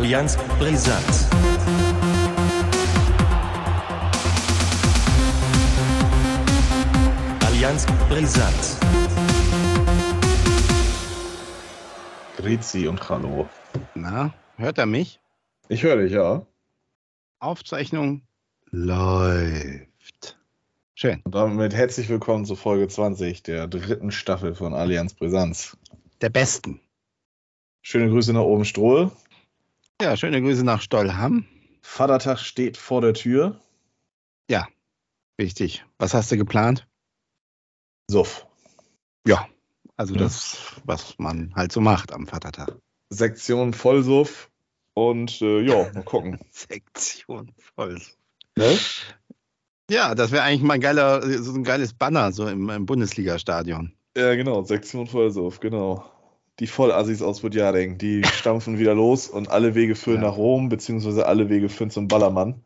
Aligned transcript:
Allianz 0.00 0.34
brisant. 0.58 1.28
Allianz 7.44 7.84
brisant. 8.08 8.78
Grüezi 12.38 12.88
und 12.88 13.06
Hallo. 13.10 13.46
Na, 13.94 14.32
hört 14.56 14.78
er 14.78 14.86
mich? 14.86 15.20
Ich 15.68 15.82
höre 15.82 15.96
dich, 15.98 16.12
ja. 16.12 16.46
Aufzeichnung 17.38 18.22
läuft. 18.70 20.38
Schön. 20.94 21.20
Und 21.24 21.34
damit 21.34 21.74
herzlich 21.74 22.08
willkommen 22.08 22.46
zu 22.46 22.56
Folge 22.56 22.88
20 22.88 23.42
der 23.42 23.68
dritten 23.68 24.12
Staffel 24.12 24.54
von 24.54 24.72
Allianz 24.72 25.12
Brisanz. 25.12 25.76
Der 26.22 26.30
Besten. 26.30 26.80
Schöne 27.82 28.08
Grüße 28.08 28.32
nach 28.32 28.40
oben 28.40 28.64
Strohl. 28.64 29.10
Ja, 30.00 30.16
schöne 30.16 30.40
Grüße 30.40 30.64
nach 30.64 30.80
Stollham. 30.80 31.44
Vatertag 31.82 32.38
steht 32.38 32.76
vor 32.76 33.00
der 33.00 33.14
Tür. 33.14 33.60
Ja, 34.50 34.66
wichtig. 35.36 35.84
Was 35.98 36.14
hast 36.14 36.30
du 36.32 36.36
geplant? 36.36 36.86
Suff. 38.10 38.46
Ja, 39.26 39.46
also 39.96 40.14
Ja. 40.14 40.20
das, 40.20 40.80
was 40.84 41.18
man 41.18 41.52
halt 41.54 41.72
so 41.72 41.80
macht 41.80 42.12
am 42.12 42.26
Vatertag. 42.26 42.76
Sektion 43.10 43.72
Vollsuff. 43.74 44.50
Und 44.94 45.40
äh, 45.42 45.60
ja, 45.60 45.90
mal 45.94 46.02
gucken. 46.02 46.38
Sektion 46.50 47.52
voll. 47.74 48.00
Ne? 48.56 48.78
Ja, 49.90 50.14
das 50.14 50.30
wäre 50.30 50.42
eigentlich 50.44 50.62
mal 50.62 50.74
ein 50.74 50.80
geiler, 50.80 51.22
so 51.42 51.52
ein 51.52 51.64
geiles 51.64 51.92
Banner 51.94 52.32
so 52.32 52.46
im, 52.48 52.68
im 52.70 52.86
Bundesliga-Stadion. 52.86 53.94
Ja, 54.16 54.34
genau. 54.34 54.62
Sektion 54.64 55.06
Vollsuff, 55.06 55.60
genau. 55.60 56.10
Die 56.60 56.66
Vollassis 56.66 57.22
aus 57.22 57.40
Budjading, 57.40 57.98
die 57.98 58.22
stampfen 58.32 58.78
wieder 58.78 58.94
los 58.94 59.28
und 59.28 59.50
alle 59.50 59.74
Wege 59.74 59.94
führen 59.96 60.22
Ja. 60.22 60.28
nach 60.28 60.36
Rom, 60.36 60.68
beziehungsweise 60.68 61.26
alle 61.26 61.48
Wege 61.48 61.68
führen 61.68 61.90
zum 61.90 62.06
Ballermann. 62.06 62.62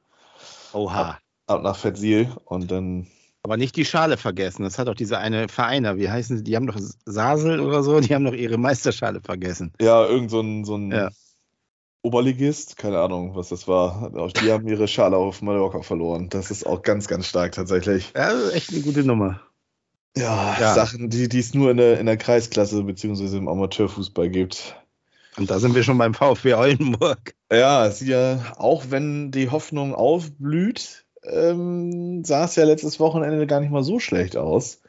Oha. 0.73 1.19
Ab 1.47 1.62
nach 1.62 1.77
Fettsil 1.77 2.28
und 2.47 2.70
dann 2.70 3.06
Aber 3.42 3.56
nicht 3.56 3.77
die 3.77 3.84
Schale 3.84 4.17
vergessen. 4.17 4.62
Das 4.65 4.78
hat 4.78 4.89
doch 4.89 4.95
diese 4.95 5.19
eine 5.19 5.48
Vereiner, 5.48 5.97
wie 5.98 6.11
heißen 6.11 6.39
sie? 6.39 6.42
Die 6.45 6.56
haben 6.56 6.67
doch 6.67 6.78
Sasel 7.05 7.61
oder 7.61 7.83
so, 7.83 8.00
die 8.00 8.15
haben 8.15 8.25
doch 8.25 8.33
ihre 8.33 8.59
Meisterschale 8.59 9.20
vergessen. 9.20 9.72
Ja, 9.81 10.05
irgend 10.06 10.31
so 10.31 10.41
ein, 10.41 10.65
so 10.65 10.77
ein 10.77 10.91
Ja. 10.91 11.11
Oberligist, 12.03 12.77
keine 12.77 12.98
Ahnung, 13.00 13.34
was 13.34 13.48
das 13.48 13.67
war. 13.67 14.12
Auch 14.15 14.33
Die 14.33 14.50
haben 14.50 14.67
ihre 14.69 14.89
Schale 14.89 15.17
auf 15.17 15.41
Mallorca 15.41 15.81
verloren. 15.83 16.28
Das 16.28 16.50
ist 16.50 16.67
auch 16.67 16.83
ganz, 16.83 17.09
ganz 17.09 17.27
stark 17.27 17.53
tatsächlich. 17.53 18.12
Ja, 18.15 18.50
echt 18.50 18.70
eine 18.72 18.81
gute 18.83 19.05
Nummer. 19.05 19.41
Ja, 20.17 20.57
Ja. 20.61 20.75
Sachen, 20.75 21.11
die 21.11 21.29
die 21.29 21.41
es 21.41 21.55
nur 21.55 21.70
in 21.70 21.77
der, 21.77 21.98
in 21.98 22.07
der 22.07 22.17
Kreisklasse 22.17 22.83
beziehungsweise 22.84 23.37
im 23.37 23.48
Amateurfußball 23.48 24.31
gibt. 24.31 24.77
Und 25.37 25.51
da 25.51 25.59
sind 25.59 25.75
wir 25.75 25.83
schon 25.83 25.98
beim 25.98 26.15
VfB 26.15 26.55
Oldenburg. 26.55 27.34
Ja, 27.53 27.91
sieht 27.91 28.09
ja, 28.09 28.53
auch 28.56 28.84
wenn 28.91 29.33
die 29.33 29.51
Hoffnung 29.51 29.95
aufblüht, 29.95 31.05
ähm, 31.25 32.25
sah 32.25 32.45
es 32.45 32.55
ja 32.56 32.65
letztes 32.65 33.01
Wochenende 33.01 33.47
gar 33.47 33.61
nicht 33.61 33.71
mal 33.73 33.83
so 33.83 33.98
schlecht 33.98 34.37
aus. 34.37 34.81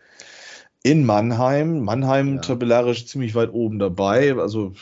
In 0.83 1.03
Mannheim. 1.05 1.79
Mannheim 1.83 2.35
Ja. 2.35 2.41
tabellarisch 2.41 3.07
ziemlich 3.07 3.33
weit 3.33 3.51
oben 3.51 3.79
dabei. 3.79 4.35
Also 4.35 4.73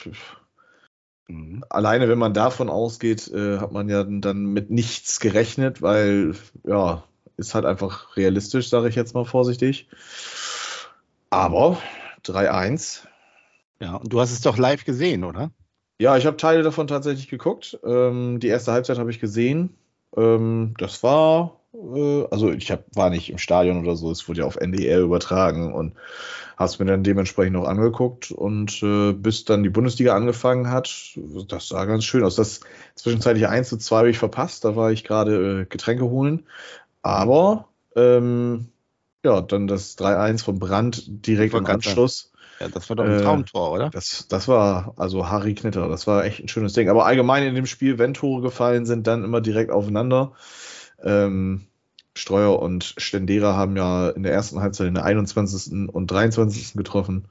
Mhm. 1.30 1.64
alleine 1.70 2.10
wenn 2.10 2.18
man 2.18 2.34
davon 2.34 2.70
ausgeht, 2.70 3.32
äh, 3.34 3.60
hat 3.60 3.72
man 3.72 3.88
ja 3.88 4.04
dann 4.04 4.46
mit 4.48 4.70
nichts 4.70 5.22
gerechnet, 5.22 5.82
weil 5.82 6.36
ja, 6.68 7.04
ist 7.38 7.56
halt 7.56 7.66
einfach 7.66 8.16
realistisch, 8.16 8.70
sage 8.70 8.90
ich 8.90 8.96
jetzt 8.96 9.14
mal 9.14 9.26
vorsichtig. 9.26 9.88
Aber 11.30 11.78
3-1. 12.26 13.08
Ja, 13.80 13.96
und 13.96 14.14
du 14.14 14.22
hast 14.22 14.32
es 14.32 14.42
doch 14.42 14.58
live 14.58 14.86
gesehen, 14.86 15.24
oder? 15.24 15.52
Ja, 16.00 16.18
ich 16.18 16.26
habe 16.26 16.38
Teile 16.38 16.64
davon 16.64 16.88
tatsächlich 16.88 17.28
geguckt. 17.28 17.80
Ähm, 17.86 18.40
die 18.40 18.48
erste 18.48 18.72
Halbzeit 18.72 19.00
habe 19.00 19.12
ich 19.12 19.20
gesehen. 19.20 19.76
Ähm, 20.16 20.74
das 20.78 21.04
war, 21.04 21.60
äh, 21.74 22.26
also 22.30 22.52
ich 22.52 22.72
hab, 22.72 22.84
war 22.96 23.10
nicht 23.10 23.30
im 23.30 23.38
Stadion 23.38 23.80
oder 23.80 23.96
so, 23.96 24.12
es 24.12 24.28
wurde 24.28 24.42
ja 24.42 24.46
auf 24.46 24.58
NDR 24.58 25.00
übertragen 25.00 25.74
und 25.74 25.94
habe 26.58 26.70
es 26.70 26.80
mir 26.80 26.86
dann 26.86 27.04
dementsprechend 27.04 27.58
auch 27.58 27.68
angeguckt 27.68 28.32
und 28.32 28.82
äh, 28.84 29.14
bis 29.14 29.46
dann 29.46 29.64
die 29.64 29.70
Bundesliga 29.70 30.16
angefangen 30.16 30.70
hat, 30.70 31.18
das 31.48 31.70
sah 31.70 31.86
ganz 31.86 32.04
schön 32.04 32.24
aus. 32.24 32.36
Das 32.36 32.62
zwischenzeitliche 32.96 33.50
1 33.50 33.70
zu 33.70 33.78
2 33.78 33.98
habe 33.98 34.10
ich 34.10 34.20
verpasst, 34.20 34.66
da 34.66 34.76
war 34.76 34.92
ich 34.92 35.04
gerade 35.04 35.62
äh, 35.62 35.66
Getränke 35.66 36.06
holen. 36.06 36.46
Aber 37.04 37.70
ähm, 37.96 38.70
ja, 39.24 39.42
dann 39.42 39.68
das 39.68 39.98
3-1 39.98 40.44
von 40.44 40.60
Brandt 40.60 41.04
direkt 41.08 41.54
im 41.54 41.66
sagen. 41.66 41.76
Anschluss. 41.76 42.32
Ja, 42.60 42.70
das 42.70 42.90
war 42.90 42.96
doch 42.96 43.06
ein 43.06 43.20
Äh, 43.20 43.22
Traumtor, 43.22 43.72
oder? 43.72 43.90
Das, 43.90 44.28
das 44.28 44.48
war 44.48 44.94
also 44.98 45.30
Harry 45.30 45.56
Knitter, 45.56 45.88
das 45.90 46.08
war 46.08 46.26
echt 46.26 46.40
ein 46.42 46.48
schönes 46.48 46.74
Ding. 46.74 46.90
Aber 46.90 47.06
allgemein 47.06 47.44
in 47.44 47.56
dem 47.56 47.66
Spiel, 47.66 47.98
wenn 48.00 48.14
Tore 48.14 48.42
gefallen 48.42 48.86
sind, 48.86 49.08
dann 49.08 49.24
immer 49.24 49.42
direkt 49.42 49.72
aufeinander. 49.72 50.34
Ähm, 51.04 51.68
Streuer 52.16 52.60
und 52.60 52.94
Stendera 52.98 53.56
haben 53.56 53.76
ja 53.76 54.10
in 54.10 54.24
der 54.24 54.34
ersten 54.34 54.60
Halbzeit 54.62 54.88
in 54.88 54.94
der 54.94 55.04
21. 55.06 55.90
und 55.90 56.08
23. 56.12 56.74
getroffen. 56.74 57.26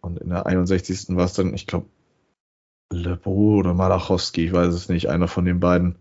Und 0.00 0.18
in 0.18 0.28
der 0.28 0.46
61. 0.46 1.16
war 1.16 1.24
es 1.24 1.32
dann, 1.32 1.54
ich 1.54 1.66
glaube, 1.66 1.86
Lebro 2.90 3.56
oder 3.58 3.74
Malachowski, 3.74 4.46
ich 4.46 4.52
weiß 4.52 4.72
es 4.74 4.88
nicht, 4.88 5.08
einer 5.08 5.28
von 5.28 5.44
den 5.44 5.58
beiden. 5.60 5.96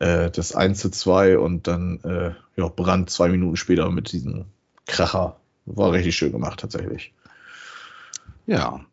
Äh, 0.00 0.30
das 0.30 0.54
1 0.54 0.78
zu 0.78 0.90
2 0.90 1.38
und 1.38 1.66
dann 1.66 2.00
äh, 2.04 2.34
ja, 2.60 2.68
Brand 2.68 3.10
zwei 3.10 3.28
Minuten 3.28 3.56
später 3.56 3.90
mit 3.90 4.12
diesem 4.12 4.46
Kracher. 4.86 5.36
War 5.66 5.92
richtig 5.92 6.16
schön 6.16 6.32
gemacht, 6.32 6.60
tatsächlich. 6.60 7.14
Ja. 8.46 8.84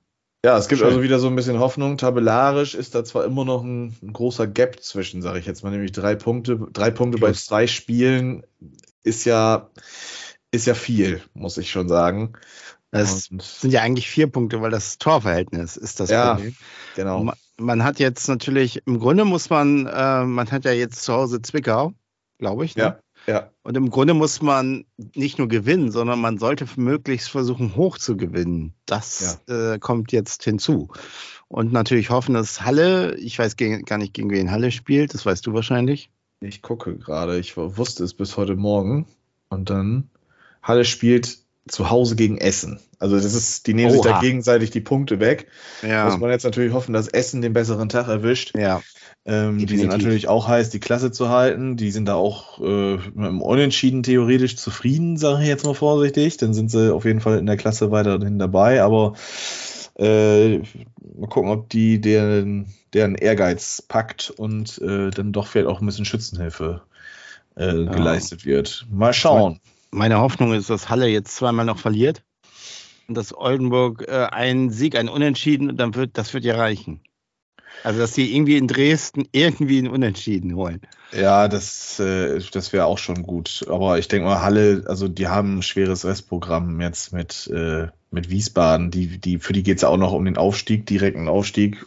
Ja, 0.44 0.58
es 0.58 0.68
gibt 0.68 0.80
Schön. 0.80 0.88
also 0.88 1.04
wieder 1.04 1.20
so 1.20 1.28
ein 1.28 1.36
bisschen 1.36 1.60
Hoffnung. 1.60 1.98
Tabellarisch 1.98 2.74
ist 2.74 2.96
da 2.96 3.04
zwar 3.04 3.26
immer 3.26 3.46
noch 3.46 3.62
ein, 3.64 3.96
ein 4.02 4.14
großer 4.14 4.48
Gap 4.48 4.82
zwischen, 4.82 5.22
sage 5.22 5.38
ich 5.38 5.46
jetzt 5.46 5.64
mal, 5.64 5.70
nämlich 5.70 5.92
drei 5.92 6.16
Punkte. 6.16 6.58
Drei 6.74 6.90
Punkte 6.90 7.20
bei 7.20 7.28
Plus. 7.28 7.46
zwei 7.46 7.68
Spielen 7.68 8.44
ist 9.04 9.26
ja, 9.26 9.70
ist 10.50 10.66
ja 10.66 10.74
viel, 10.74 11.22
muss 11.36 11.58
ich 11.58 11.70
schon 11.70 11.88
sagen. 11.88 12.34
Das 12.90 13.30
sind 13.40 13.72
ja 13.72 13.82
eigentlich 13.82 14.10
vier 14.10 14.28
Punkte, 14.28 14.62
weil 14.62 14.72
das 14.72 14.98
Torverhältnis 14.98 15.78
ist 15.78 16.00
das 16.00 16.10
Ja, 16.10 16.34
Problem. 16.34 16.56
genau. 16.96 17.32
Ma- 17.62 17.66
Man 17.66 17.84
hat 17.84 18.00
jetzt 18.00 18.28
natürlich, 18.28 18.82
im 18.86 19.00
Grunde 19.00 19.26
muss 19.26 19.50
man, 19.50 19.86
äh, 19.88 20.24
man 20.26 20.50
hat 20.52 20.66
ja 20.66 20.72
jetzt 20.72 21.04
zu 21.04 21.14
Hause 21.14 21.42
Zwickau, 21.42 21.94
glaube 22.38 22.66
ich. 22.66 22.76
Ne? 22.76 22.98
Ja, 23.28 23.34
ja. 23.34 23.50
Und 23.64 23.78
im 23.78 23.90
Grunde 23.90 24.14
muss 24.14 24.42
man 24.42 24.86
nicht 25.16 25.38
nur 25.38 25.48
gewinnen, 25.48 25.92
sondern 25.92 26.20
man 26.20 26.38
sollte 26.38 26.66
möglichst 26.76 27.30
versuchen, 27.30 27.76
hoch 27.76 27.98
zu 27.98 28.18
gewinnen. 28.18 28.74
Das 28.86 29.42
äh, 29.48 29.80
kommt 29.80 30.12
jetzt 30.12 30.44
hinzu. 30.44 30.90
Und 31.48 31.72
natürlich 31.72 32.10
hoffen, 32.10 32.34
dass 32.34 32.62
Halle, 32.62 33.16
ich 33.18 33.38
weiß 33.38 33.58
gegen, 33.58 33.84
gar 33.86 33.98
nicht, 33.98 34.14
gegen 34.14 34.30
wen 34.32 34.52
Halle 34.52 34.72
spielt, 34.72 35.14
das 35.14 35.26
weißt 35.26 35.46
du 35.46 35.54
wahrscheinlich. 35.54 36.10
Ich 36.40 36.62
gucke 36.62 36.98
gerade, 36.98 37.38
ich 37.38 37.56
wusste 37.58 38.04
es 38.04 38.14
bis 38.14 38.38
heute 38.38 38.56
Morgen. 38.56 39.06
Und 39.50 39.70
dann 39.70 40.10
Halle 40.64 40.86
spielt 40.86 41.40
zu 41.72 41.90
Hause 41.90 42.16
gegen 42.16 42.38
Essen. 42.38 42.80
Also 43.00 43.16
das 43.16 43.34
ist, 43.34 43.66
die 43.68 43.74
nehmen 43.74 43.92
sich 43.92 44.02
da 44.02 44.12
Oha. 44.12 44.20
gegenseitig 44.20 44.70
die 44.70 44.82
Punkte 44.82 45.20
weg. 45.20 45.48
Muss 45.82 45.92
Ja. 45.92 46.18
man 46.18 46.30
jetzt 46.30 46.44
natürlich 46.44 46.74
hoffen, 46.74 46.94
dass 46.94 47.08
Essen 47.08 47.42
den 47.42 47.54
besseren 47.54 47.90
Tag 47.90 48.08
erwischt. 48.08 48.54
Ja. 48.58 48.82
Ähm, 49.26 49.66
die 49.66 49.78
sind 49.78 49.90
natürlich 49.90 50.28
auch 50.28 50.48
heiß, 50.48 50.70
die 50.72 50.80
Klasse 50.80 51.12
zu 51.12 51.30
halten. 51.30 51.78
Die 51.78 51.92
sind 51.92 52.06
da 52.06 52.16
auch 52.16 52.60
äh, 52.60 52.96
mit 52.96 53.16
dem 53.16 53.42
Unentschieden 53.42 54.04
theoretisch 54.04 54.58
zufrieden, 54.58 55.18
sage 55.18 55.44
ich 55.44 55.48
jetzt 55.48 55.66
mal 55.66 55.76
vorsichtig. 55.76 56.38
Dann 56.38 56.54
sind 56.54 56.72
sie 56.72 56.94
auf 56.94 57.06
jeden 57.06 57.22
Fall 57.22 57.38
in 57.38 57.46
der 57.46 57.58
Klasse 57.58 57.92
weiterhin 57.92 58.40
dabei. 58.40 58.82
Aber 58.82 59.14
äh, 60.00 60.58
mal 60.58 61.28
gucken, 61.30 61.52
ob 61.52 61.70
die 61.70 62.02
deren, 62.02 62.68
deren 62.94 63.16
Ehrgeiz 63.16 63.84
packt 63.88 64.32
und 64.32 64.80
äh, 64.82 65.12
dann 65.12 65.32
doch 65.34 65.48
vielleicht 65.48 65.68
auch 65.68 65.82
ein 65.82 65.86
bisschen 65.86 66.06
Schützenhilfe 66.06 66.82
äh, 67.56 67.86
geleistet 67.86 68.46
wird. 68.46 68.88
Mal 68.90 69.14
schauen. 69.14 69.60
Meine 69.92 70.20
Hoffnung 70.20 70.54
ist, 70.54 70.70
dass 70.70 70.90
Halle 70.90 71.08
jetzt 71.08 71.36
zweimal 71.36 71.66
noch 71.66 71.78
verliert 71.78 72.24
und 73.08 73.16
dass 73.16 73.38
Oldenburg 73.38 74.06
äh, 74.08 74.28
einen 74.32 74.70
Sieg, 74.70 74.96
einen 74.96 75.10
Unentschieden, 75.10 75.70
und 75.70 75.78
dann 75.78 75.94
wird, 75.96 76.18
das 76.18 76.34
wird 76.34 76.46
ja 76.46 76.56
reichen. 76.56 77.02
Also, 77.84 78.00
dass 78.00 78.14
sie 78.14 78.34
irgendwie 78.36 78.58
in 78.58 78.68
Dresden 78.68 79.28
irgendwie 79.32 79.80
einen 79.80 79.88
Unentschieden 79.88 80.56
holen. 80.56 80.82
Ja, 81.12 81.48
das, 81.48 82.00
äh, 82.00 82.40
das 82.52 82.74
wäre 82.74 82.86
auch 82.86 82.98
schon 82.98 83.24
gut. 83.24 83.66
Aber 83.70 83.98
ich 83.98 84.08
denke 84.08 84.28
mal, 84.28 84.42
Halle, 84.42 84.84
also 84.88 85.08
die 85.08 85.28
haben 85.28 85.58
ein 85.58 85.64
schweres 85.64 86.06
Restprogramm 86.06 86.80
jetzt 86.80 87.12
mit, 87.12 87.48
äh, 87.48 87.88
mit 88.12 88.30
Wiesbaden. 88.30 88.92
Die, 88.92 89.20
die, 89.20 89.40
für 89.40 89.54
die 89.54 89.64
geht 89.64 89.78
es 89.78 89.84
auch 89.84 89.98
noch 89.98 90.14
um 90.14 90.26
den 90.26 90.38
Aufstieg, 90.38 90.86
direkten 90.86 91.28
Aufstieg. 91.28 91.86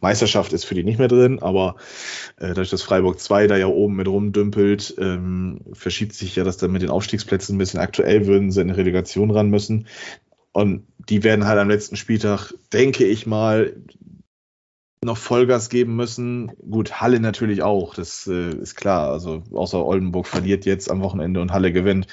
Meisterschaft 0.00 0.52
ist 0.52 0.64
für 0.64 0.74
die 0.74 0.84
nicht 0.84 0.98
mehr 0.98 1.08
drin, 1.08 1.40
aber 1.40 1.76
äh, 2.36 2.48
dadurch, 2.48 2.70
dass 2.70 2.82
Freiburg 2.82 3.18
2 3.20 3.46
da 3.46 3.56
ja 3.56 3.66
oben 3.66 3.96
mit 3.96 4.08
rumdümpelt, 4.08 4.94
ähm, 4.98 5.60
verschiebt 5.72 6.14
sich 6.14 6.36
ja 6.36 6.44
das 6.44 6.56
dann 6.56 6.72
mit 6.72 6.82
den 6.82 6.90
Aufstiegsplätzen 6.90 7.56
ein 7.56 7.58
bisschen 7.58 7.80
aktuell, 7.80 8.26
würden 8.26 8.50
sie 8.50 8.60
in 8.60 8.68
die 8.68 8.74
Relegation 8.74 9.30
ran 9.30 9.50
müssen. 9.50 9.86
Und 10.52 10.86
die 11.08 11.24
werden 11.24 11.46
halt 11.46 11.58
am 11.58 11.70
letzten 11.70 11.96
Spieltag, 11.96 12.52
denke 12.72 13.04
ich 13.04 13.26
mal, 13.26 13.74
noch 15.04 15.16
Vollgas 15.16 15.68
geben 15.68 15.96
müssen. 15.96 16.52
Gut, 16.70 17.00
Halle 17.00 17.20
natürlich 17.20 17.62
auch, 17.62 17.94
das 17.94 18.26
äh, 18.26 18.50
ist 18.50 18.76
klar. 18.76 19.10
Also 19.10 19.42
außer 19.52 19.84
Oldenburg 19.84 20.26
verliert 20.26 20.64
jetzt 20.64 20.90
am 20.90 21.02
Wochenende 21.02 21.40
und 21.40 21.52
Halle 21.52 21.72
gewinnt. 21.72 22.06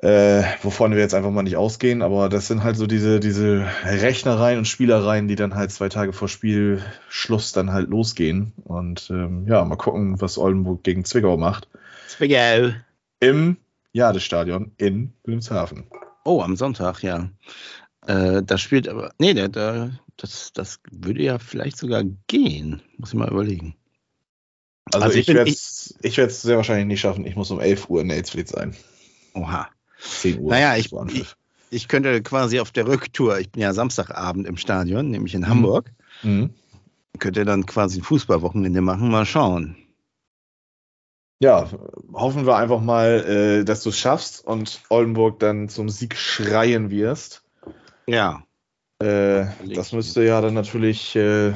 Äh, 0.00 0.44
wovon 0.62 0.92
wir 0.92 1.00
jetzt 1.00 1.14
einfach 1.14 1.30
mal 1.30 1.42
nicht 1.42 1.56
ausgehen, 1.56 2.02
aber 2.02 2.28
das 2.28 2.46
sind 2.46 2.62
halt 2.62 2.76
so 2.76 2.86
diese, 2.86 3.18
diese 3.18 3.66
Rechnereien 3.82 4.58
und 4.58 4.68
Spielereien, 4.68 5.26
die 5.26 5.34
dann 5.34 5.56
halt 5.56 5.72
zwei 5.72 5.88
Tage 5.88 6.12
vor 6.12 6.28
Spielschluss 6.28 7.52
dann 7.52 7.72
halt 7.72 7.90
losgehen. 7.90 8.52
Und 8.64 9.10
ähm, 9.10 9.46
ja, 9.48 9.64
mal 9.64 9.76
gucken, 9.76 10.20
was 10.20 10.38
Oldenburg 10.38 10.84
gegen 10.84 11.04
Zwickau 11.04 11.36
macht. 11.36 11.68
Zwickau. 12.06 12.74
Im 13.18 13.56
Jadestadion 13.92 14.70
in 14.76 15.12
Wilhelmshaven. 15.24 15.90
Oh, 16.24 16.42
am 16.42 16.54
Sonntag, 16.54 17.02
ja. 17.02 17.30
Äh, 18.06 18.44
das 18.44 18.60
spielt 18.60 18.88
aber, 18.88 19.12
nee, 19.18 19.34
der, 19.34 19.48
der, 19.48 19.98
das, 20.16 20.52
das 20.52 20.78
würde 20.92 21.24
ja 21.24 21.40
vielleicht 21.40 21.76
sogar 21.76 22.04
gehen. 22.28 22.82
Muss 22.98 23.12
ich 23.12 23.18
mal 23.18 23.30
überlegen. 23.30 23.74
Also, 24.92 25.06
Also 25.06 25.18
ich 25.18 25.28
ich 25.28 25.34
werde 26.16 26.30
es 26.30 26.42
sehr 26.42 26.56
wahrscheinlich 26.56 26.86
nicht 26.86 27.00
schaffen. 27.00 27.26
Ich 27.26 27.34
muss 27.34 27.50
um 27.50 27.58
11 27.58 27.90
Uhr 27.90 28.00
in 28.00 28.10
Elsfleth 28.10 28.48
sein. 28.48 28.76
Oha. 29.34 29.68
10 30.00 30.40
Uhr. 30.40 30.50
Naja, 30.50 30.76
ich- 30.76 30.92
Anpfiff. 30.92 31.36
Ich 31.70 31.86
könnte 31.88 32.22
quasi 32.22 32.60
auf 32.60 32.70
der 32.70 32.86
Rücktour, 32.86 33.38
ich 33.38 33.50
bin 33.50 33.60
ja 33.62 33.74
Samstagabend 33.74 34.46
im 34.46 34.56
Stadion, 34.56 35.10
nämlich 35.10 35.34
in 35.34 35.48
Hamburg, 35.48 35.92
Mhm. 36.22 36.54
könnte 37.18 37.44
dann 37.44 37.66
quasi 37.66 38.00
ein 38.00 38.04
Fußballwochenende 38.04 38.80
machen, 38.80 39.10
mal 39.10 39.26
schauen. 39.26 39.76
Ja, 41.40 41.68
hoffen 42.12 42.46
wir 42.46 42.56
einfach 42.56 42.80
mal, 42.80 43.60
äh, 43.60 43.64
dass 43.64 43.82
du 43.82 43.90
es 43.90 43.98
schaffst 43.98 44.44
und 44.44 44.80
Oldenburg 44.88 45.38
dann 45.38 45.68
zum 45.68 45.88
Sieg 45.88 46.16
schreien 46.16 46.90
wirst. 46.90 47.42
Ja. 48.06 48.42
Äh, 49.00 49.46
das 49.74 49.92
müsste 49.92 50.24
ja 50.24 50.40
dann 50.40 50.54
natürlich 50.54 51.14
äh, 51.14 51.52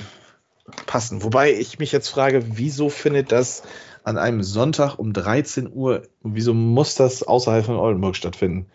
passen. 0.86 1.24
Wobei 1.24 1.52
ich 1.52 1.80
mich 1.80 1.90
jetzt 1.90 2.08
frage, 2.10 2.44
wieso 2.56 2.90
findet 2.90 3.32
das 3.32 3.64
an 4.04 4.18
einem 4.18 4.42
Sonntag 4.42 4.98
um 4.98 5.12
13 5.12 5.72
Uhr, 5.72 6.02
wieso 6.22 6.54
muss 6.54 6.94
das 6.94 7.22
außerhalb 7.22 7.64
von 7.64 7.76
Oldenburg 7.76 8.16
stattfinden? 8.16 8.66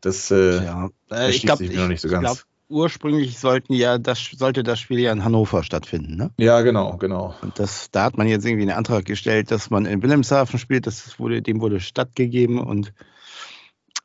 Das 0.00 0.30
äh, 0.30 0.64
ja. 0.64 0.88
Äh, 1.10 1.30
ich 1.30 1.42
glaube, 1.42 1.58
sich 1.58 1.70
mir 1.70 1.82
noch 1.82 1.88
nicht 1.88 2.00
so 2.00 2.08
ganz. 2.08 2.24
glaub, 2.24 2.38
ursprünglich 2.68 3.38
sollten 3.38 3.74
ja 3.74 3.98
das, 3.98 4.18
sollte 4.36 4.62
das 4.62 4.80
Spiel 4.80 4.98
ja 4.98 5.12
in 5.12 5.24
Hannover 5.24 5.62
stattfinden. 5.62 6.16
Ne? 6.16 6.30
ja, 6.38 6.62
genau, 6.62 6.96
genau. 6.96 7.34
Und 7.42 7.58
das, 7.58 7.90
da 7.90 8.04
hat 8.04 8.16
man 8.16 8.26
jetzt 8.26 8.44
irgendwie 8.44 8.62
einen 8.62 8.76
Antrag 8.76 9.04
gestellt, 9.04 9.50
dass 9.50 9.70
man 9.70 9.86
in 9.86 10.02
Wilhelmshaven 10.02 10.58
spielt. 10.58 10.86
Das 10.86 11.18
wurde, 11.18 11.42
dem 11.42 11.60
wurde 11.60 11.80
stattgegeben 11.80 12.58
und 12.58 12.92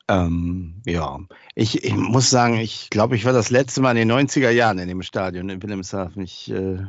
ähm, 0.09 0.81
ja, 0.85 1.19
ich, 1.55 1.83
ich 1.83 1.95
muss 1.95 2.29
sagen, 2.29 2.55
ich 2.55 2.89
glaube, 2.89 3.15
ich 3.15 3.25
war 3.25 3.33
das 3.33 3.49
letzte 3.49 3.81
Mal 3.81 3.97
in 3.97 4.07
den 4.07 4.29
90er 4.29 4.49
Jahren 4.51 4.79
in 4.79 4.87
dem 4.87 5.01
Stadion 5.01 5.49
in 5.49 5.61
Wilhelmshaven. 5.61 6.23
Ich 6.23 6.49
äh, 6.49 6.85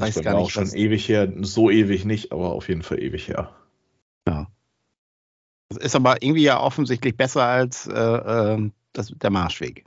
weiß 0.00 0.16
ist 0.16 0.22
gar 0.22 0.34
auch 0.36 0.44
nicht, 0.44 0.52
schon 0.52 0.64
was, 0.64 0.74
ewig 0.74 1.08
her, 1.08 1.32
so 1.40 1.70
ewig 1.70 2.04
nicht, 2.04 2.32
aber 2.32 2.52
auf 2.52 2.68
jeden 2.68 2.82
Fall 2.82 3.02
ewig 3.02 3.28
her. 3.28 3.50
das 5.68 5.78
ist 5.78 5.96
aber 5.96 6.22
irgendwie 6.22 6.42
ja 6.42 6.60
offensichtlich 6.60 7.16
besser 7.16 7.44
als 7.44 7.86
äh, 7.86 7.92
äh, 7.92 8.70
das, 8.92 9.12
der 9.16 9.30
Marschweg. 9.30 9.84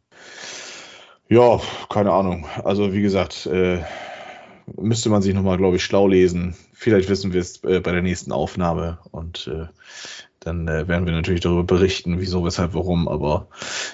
Ja, 1.30 1.60
keine 1.90 2.12
Ahnung. 2.12 2.46
Also 2.64 2.94
wie 2.94 3.02
gesagt, 3.02 3.46
äh, 3.48 3.84
müsste 4.78 5.10
man 5.10 5.22
sich 5.22 5.34
nochmal, 5.34 5.58
glaube 5.58 5.78
ich, 5.78 5.84
schlau 5.84 6.08
lesen. 6.08 6.56
Vielleicht 6.74 7.10
wissen 7.10 7.34
wir 7.34 7.42
es 7.42 7.64
äh, 7.64 7.80
bei 7.80 7.92
der 7.92 8.02
nächsten 8.02 8.32
Aufnahme 8.32 9.00
und 9.12 9.48
äh, 9.48 9.68
dann 10.40 10.68
äh, 10.68 10.88
werden 10.88 11.06
wir 11.06 11.14
natürlich 11.14 11.42
darüber 11.42 11.64
berichten, 11.64 12.20
wieso, 12.20 12.44
weshalb, 12.46 12.74
warum. 12.74 13.08
Aber 13.08 13.48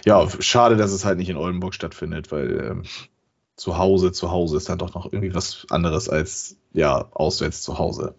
ja, 0.06 0.28
schade, 0.40 0.76
dass 0.76 0.92
es 0.92 1.06
halt 1.06 1.18
nicht 1.18 1.30
in 1.30 1.38
Oldenburg 1.38 1.74
stattfindet, 1.74 2.32
weil 2.32 2.60
ähm, 2.60 2.84
zu 3.60 3.78
Hause, 3.78 4.12
zu 4.12 4.32
Hause 4.32 4.58
ist 4.58 4.70
dann 4.70 4.80
doch 4.80 4.94
noch 4.94 5.06
irgendwie 5.12 5.36
was 5.36 5.68
anderes 5.70 6.10
als 6.10 6.56
ja 6.74 7.10
auswärts 7.12 7.62
zu 7.62 7.78
Hause. 7.78 8.16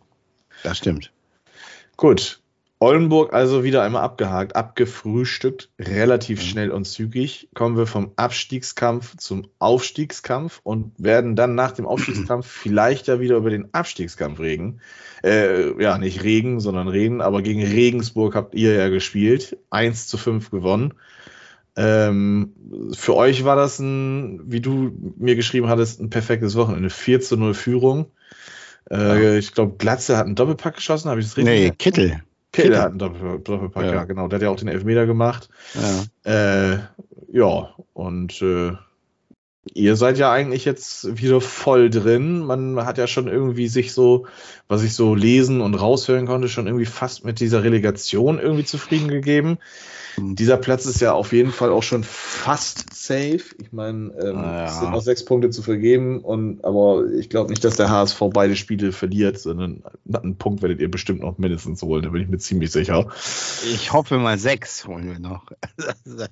Das 0.62 0.78
stimmt. 0.78 1.12
Gut. 1.96 2.40
Oldenburg 2.82 3.34
also 3.34 3.62
wieder 3.62 3.82
einmal 3.82 4.02
abgehakt, 4.02 4.56
abgefrühstückt, 4.56 5.68
relativ 5.78 6.40
Mhm. 6.40 6.44
schnell 6.46 6.70
und 6.70 6.86
zügig. 6.86 7.48
Kommen 7.54 7.76
wir 7.76 7.86
vom 7.86 8.12
Abstiegskampf 8.16 9.18
zum 9.18 9.48
Aufstiegskampf 9.58 10.60
und 10.62 10.92
werden 10.96 11.36
dann 11.36 11.54
nach 11.54 11.72
dem 11.72 11.84
Aufstiegskampf 11.86 12.46
vielleicht 12.48 13.06
ja 13.06 13.20
wieder 13.20 13.36
über 13.36 13.50
den 13.50 13.74
Abstiegskampf 13.74 14.40
reden. 14.40 14.80
Äh, 15.22 15.78
ja, 15.82 15.98
nicht 15.98 16.22
regen, 16.22 16.58
sondern 16.60 16.88
reden, 16.88 17.20
aber 17.20 17.42
gegen 17.42 17.62
Regensburg 17.62 18.34
habt 18.34 18.54
ihr 18.54 18.74
ja 18.74 18.88
gespielt. 18.88 19.58
1 19.68 20.06
zu 20.06 20.16
5 20.16 20.50
gewonnen. 20.50 20.94
Ähm, 21.82 22.52
für 22.92 23.16
euch 23.16 23.44
war 23.44 23.56
das 23.56 23.78
ein, 23.78 24.40
wie 24.50 24.60
du 24.60 24.92
mir 25.16 25.34
geschrieben 25.34 25.68
hattest, 25.68 26.00
ein 26.00 26.10
perfektes 26.10 26.54
Wochenende. 26.56 26.90
4 26.90 27.20
zu 27.22 27.36
0 27.38 27.54
Führung. 27.54 28.06
Äh, 28.90 29.38
Ich 29.38 29.54
glaube, 29.54 29.76
Glatze 29.78 30.16
hat 30.18 30.26
einen 30.26 30.34
Doppelpack 30.34 30.76
geschossen, 30.76 31.08
habe 31.08 31.20
ich 31.20 31.26
das 31.26 31.36
richtig 31.36 31.54
Nee, 31.54 31.70
Kittel. 31.70 32.20
Kittel 32.52 32.70
Kittel. 32.70 32.78
hat 32.82 32.90
einen 32.90 32.98
Doppel 32.98 33.38
Doppelpack, 33.38 33.84
ja. 33.84 33.92
Ja. 33.94 34.04
genau. 34.04 34.28
Der 34.28 34.36
hat 34.36 34.42
ja 34.42 34.50
auch 34.50 34.56
den 34.56 34.68
Elfmeter 34.68 35.06
gemacht. 35.06 35.48
Ja. 36.24 36.72
Äh, 36.74 36.78
ja, 37.32 37.70
und 37.94 38.42
äh, 38.42 38.72
ihr 39.74 39.96
seid 39.96 40.18
ja 40.18 40.32
eigentlich 40.32 40.64
jetzt 40.64 41.18
wieder 41.20 41.40
voll 41.40 41.90
drin. 41.90 42.40
Man 42.40 42.84
hat 42.84 42.98
ja 42.98 43.06
schon 43.06 43.28
irgendwie 43.28 43.68
sich 43.68 43.92
so, 43.92 44.26
was 44.68 44.82
ich 44.82 44.94
so 44.94 45.14
lesen 45.14 45.60
und 45.60 45.74
raushören 45.74 46.26
konnte, 46.26 46.48
schon 46.48 46.66
irgendwie 46.66 46.86
fast 46.86 47.24
mit 47.24 47.40
dieser 47.40 47.62
Relegation 47.62 48.38
irgendwie 48.38 48.64
zufrieden 48.64 49.08
gegeben. 49.08 49.58
Mhm. 50.16 50.34
Dieser 50.34 50.56
Platz 50.56 50.86
ist 50.86 51.00
ja 51.00 51.12
auf 51.12 51.32
jeden 51.32 51.52
Fall 51.52 51.70
auch 51.70 51.82
schon 51.82 52.04
fast 52.04 52.92
safe. 52.94 53.40
Ich 53.58 53.72
meine, 53.72 54.12
ähm, 54.20 54.38
Ah, 54.38 54.58
ja. 54.60 54.64
es 54.64 54.78
sind 54.80 54.90
noch 54.92 55.02
sechs 55.02 55.24
Punkte 55.24 55.50
zu 55.50 55.62
vergeben, 55.62 56.20
und, 56.20 56.64
aber 56.64 57.04
ich 57.18 57.28
glaube 57.28 57.50
nicht, 57.50 57.64
dass 57.64 57.76
der 57.76 57.90
HSV 57.90 58.18
beide 58.32 58.56
Spiele 58.56 58.92
verliert, 58.92 59.38
sondern 59.38 59.82
einen 60.12 60.36
Punkt 60.36 60.62
werdet 60.62 60.80
ihr 60.80 60.90
bestimmt 60.90 61.20
noch 61.20 61.38
mindestens 61.38 61.82
holen, 61.82 62.02
da 62.02 62.08
bin 62.10 62.22
ich 62.22 62.28
mir 62.28 62.38
ziemlich 62.38 62.72
sicher. 62.72 63.08
Ich 63.72 63.92
hoffe 63.92 64.18
mal 64.18 64.38
sechs 64.38 64.86
holen 64.86 65.06
wir 65.06 65.18
noch. 65.18 65.46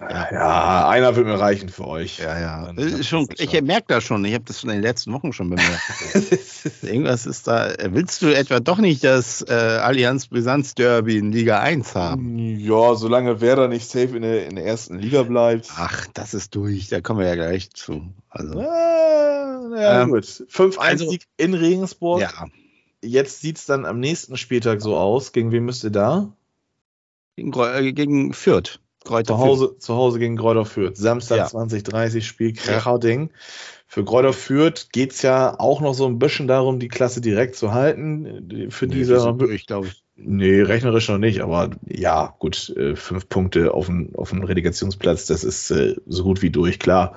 Ja, 0.00 0.28
ja, 0.32 0.88
einer 0.88 1.16
wird 1.16 1.26
mir 1.26 1.40
reichen 1.40 1.68
für 1.68 1.86
euch. 1.86 2.18
ja, 2.18 2.38
ja. 2.38 2.72
Ich 2.76 3.08
schon. 3.08 3.26
merke 3.62 3.86
das 3.88 4.04
schon. 4.04 4.24
Ich 4.24 4.34
habe 4.34 4.44
das 4.44 4.60
schon 4.60 4.70
in 4.70 4.76
den 4.76 4.82
letzten 4.82 5.12
Wochen 5.12 5.32
schon 5.32 5.50
bemerkt. 5.50 5.82
Irgendwas 6.82 7.26
ist 7.26 7.48
da. 7.48 7.72
Willst 7.90 8.22
du 8.22 8.28
etwa 8.28 8.60
doch 8.60 8.78
nicht 8.78 9.02
das 9.02 9.42
äh, 9.48 9.52
Allianz 9.52 10.28
Brisanz 10.28 10.74
Derby 10.76 11.18
in 11.18 11.32
Liga 11.32 11.58
1 11.60 11.96
haben? 11.96 12.38
Ja, 12.38 12.94
solange 12.94 13.40
Werder 13.40 13.66
nicht 13.66 13.90
safe 13.90 14.14
in 14.16 14.22
der, 14.22 14.46
in 14.46 14.54
der 14.54 14.66
ersten 14.66 14.98
Liga 15.00 15.24
bleibt. 15.24 15.68
Ach, 15.76 16.06
das 16.14 16.32
ist 16.32 16.54
durch. 16.54 16.88
Da 16.88 17.00
kommen 17.00 17.18
wir 17.20 17.26
ja 17.26 17.34
gleich 17.34 17.70
zu. 17.70 18.02
Also, 18.30 18.60
Ah, 18.60 19.68
ja, 19.76 20.02
Ähm, 20.02 20.10
gut. 20.10 20.24
5-1 20.24 20.78
also- 20.78 21.10
Sieg 21.10 21.24
in 21.36 21.54
Regensburg. 21.54 22.20
ja. 22.20 22.30
Jetzt 23.00 23.40
sieht 23.42 23.58
es 23.58 23.66
dann 23.66 23.84
am 23.86 24.00
nächsten 24.00 24.36
Spieltag 24.36 24.80
so 24.80 24.96
aus. 24.96 25.30
Gegen 25.32 25.52
wen 25.52 25.64
müsst 25.64 25.84
ihr 25.84 25.90
da? 25.90 26.32
Gegen, 27.36 27.52
äh, 27.52 27.92
gegen 27.92 28.32
Fürth. 28.32 28.80
Kräuter 29.08 29.34
Zu 29.34 29.38
Hause, 29.38 29.78
zu 29.78 29.94
Hause 29.94 30.18
gegen 30.18 30.36
Gräuter 30.36 30.64
Fürth. 30.64 30.96
Samstag 30.96 31.36
Ja. 31.38 31.46
2030 31.46 32.26
Spiel 32.26 32.52
Kracherding. 32.52 33.30
Für 33.86 34.04
Gräuter 34.04 34.34
Fürth 34.34 34.88
geht 34.92 35.12
es 35.12 35.22
ja 35.22 35.58
auch 35.58 35.80
noch 35.80 35.94
so 35.94 36.06
ein 36.06 36.18
bisschen 36.18 36.46
darum, 36.46 36.78
die 36.78 36.88
Klasse 36.88 37.22
direkt 37.22 37.56
zu 37.56 37.72
halten. 37.72 38.68
Für 38.68 38.70
Fürth. 38.70 38.92
diese 38.92 39.32
durch, 39.32 39.66
glaube 39.66 39.88
ich. 39.88 40.04
Nee, 40.20 40.60
rechnerisch 40.60 41.08
noch 41.08 41.18
nicht, 41.18 41.40
aber 41.40 41.70
ja, 41.86 42.34
gut, 42.38 42.70
äh, 42.76 42.96
fünf 42.96 43.28
Punkte 43.28 43.72
auf 43.72 43.86
dem, 43.86 44.14
auf 44.16 44.30
dem 44.30 44.42
Relegationsplatz, 44.42 45.26
das 45.26 45.44
ist 45.44 45.70
äh, 45.70 45.94
so 46.06 46.24
gut 46.24 46.42
wie 46.42 46.50
durch, 46.50 46.80
klar. 46.80 47.14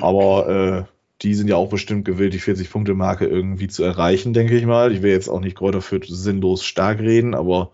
Aber 0.00 0.48
äh, 0.48 0.94
die 1.22 1.34
sind 1.34 1.48
ja 1.48 1.56
auch 1.56 1.68
bestimmt 1.68 2.04
gewillt, 2.04 2.34
die 2.34 2.40
40-Punkte-Marke 2.40 3.26
irgendwie 3.26 3.68
zu 3.68 3.84
erreichen, 3.84 4.32
denke 4.32 4.56
ich 4.58 4.66
mal. 4.66 4.92
Ich 4.92 5.00
will 5.00 5.12
jetzt 5.12 5.28
auch 5.28 5.40
nicht 5.40 5.56
Kräuter 5.56 5.80
Fürth 5.80 6.06
sinnlos 6.08 6.64
stark 6.64 6.98
reden, 6.98 7.34
aber 7.34 7.70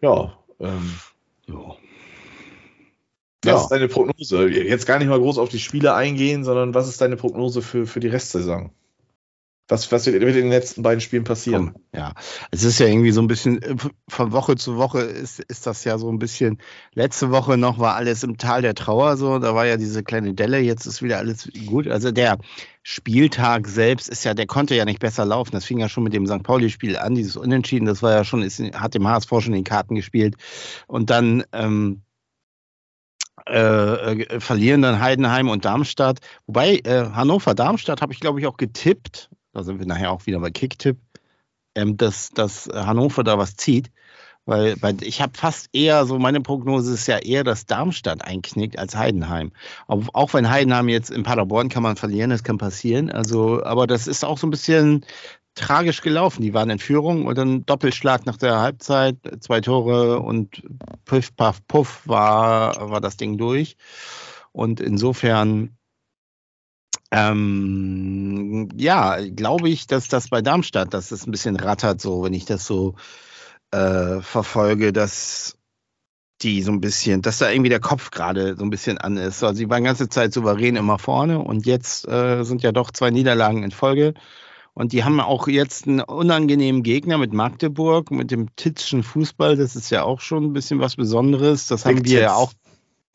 ja, 0.00 0.32
ähm, 0.58 0.94
Ja. 1.46 1.76
Was 3.44 3.52
Ja. 3.52 3.60
ist 3.62 3.68
deine 3.68 3.88
Prognose? 3.88 4.48
Jetzt 4.48 4.86
gar 4.86 4.98
nicht 4.98 5.08
mal 5.08 5.18
groß 5.18 5.38
auf 5.38 5.48
die 5.48 5.58
Spiele 5.58 5.94
eingehen, 5.94 6.44
sondern 6.44 6.74
was 6.74 6.88
ist 6.88 7.00
deine 7.00 7.16
Prognose 7.16 7.62
für, 7.62 7.86
für 7.86 8.00
die 8.00 8.08
Restsaison? 8.08 8.70
Was, 9.68 9.90
was 9.90 10.04
wird, 10.06 10.22
in 10.22 10.34
den 10.34 10.48
letzten 10.50 10.82
beiden 10.82 11.00
Spielen 11.00 11.24
passieren? 11.24 11.72
Komm, 11.72 11.82
ja, 11.94 12.12
es 12.50 12.62
ist 12.62 12.78
ja 12.78 12.86
irgendwie 12.86 13.12
so 13.12 13.22
ein 13.22 13.26
bisschen, 13.26 13.62
äh, 13.62 13.76
von 14.08 14.32
Woche 14.32 14.56
zu 14.56 14.76
Woche 14.76 15.00
ist, 15.00 15.40
ist 15.40 15.66
das 15.66 15.84
ja 15.84 15.96
so 15.98 16.10
ein 16.10 16.18
bisschen, 16.18 16.58
letzte 16.94 17.30
Woche 17.30 17.56
noch 17.56 17.78
war 17.78 17.94
alles 17.94 18.22
im 18.22 18.36
Tal 18.36 18.60
der 18.60 18.74
Trauer 18.74 19.16
so, 19.16 19.38
da 19.38 19.54
war 19.54 19.64
ja 19.64 19.76
diese 19.76 20.02
kleine 20.02 20.34
Delle, 20.34 20.58
jetzt 20.58 20.84
ist 20.84 21.00
wieder 21.00 21.18
alles 21.18 21.48
gut. 21.66 21.86
Also 21.88 22.10
der 22.10 22.38
Spieltag 22.82 23.66
selbst 23.68 24.08
ist 24.08 24.24
ja, 24.24 24.34
der 24.34 24.46
konnte 24.46 24.74
ja 24.74 24.84
nicht 24.84 24.98
besser 24.98 25.24
laufen. 25.24 25.52
Das 25.52 25.64
fing 25.64 25.78
ja 25.78 25.88
schon 25.88 26.04
mit 26.04 26.12
dem 26.12 26.26
St. 26.26 26.42
Pauli-Spiel 26.42 26.98
an, 26.98 27.14
dieses 27.14 27.36
Unentschieden, 27.36 27.86
das 27.86 28.02
war 28.02 28.12
ja 28.12 28.24
schon, 28.24 28.42
ist, 28.42 28.60
hat 28.60 28.94
dem 28.94 29.08
HSV 29.08 29.30
schon 29.30 29.54
in 29.54 29.60
den 29.60 29.64
Karten 29.64 29.94
gespielt. 29.94 30.34
Und 30.86 31.08
dann 31.08 31.44
ähm, 31.52 32.02
äh, 33.48 34.22
äh, 34.22 34.40
verlieren 34.40 34.82
dann 34.82 35.00
Heidenheim 35.00 35.48
und 35.48 35.64
Darmstadt. 35.64 36.20
Wobei 36.46 36.76
äh, 36.84 37.10
Hannover-Darmstadt 37.12 38.02
habe 38.02 38.12
ich, 38.12 38.20
glaube 38.20 38.40
ich, 38.40 38.46
auch 38.46 38.56
getippt. 38.56 39.30
Da 39.52 39.62
sind 39.62 39.78
wir 39.78 39.86
nachher 39.86 40.12
auch 40.12 40.26
wieder 40.26 40.40
bei 40.40 40.50
Kicktipp, 40.50 40.98
ähm, 41.74 41.96
dass, 41.96 42.30
dass 42.30 42.68
Hannover 42.72 43.24
da 43.24 43.38
was 43.38 43.56
zieht. 43.56 43.90
Weil, 44.44 44.74
weil 44.82 45.02
ich 45.04 45.22
habe 45.22 45.32
fast 45.36 45.68
eher 45.72 46.04
so, 46.04 46.18
meine 46.18 46.40
Prognose 46.40 46.94
ist 46.94 47.06
ja 47.06 47.18
eher, 47.18 47.44
dass 47.44 47.66
Darmstadt 47.66 48.24
einknickt 48.24 48.76
als 48.76 48.96
Heidenheim. 48.96 49.52
Auch, 49.86 50.02
auch 50.14 50.34
wenn 50.34 50.50
Heidenheim 50.50 50.88
jetzt 50.88 51.10
in 51.10 51.22
Paderborn 51.22 51.68
kann 51.68 51.84
man 51.84 51.94
verlieren, 51.94 52.30
das 52.30 52.42
kann 52.42 52.58
passieren. 52.58 53.10
Also, 53.10 53.62
aber 53.62 53.86
das 53.86 54.08
ist 54.08 54.24
auch 54.24 54.38
so 54.38 54.48
ein 54.48 54.50
bisschen 54.50 55.04
tragisch 55.54 56.00
gelaufen. 56.00 56.42
Die 56.42 56.54
waren 56.54 56.70
in 56.70 56.78
Führung 56.78 57.26
und 57.26 57.36
dann 57.36 57.66
Doppelschlag 57.66 58.26
nach 58.26 58.36
der 58.36 58.60
Halbzeit, 58.60 59.16
zwei 59.40 59.60
Tore 59.60 60.20
und 60.20 60.62
Puff, 61.04 61.34
Puff, 61.36 61.66
Puff 61.66 62.02
war, 62.06 62.90
war 62.90 63.00
das 63.00 63.16
Ding 63.16 63.38
durch. 63.38 63.76
Und 64.52 64.80
insofern, 64.80 65.76
ähm, 67.10 68.68
ja, 68.76 69.18
glaube 69.20 69.68
ich, 69.68 69.86
dass 69.86 70.08
das 70.08 70.28
bei 70.28 70.42
Darmstadt, 70.42 70.94
dass 70.94 71.10
es 71.10 71.26
ein 71.26 71.30
bisschen 71.30 71.56
rattert, 71.56 72.00
so, 72.00 72.22
wenn 72.24 72.34
ich 72.34 72.44
das 72.44 72.66
so 72.66 72.94
äh, 73.70 74.20
verfolge, 74.20 74.92
dass 74.92 75.56
die 76.42 76.62
so 76.62 76.72
ein 76.72 76.80
bisschen, 76.80 77.22
dass 77.22 77.38
da 77.38 77.50
irgendwie 77.50 77.70
der 77.70 77.80
Kopf 77.80 78.10
gerade 78.10 78.56
so 78.56 78.64
ein 78.64 78.70
bisschen 78.70 78.98
an 78.98 79.16
ist. 79.16 79.42
Also 79.42 79.56
sie 79.56 79.70
waren 79.70 79.82
die 79.82 79.88
ganze 79.88 80.08
Zeit 80.08 80.32
souverän 80.32 80.76
immer 80.76 80.98
vorne 80.98 81.38
und 81.38 81.66
jetzt 81.66 82.08
äh, 82.08 82.42
sind 82.44 82.62
ja 82.62 82.72
doch 82.72 82.90
zwei 82.90 83.10
Niederlagen 83.10 83.62
in 83.62 83.70
Folge. 83.70 84.14
Und 84.74 84.92
die 84.92 85.04
haben 85.04 85.20
auch 85.20 85.48
jetzt 85.48 85.86
einen 85.86 86.00
unangenehmen 86.00 86.82
Gegner 86.82 87.18
mit 87.18 87.32
Magdeburg, 87.32 88.10
mit 88.10 88.30
dem 88.30 88.54
Titzschen 88.56 89.02
Fußball. 89.02 89.56
Das 89.56 89.76
ist 89.76 89.90
ja 89.90 90.02
auch 90.02 90.20
schon 90.20 90.44
ein 90.44 90.52
bisschen 90.52 90.80
was 90.80 90.96
Besonderes. 90.96 91.66
Das 91.66 91.84
Big 91.84 91.96
haben 91.96 92.04
wir 92.06 92.20
ja 92.20 92.34
auch. 92.34 92.52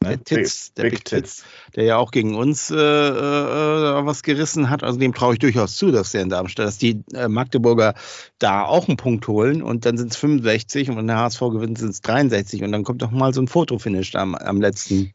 Ne? 0.03 0.23
Titz, 0.23 0.73
der 0.73 0.83
Big, 0.83 0.91
Big 0.91 1.05
Titz, 1.05 1.43
der 1.75 1.85
ja 1.85 1.97
auch 1.97 2.11
gegen 2.11 2.35
uns 2.35 2.69
äh, 2.69 2.75
äh, 2.75 4.05
was 4.05 4.21
gerissen 4.21 4.69
hat. 4.69 4.83
Also 4.83 4.99
dem 4.99 5.13
traue 5.13 5.33
ich 5.33 5.39
durchaus 5.39 5.75
zu, 5.75 5.91
dass 5.91 6.11
der 6.11 6.21
in 6.21 6.29
Darmstadt, 6.29 6.67
dass 6.67 6.77
die 6.77 7.01
äh, 7.13 7.27
Magdeburger 7.27 7.95
da 8.37 8.63
auch 8.63 8.87
einen 8.87 8.97
Punkt 8.97 9.27
holen 9.27 9.63
und 9.63 9.85
dann 9.87 9.97
sind 9.97 10.11
es 10.11 10.17
65 10.17 10.91
und 10.91 10.97
wenn 10.97 11.07
der 11.07 11.17
HSV 11.17 11.39
gewinnt, 11.39 11.79
sind 11.79 11.89
es 11.89 12.01
63 12.01 12.63
und 12.63 12.71
dann 12.71 12.83
kommt 12.83 13.01
doch 13.01 13.09
mal 13.09 13.33
so 13.33 13.41
ein 13.41 13.47
Fotofinish 13.47 14.13
am, 14.15 14.35
am 14.35 14.61
letzten 14.61 15.13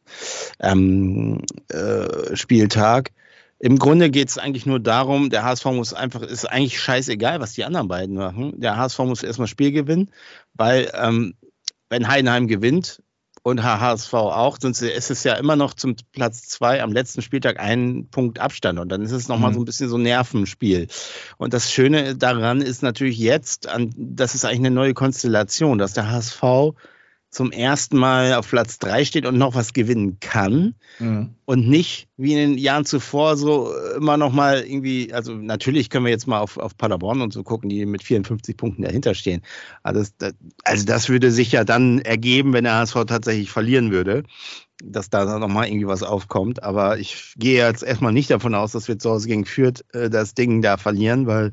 ähm, 0.58 1.42
äh, 1.68 2.34
Spieltag. 2.34 3.12
Im 3.64 3.78
Grunde 3.78 4.10
geht 4.10 4.28
es 4.28 4.38
eigentlich 4.38 4.66
nur 4.66 4.80
darum, 4.80 5.30
der 5.30 5.44
HSV 5.44 5.66
muss 5.66 5.94
einfach, 5.94 6.22
ist 6.22 6.46
eigentlich 6.46 6.80
scheißegal, 6.80 7.38
was 7.38 7.52
die 7.52 7.64
anderen 7.64 7.86
beiden 7.86 8.16
machen. 8.16 8.60
Der 8.60 8.76
HSV 8.76 8.98
muss 9.00 9.22
erstmal 9.22 9.46
Spiel 9.46 9.70
gewinnen, 9.70 10.10
weil 10.52 10.90
ähm, 11.00 11.34
wenn 11.88 12.08
Heidenheim 12.08 12.48
gewinnt 12.48 13.04
und 13.44 13.62
HSV 13.62 14.12
auch, 14.14 14.58
sonst 14.60 14.82
ist 14.82 15.12
es 15.12 15.22
ja 15.22 15.34
immer 15.34 15.54
noch 15.54 15.74
zum 15.74 15.94
Platz 16.10 16.48
zwei 16.48 16.82
am 16.82 16.90
letzten 16.90 17.22
Spieltag 17.22 17.60
ein 17.60 18.08
Punkt 18.10 18.40
Abstand 18.40 18.80
und 18.80 18.88
dann 18.88 19.02
ist 19.02 19.12
es 19.12 19.28
nochmal 19.28 19.50
mhm. 19.52 19.54
so 19.54 19.60
ein 19.60 19.64
bisschen 19.64 19.88
so 19.88 19.96
ein 19.96 20.02
Nervenspiel. 20.02 20.88
Und 21.38 21.54
das 21.54 21.70
Schöne 21.70 22.16
daran 22.16 22.62
ist 22.62 22.82
natürlich 22.82 23.18
jetzt, 23.18 23.68
das 23.96 24.34
ist 24.34 24.44
eigentlich 24.44 24.58
eine 24.58 24.72
neue 24.72 24.94
Konstellation, 24.94 25.78
dass 25.78 25.92
der 25.92 26.10
HSV 26.10 26.74
zum 27.32 27.50
ersten 27.50 27.96
Mal 27.96 28.34
auf 28.34 28.50
Platz 28.50 28.78
drei 28.78 29.06
steht 29.06 29.24
und 29.24 29.38
noch 29.38 29.54
was 29.54 29.72
gewinnen 29.72 30.18
kann 30.20 30.74
mhm. 30.98 31.30
und 31.46 31.66
nicht 31.66 32.06
wie 32.18 32.32
in 32.34 32.38
den 32.38 32.58
Jahren 32.58 32.84
zuvor 32.84 33.38
so 33.38 33.72
immer 33.96 34.18
noch 34.18 34.32
mal 34.32 34.60
irgendwie, 34.60 35.14
also 35.14 35.32
natürlich 35.34 35.88
können 35.88 36.04
wir 36.04 36.12
jetzt 36.12 36.26
mal 36.26 36.40
auf, 36.40 36.58
auf 36.58 36.76
Paderborn 36.76 37.22
und 37.22 37.32
so 37.32 37.42
gucken, 37.42 37.70
die 37.70 37.86
mit 37.86 38.02
54 38.02 38.54
Punkten 38.54 38.82
dahinter 38.82 39.14
stehen. 39.14 39.40
Also 39.82 40.04
das, 40.18 40.34
also 40.64 40.84
das 40.84 41.08
würde 41.08 41.30
sich 41.30 41.52
ja 41.52 41.64
dann 41.64 42.00
ergeben, 42.00 42.52
wenn 42.52 42.64
der 42.64 42.74
HSV 42.74 43.06
tatsächlich 43.06 43.50
verlieren 43.50 43.92
würde 43.92 44.24
dass 44.82 45.10
da 45.10 45.38
nochmal 45.38 45.68
irgendwie 45.68 45.86
was 45.86 46.02
aufkommt. 46.02 46.62
Aber 46.62 46.98
ich 46.98 47.34
gehe 47.36 47.64
jetzt 47.64 47.82
erstmal 47.82 48.12
nicht 48.12 48.30
davon 48.30 48.54
aus, 48.54 48.72
dass 48.72 48.88
wir 48.88 48.98
zu 48.98 49.10
Hause 49.10 49.28
gegen 49.28 49.44
Fürth 49.44 49.84
äh, 49.92 50.10
das 50.10 50.34
Ding 50.34 50.62
da 50.62 50.76
verlieren, 50.76 51.26
weil 51.26 51.52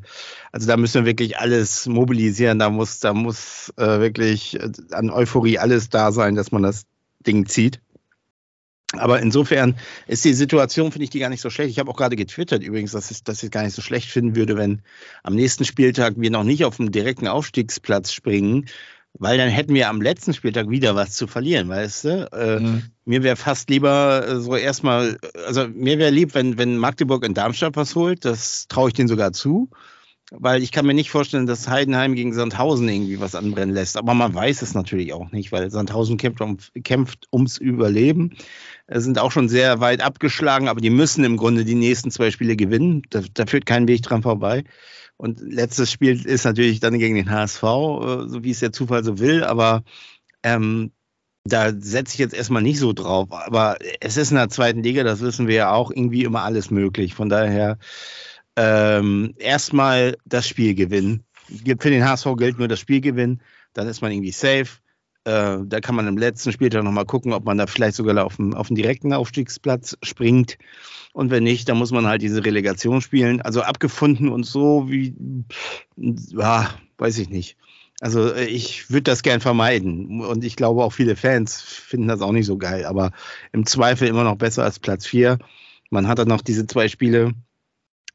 also 0.52 0.68
da 0.68 0.78
müssen 0.78 1.04
wir 1.04 1.06
wirklich 1.06 1.38
alles 1.38 1.86
mobilisieren. 1.88 2.60
Da 2.60 2.70
muss, 2.70 3.00
da 3.00 3.14
muss 3.14 3.74
äh, 3.78 4.00
wirklich 4.00 4.60
äh, 4.60 4.70
an 4.92 5.10
Euphorie 5.10 5.60
alles 5.60 5.90
da 5.90 6.12
sein, 6.12 6.36
dass 6.36 6.52
man 6.52 6.64
das 6.64 6.86
Ding 7.26 7.46
zieht. 7.46 7.82
Aber 8.94 9.20
insofern 9.20 9.76
ist 10.08 10.26
die 10.26 10.34
Situation, 10.34 10.92
finde 10.92 11.04
ich, 11.04 11.12
die 11.12 11.20
gar 11.20 11.30
nicht 11.30 11.42
so 11.42 11.52
schlecht. 11.52 11.70
Ich 11.70 11.78
habe 11.78 11.92
auch 11.92 11.98
gerade 11.98 12.16
getwittert 12.16 12.64
übrigens, 12.64 12.92
dass 12.92 13.12
ich, 13.12 13.24
dass 13.24 13.44
ich 13.44 13.52
gar 13.52 13.64
nicht 13.64 13.76
so 13.76 13.84
schlecht 13.84 14.10
finden 14.10 14.36
würde, 14.36 14.58
wenn 14.58 14.82
am 15.22 15.36
nächsten 15.36 15.64
Spieltag 15.64 16.16
wir 16.18 16.32
noch 16.32 16.44
nicht 16.44 16.66
auf 16.66 16.78
dem 16.78 16.92
direkten 16.92 17.28
Aufstiegsplatz 17.28 18.12
springen, 18.12 18.66
weil 19.18 19.38
dann 19.38 19.50
hätten 19.50 19.74
wir 19.74 19.90
am 19.90 20.02
letzten 20.02 20.34
Spieltag 20.34 20.70
wieder 20.70 20.96
was 20.96 21.12
zu 21.12 21.28
verlieren, 21.28 21.68
weißt 21.70 22.06
du? 22.06 22.30
Äh, 22.32 22.60
mhm. 22.60 22.84
Mir 23.06 23.24
wäre 23.24 23.36
fast 23.36 23.70
lieber 23.70 24.28
äh, 24.28 24.40
so 24.40 24.56
erstmal, 24.56 25.18
also 25.48 25.68
mir 25.68 25.98
wäre 25.98 26.12
lieb, 26.12 26.36
wenn, 26.36 26.58
wenn 26.58 26.78
Magdeburg 26.78 27.26
in 27.26 27.34
Darmstadt 27.34 27.76
was 27.76 27.96
holt, 27.96 28.24
das 28.26 28.68
traue 28.68 28.90
ich 28.90 28.94
denen 28.94 29.08
sogar 29.08 29.34
zu, 29.34 29.70
weil 30.32 30.62
ich 30.62 30.72
kann 30.72 30.86
mir 30.86 30.94
nicht 30.94 31.10
vorstellen, 31.10 31.48
dass 31.48 31.68
Heidenheim 31.68 32.14
gegen 32.14 32.34
Sandhausen 32.34 32.88
irgendwie 32.88 33.20
was 33.20 33.34
anbrennen 33.34 33.74
lässt. 33.74 33.98
Aber 33.98 34.14
man 34.14 34.34
weiß 34.34 34.62
es 34.62 34.76
natürlich 34.76 35.12
auch 35.12 35.32
nicht, 35.32 35.52
weil 35.52 35.72
Sandhausen 35.72 36.18
kämpft, 36.18 36.42
um, 36.42 36.58
kämpft 36.84 37.28
ums 37.34 37.58
Überleben. 37.58 38.36
Es 38.86 39.04
sind 39.04 39.18
auch 39.18 39.32
schon 39.32 39.50
sehr 39.50 39.80
weit 39.80 40.02
abgeschlagen, 40.02 40.68
aber 40.68 40.82
die 40.82 40.92
müssen 40.92 41.24
im 41.24 41.38
Grunde 41.38 41.66
die 41.66 41.76
nächsten 41.76 42.12
zwei 42.12 42.30
Spiele 42.30 42.56
gewinnen. 42.56 43.02
Da, 43.10 43.22
da 43.34 43.48
führt 43.48 43.66
kein 43.66 43.88
Weg 43.88 44.04
dran 44.04 44.22
vorbei. 44.22 44.64
Und 45.22 45.42
letztes 45.42 45.92
Spiel 45.92 46.26
ist 46.26 46.46
natürlich 46.46 46.80
dann 46.80 46.98
gegen 46.98 47.16
den 47.16 47.30
HSV, 47.30 47.62
äh, 47.62 48.28
so 48.30 48.42
wie 48.42 48.52
es 48.52 48.62
der 48.62 48.72
Zufall 48.72 49.04
so 49.04 49.20
will, 49.20 49.44
aber 49.44 49.84
ähm, 50.44 50.94
da 51.44 51.74
setze 51.78 52.14
ich 52.14 52.20
jetzt 52.20 52.34
erstmal 52.34 52.62
nicht 52.62 52.80
so 52.80 52.94
drauf. 52.94 53.28
Aber 53.34 53.78
es 54.00 54.16
ist 54.16 54.32
in 54.32 54.38
der 54.38 54.48
zweiten 54.48 54.82
Liga, 54.82 55.04
das 55.04 55.20
wissen 55.20 55.48
wir 55.48 55.56
ja 55.56 55.72
auch, 55.74 55.92
irgendwie 55.92 56.24
immer 56.24 56.44
alles 56.44 56.72
möglich. 56.72 57.16
Von 57.16 57.28
daher 57.28 57.78
ähm, 58.56 59.34
erstmal 59.38 60.16
das 60.24 60.48
Spiel 60.48 60.74
gewinnen. 60.74 61.26
Für 61.80 61.90
den 61.90 62.08
HSV 62.08 62.28
gilt 62.38 62.58
nur 62.58 62.70
das 62.70 62.80
Spiel 62.80 63.02
gewinnen, 63.02 63.42
dann 63.74 63.90
ist 63.90 64.02
man 64.02 64.14
irgendwie 64.14 64.32
safe. 64.32 64.80
Äh, 65.26 65.58
da 65.66 65.82
kann 65.82 65.96
man 65.96 66.08
im 66.08 66.18
letzten 66.18 66.54
Spieltag 66.54 66.86
nochmal 66.86 67.06
gucken, 67.06 67.34
ob 67.34 67.44
man 67.44 67.58
da 67.58 67.68
vielleicht 67.68 67.98
sogar 67.98 68.24
auf 68.24 68.38
den, 68.38 68.54
auf 68.54 68.68
den 68.68 68.78
direkten 68.78 69.12
Aufstiegsplatz 69.12 69.98
springt. 70.02 70.58
Und 71.14 71.32
wenn 71.32 71.44
nicht, 71.44 71.68
dann 71.68 71.78
muss 71.78 71.92
man 71.92 72.08
halt 72.08 72.22
diese 72.22 72.46
Relegation 72.46 73.02
spielen. 73.02 73.42
Also 73.42 73.62
abgefunden 73.62 74.30
und 74.30 74.46
so 74.46 74.90
wie, 74.90 75.16
ja, 75.98 76.70
weiß 76.98 77.18
ich 77.18 77.30
nicht. 77.30 77.58
Also 78.02 78.34
äh, 78.34 78.46
ich 78.46 78.90
würde 78.90 79.04
das 79.04 79.24
gern 79.24 79.42
vermeiden. 79.42 80.22
Und 80.22 80.44
ich 80.44 80.56
glaube 80.56 80.84
auch 80.84 80.92
viele 80.94 81.16
Fans 81.16 81.62
finden 81.62 82.08
das 82.08 82.22
auch 82.22 82.32
nicht 82.32 82.46
so 82.46 82.58
geil. 82.58 82.86
Aber 82.86 83.12
im 83.52 83.66
Zweifel 83.66 84.08
immer 84.08 84.24
noch 84.24 84.36
besser 84.38 84.64
als 84.64 84.80
Platz 84.80 85.06
4. 85.06 85.38
Man 85.90 86.08
hat 86.08 86.20
dann 86.20 86.28
noch 86.28 86.42
diese 86.42 86.68
zwei 86.68 86.88
Spiele. 86.88 87.34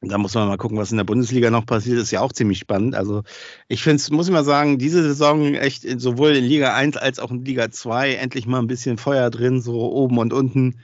Da 0.00 0.18
muss 0.18 0.34
man 0.34 0.48
mal 0.48 0.58
gucken, 0.58 0.76
was 0.76 0.90
in 0.90 0.98
der 0.98 1.04
Bundesliga 1.04 1.50
noch 1.50 1.66
passiert. 1.66 1.98
Ist 1.98 2.10
ja 2.10 2.20
auch 2.20 2.32
ziemlich 2.32 2.58
spannend. 2.58 2.94
Also 2.94 3.22
ich 3.68 3.82
finde 3.82 3.96
es, 3.96 4.10
muss 4.10 4.26
ich 4.26 4.32
mal 4.32 4.44
sagen, 4.44 4.78
diese 4.78 5.02
Saison 5.02 5.54
echt 5.54 5.84
sowohl 6.00 6.36
in 6.36 6.44
Liga 6.44 6.74
1 6.74 6.96
als 6.96 7.18
auch 7.18 7.30
in 7.30 7.44
Liga 7.44 7.70
2 7.70 8.14
endlich 8.14 8.46
mal 8.46 8.58
ein 8.58 8.66
bisschen 8.66 8.98
Feuer 8.98 9.30
drin, 9.30 9.60
so 9.60 9.80
oben 9.92 10.18
und 10.18 10.32
unten. 10.32 10.80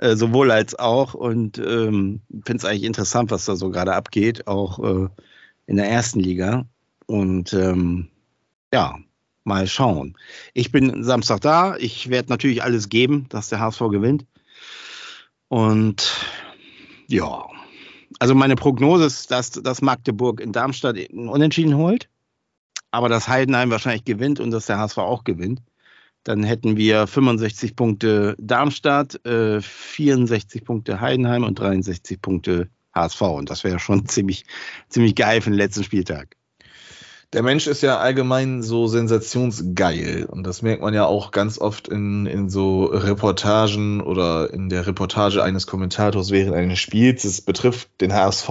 Äh, 0.00 0.16
sowohl 0.16 0.50
als 0.50 0.78
auch 0.78 1.12
und 1.12 1.58
ähm, 1.58 2.22
finde 2.30 2.56
es 2.56 2.64
eigentlich 2.64 2.84
interessant, 2.84 3.30
was 3.30 3.44
da 3.44 3.54
so 3.54 3.68
gerade 3.68 3.92
abgeht, 3.92 4.46
auch 4.46 4.78
äh, 4.78 5.08
in 5.66 5.76
der 5.76 5.90
ersten 5.90 6.20
Liga. 6.20 6.64
Und 7.04 7.52
ähm, 7.52 8.08
ja, 8.72 8.96
mal 9.44 9.66
schauen. 9.66 10.16
Ich 10.54 10.72
bin 10.72 11.04
Samstag 11.04 11.42
da. 11.42 11.76
Ich 11.76 12.08
werde 12.08 12.30
natürlich 12.30 12.62
alles 12.62 12.88
geben, 12.88 13.26
dass 13.28 13.50
der 13.50 13.60
HSV 13.60 13.80
gewinnt. 13.90 14.24
Und 15.48 16.10
ja, 17.08 17.44
also 18.18 18.34
meine 18.34 18.56
Prognose 18.56 19.04
ist, 19.04 19.30
dass, 19.30 19.50
dass 19.50 19.82
Magdeburg 19.82 20.40
in 20.40 20.52
Darmstadt 20.52 20.96
Unentschieden 21.10 21.76
holt, 21.76 22.08
aber 22.90 23.10
dass 23.10 23.28
Heidenheim 23.28 23.70
wahrscheinlich 23.70 24.06
gewinnt 24.06 24.40
und 24.40 24.50
dass 24.50 24.64
der 24.64 24.78
HSV 24.78 24.96
auch 24.96 25.24
gewinnt. 25.24 25.60
Dann 26.24 26.42
hätten 26.42 26.76
wir 26.76 27.06
65 27.06 27.76
Punkte 27.76 28.36
Darmstadt, 28.38 29.24
äh, 29.24 29.60
64 29.60 30.64
Punkte 30.64 31.00
Heidenheim 31.00 31.44
und 31.44 31.58
63 31.58 32.20
Punkte 32.20 32.68
HSV. 32.94 33.22
Und 33.22 33.50
das 33.50 33.64
wäre 33.64 33.78
schon 33.78 34.06
ziemlich, 34.06 34.44
ziemlich 34.88 35.14
geil 35.14 35.40
für 35.40 35.50
den 35.50 35.58
letzten 35.58 35.84
Spieltag. 35.84 36.36
Der 37.32 37.44
Mensch 37.44 37.68
ist 37.68 37.82
ja 37.82 37.98
allgemein 37.98 38.60
so 38.60 38.88
sensationsgeil. 38.88 40.24
Und 40.24 40.44
das 40.44 40.62
merkt 40.62 40.82
man 40.82 40.94
ja 40.94 41.06
auch 41.06 41.30
ganz 41.30 41.58
oft 41.58 41.86
in, 41.86 42.26
in 42.26 42.50
so 42.50 42.86
Reportagen 42.86 44.00
oder 44.00 44.52
in 44.52 44.68
der 44.68 44.86
Reportage 44.88 45.42
eines 45.42 45.68
Kommentators 45.68 46.32
während 46.32 46.56
eines 46.56 46.80
Spiels. 46.80 47.22
Es 47.24 47.40
betrifft 47.40 47.88
den 48.00 48.12
HSV 48.12 48.50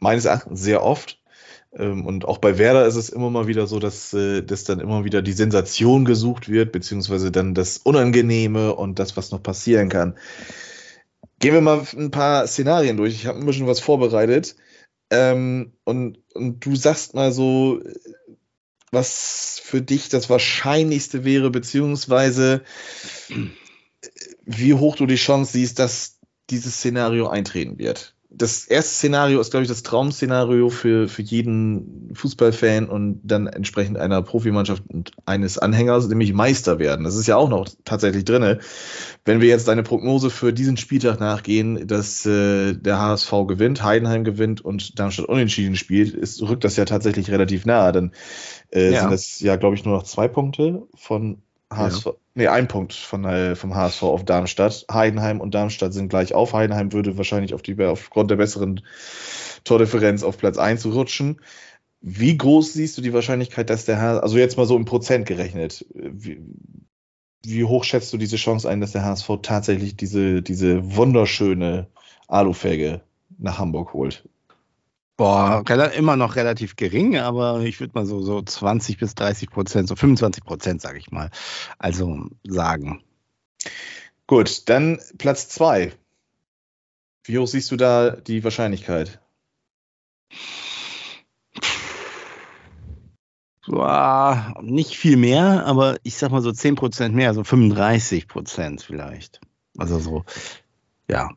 meines 0.00 0.24
Erachtens 0.24 0.60
sehr 0.60 0.82
oft. 0.82 1.19
Ähm, 1.72 2.04
und 2.04 2.24
auch 2.24 2.38
bei 2.38 2.58
Werder 2.58 2.86
ist 2.86 2.96
es 2.96 3.08
immer 3.08 3.30
mal 3.30 3.46
wieder 3.46 3.66
so, 3.66 3.78
dass, 3.78 4.12
äh, 4.12 4.42
dass 4.42 4.64
dann 4.64 4.80
immer 4.80 5.04
wieder 5.04 5.22
die 5.22 5.32
Sensation 5.32 6.04
gesucht 6.04 6.48
wird, 6.48 6.72
beziehungsweise 6.72 7.30
dann 7.30 7.54
das 7.54 7.78
Unangenehme 7.78 8.74
und 8.74 8.98
das, 8.98 9.16
was 9.16 9.30
noch 9.30 9.42
passieren 9.42 9.88
kann. 9.88 10.16
Gehen 11.38 11.54
wir 11.54 11.60
mal 11.60 11.86
ein 11.96 12.10
paar 12.10 12.46
Szenarien 12.46 12.96
durch. 12.96 13.14
Ich 13.14 13.26
habe 13.26 13.38
ein 13.38 13.46
bisschen 13.46 13.66
was 13.66 13.80
vorbereitet. 13.80 14.56
Ähm, 15.10 15.72
und, 15.84 16.18
und 16.34 16.64
du 16.64 16.76
sagst 16.76 17.14
mal 17.14 17.32
so, 17.32 17.80
was 18.92 19.60
für 19.62 19.80
dich 19.80 20.08
das 20.08 20.28
Wahrscheinlichste 20.28 21.24
wäre, 21.24 21.50
beziehungsweise 21.50 22.62
wie 24.44 24.74
hoch 24.74 24.96
du 24.96 25.06
die 25.06 25.16
Chance 25.16 25.52
siehst, 25.52 25.78
dass 25.78 26.18
dieses 26.50 26.74
Szenario 26.76 27.28
eintreten 27.28 27.78
wird. 27.78 28.16
Das 28.32 28.64
erste 28.64 28.94
Szenario 28.94 29.40
ist, 29.40 29.50
glaube 29.50 29.64
ich, 29.64 29.68
das 29.68 29.82
Traum-Szenario 29.82 30.68
für, 30.70 31.08
für 31.08 31.22
jeden 31.22 32.10
Fußballfan 32.14 32.88
und 32.88 33.20
dann 33.24 33.48
entsprechend 33.48 33.98
einer 33.98 34.22
Profimannschaft 34.22 34.84
und 34.88 35.10
eines 35.26 35.58
Anhängers, 35.58 36.06
nämlich 36.06 36.32
Meister 36.32 36.78
werden. 36.78 37.04
Das 37.04 37.16
ist 37.16 37.26
ja 37.26 37.36
auch 37.36 37.48
noch 37.48 37.68
tatsächlich 37.84 38.24
drin. 38.24 38.60
Wenn 39.24 39.40
wir 39.40 39.48
jetzt 39.48 39.68
eine 39.68 39.82
Prognose 39.82 40.30
für 40.30 40.52
diesen 40.52 40.76
Spieltag 40.76 41.18
nachgehen, 41.18 41.88
dass 41.88 42.24
äh, 42.24 42.74
der 42.74 43.00
HSV 43.00 43.32
gewinnt, 43.48 43.82
Heidenheim 43.82 44.22
gewinnt 44.22 44.60
und 44.60 44.98
Darmstadt 44.98 45.26
unentschieden 45.26 45.74
spielt, 45.74 46.14
ist, 46.14 46.40
rückt 46.40 46.62
das 46.62 46.76
ja 46.76 46.84
tatsächlich 46.84 47.30
relativ 47.32 47.66
nahe. 47.66 47.90
Dann 47.90 48.12
äh, 48.70 48.92
ja. 48.92 49.00
sind 49.00 49.10
das 49.10 49.40
ja, 49.40 49.56
glaube 49.56 49.74
ich, 49.74 49.84
nur 49.84 49.96
noch 49.96 50.04
zwei 50.04 50.28
Punkte 50.28 50.86
von 50.94 51.42
HSV. 51.72 52.06
Ja. 52.06 52.12
Nee, 52.34 52.48
ein 52.48 52.68
Punkt 52.68 52.94
von, 52.94 53.24
äh, 53.24 53.54
vom 53.54 53.74
HSV 53.74 54.02
auf 54.02 54.24
Darmstadt. 54.24 54.86
Heidenheim 54.90 55.40
und 55.40 55.54
Darmstadt 55.54 55.92
sind 55.92 56.08
gleich 56.08 56.34
auf. 56.34 56.52
Heidenheim 56.52 56.92
würde 56.92 57.16
wahrscheinlich 57.16 57.54
auf 57.54 57.62
die, 57.62 57.80
aufgrund 57.82 58.30
der 58.30 58.36
besseren 58.36 58.82
Tordifferenz 59.64 60.22
auf 60.22 60.38
Platz 60.38 60.58
1 60.58 60.86
rutschen. 60.86 61.40
Wie 62.00 62.36
groß 62.36 62.72
siehst 62.72 62.96
du 62.96 63.02
die 63.02 63.12
Wahrscheinlichkeit, 63.12 63.68
dass 63.68 63.84
der 63.84 64.00
HSV, 64.00 64.22
also 64.22 64.38
jetzt 64.38 64.56
mal 64.56 64.66
so 64.66 64.76
im 64.76 64.84
Prozent 64.84 65.26
gerechnet, 65.26 65.84
wie, 65.94 66.40
wie 67.44 67.64
hoch 67.64 67.84
schätzt 67.84 68.12
du 68.12 68.16
diese 68.16 68.36
Chance 68.36 68.68
ein, 68.68 68.80
dass 68.80 68.92
der 68.92 69.04
HSV 69.04 69.30
tatsächlich 69.42 69.96
diese, 69.96 70.42
diese 70.42 70.96
wunderschöne 70.96 71.88
Alufelge 72.26 73.02
nach 73.38 73.58
Hamburg 73.58 73.92
holt? 73.92 74.28
Boah, 75.20 75.62
immer 75.92 76.16
noch 76.16 76.36
relativ 76.36 76.76
gering, 76.76 77.18
aber 77.18 77.60
ich 77.60 77.78
würde 77.78 77.92
mal 77.92 78.06
so, 78.06 78.22
so 78.22 78.40
20 78.40 78.96
bis 78.96 79.14
30 79.14 79.50
Prozent, 79.50 79.86
so 79.86 79.94
25 79.94 80.42
Prozent, 80.42 80.80
sage 80.80 80.96
ich 80.96 81.10
mal, 81.10 81.28
also 81.78 82.30
sagen. 82.42 83.04
Gut, 84.26 84.66
dann 84.70 84.98
Platz 85.18 85.50
zwei. 85.50 85.92
Wie 87.24 87.36
hoch 87.36 87.46
siehst 87.46 87.70
du 87.70 87.76
da 87.76 88.12
die 88.12 88.42
Wahrscheinlichkeit? 88.42 89.20
Boah, 93.66 94.54
nicht 94.62 94.96
viel 94.96 95.18
mehr, 95.18 95.66
aber 95.66 95.98
ich 96.02 96.16
sag 96.16 96.30
mal 96.30 96.40
so 96.40 96.50
10 96.50 96.76
Prozent 96.76 97.14
mehr, 97.14 97.34
so 97.34 97.44
35 97.44 98.26
Prozent 98.26 98.80
vielleicht. 98.80 99.38
Also 99.76 99.98
so, 99.98 100.24
ja. 101.10 101.28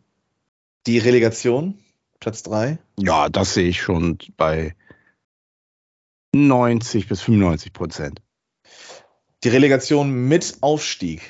Die 0.87 0.99
Relegation? 0.99 1.82
Platz 2.24 2.42
3? 2.44 2.80
Ja, 2.98 3.27
das 3.27 3.53
sehe 3.53 3.68
ich 3.68 3.82
schon 3.82 4.18
bei 4.38 4.74
90 6.34 7.10
bis 7.10 7.22
95 7.22 7.74
Prozent. 7.74 8.22
Die 9.44 9.50
Relegation 9.50 10.30
mit 10.30 10.60
Aufstieg. 10.62 11.22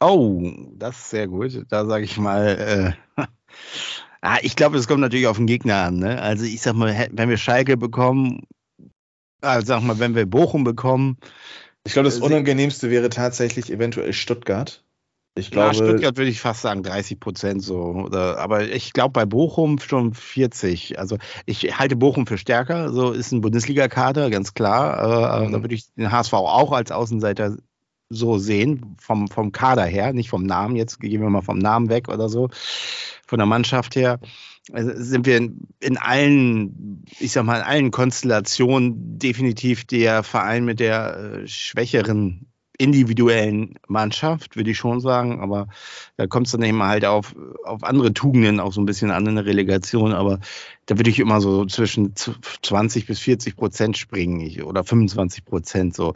Oh, 0.00 0.42
das 0.72 0.96
ist 0.98 1.10
sehr 1.10 1.28
gut. 1.28 1.66
Da 1.68 1.86
sage 1.86 2.04
ich 2.04 2.16
mal, 2.18 2.96
äh, 3.16 3.22
ah, 4.22 4.38
ich 4.42 4.56
glaube, 4.56 4.76
es 4.76 4.88
kommt 4.88 5.02
natürlich 5.02 5.28
auf 5.28 5.36
den 5.36 5.46
Gegner 5.46 5.84
an. 5.84 5.98
Ne? 6.00 6.20
Also 6.20 6.44
ich 6.44 6.60
sag 6.60 6.74
mal, 6.74 7.08
wenn 7.12 7.28
wir 7.28 7.36
Schalke 7.36 7.76
bekommen, 7.76 8.42
also 9.40 9.66
sag 9.66 9.82
mal, 9.84 10.00
wenn 10.00 10.16
wir 10.16 10.26
Bochum 10.26 10.64
bekommen. 10.64 11.16
Ich 11.84 11.92
glaube, 11.92 12.06
das 12.06 12.18
äh, 12.18 12.22
Unangenehmste 12.22 12.90
wäre 12.90 13.08
tatsächlich 13.08 13.70
eventuell 13.70 14.12
Stuttgart. 14.12 14.84
Ich 15.38 15.50
glaube, 15.50 15.68
ja, 15.68 15.74
Stuttgart 15.74 16.16
würde 16.16 16.30
ich 16.30 16.40
fast 16.40 16.62
sagen 16.62 16.82
30 16.82 17.20
Prozent 17.20 17.62
so. 17.62 17.76
Oder, 17.76 18.38
aber 18.38 18.68
ich 18.68 18.94
glaube 18.94 19.12
bei 19.12 19.26
Bochum 19.26 19.78
schon 19.78 20.14
40. 20.14 20.98
Also 20.98 21.18
ich 21.44 21.78
halte 21.78 21.94
Bochum 21.94 22.26
für 22.26 22.38
stärker. 22.38 22.90
So 22.90 23.12
ist 23.12 23.32
ein 23.32 23.42
Bundesliga-Kader, 23.42 24.30
ganz 24.30 24.54
klar. 24.54 25.42
Äh, 25.42 25.46
mhm. 25.46 25.52
Da 25.52 25.62
würde 25.62 25.74
ich 25.74 25.92
den 25.92 26.10
HSV 26.10 26.32
auch 26.32 26.72
als 26.72 26.90
Außenseiter 26.90 27.56
so 28.08 28.38
sehen, 28.38 28.96
vom, 28.98 29.28
vom 29.28 29.52
Kader 29.52 29.84
her, 29.84 30.14
nicht 30.14 30.30
vom 30.30 30.44
Namen. 30.44 30.74
Jetzt 30.74 31.00
gehen 31.00 31.20
wir 31.20 31.28
mal 31.28 31.42
vom 31.42 31.58
Namen 31.58 31.90
weg 31.90 32.08
oder 32.08 32.30
so, 32.30 32.48
von 33.26 33.38
der 33.38 33.46
Mannschaft 33.46 33.94
her. 33.94 34.20
Also 34.72 34.90
sind 34.94 35.26
wir 35.26 35.36
in, 35.36 35.68
in 35.80 35.98
allen, 35.98 37.04
ich 37.18 37.32
sag 37.32 37.44
mal, 37.44 37.58
in 37.58 37.64
allen 37.64 37.90
Konstellationen 37.90 39.18
definitiv 39.18 39.84
der 39.84 40.22
Verein 40.22 40.64
mit 40.64 40.80
der 40.80 41.16
äh, 41.16 41.48
schwächeren 41.48 42.46
individuellen 42.78 43.74
Mannschaft, 43.88 44.56
würde 44.56 44.70
ich 44.70 44.78
schon 44.78 45.00
sagen, 45.00 45.40
aber 45.40 45.68
da 46.16 46.26
kommt 46.26 46.46
es 46.46 46.52
dann 46.52 46.62
eben 46.62 46.82
halt 46.82 47.04
auf, 47.04 47.34
auf 47.64 47.82
andere 47.82 48.12
Tugenden 48.12 48.60
auch 48.60 48.72
so 48.72 48.80
ein 48.80 48.86
bisschen 48.86 49.10
an 49.10 49.26
in 49.26 49.36
der 49.36 49.46
Relegation, 49.46 50.12
aber 50.12 50.40
da 50.86 50.96
würde 50.98 51.10
ich 51.10 51.18
immer 51.18 51.40
so 51.40 51.64
zwischen 51.66 52.14
20 52.16 53.06
bis 53.06 53.18
40 53.20 53.56
Prozent 53.56 53.96
springen 53.96 54.62
oder 54.62 54.84
25 54.84 55.44
Prozent 55.44 55.94
so. 55.94 56.14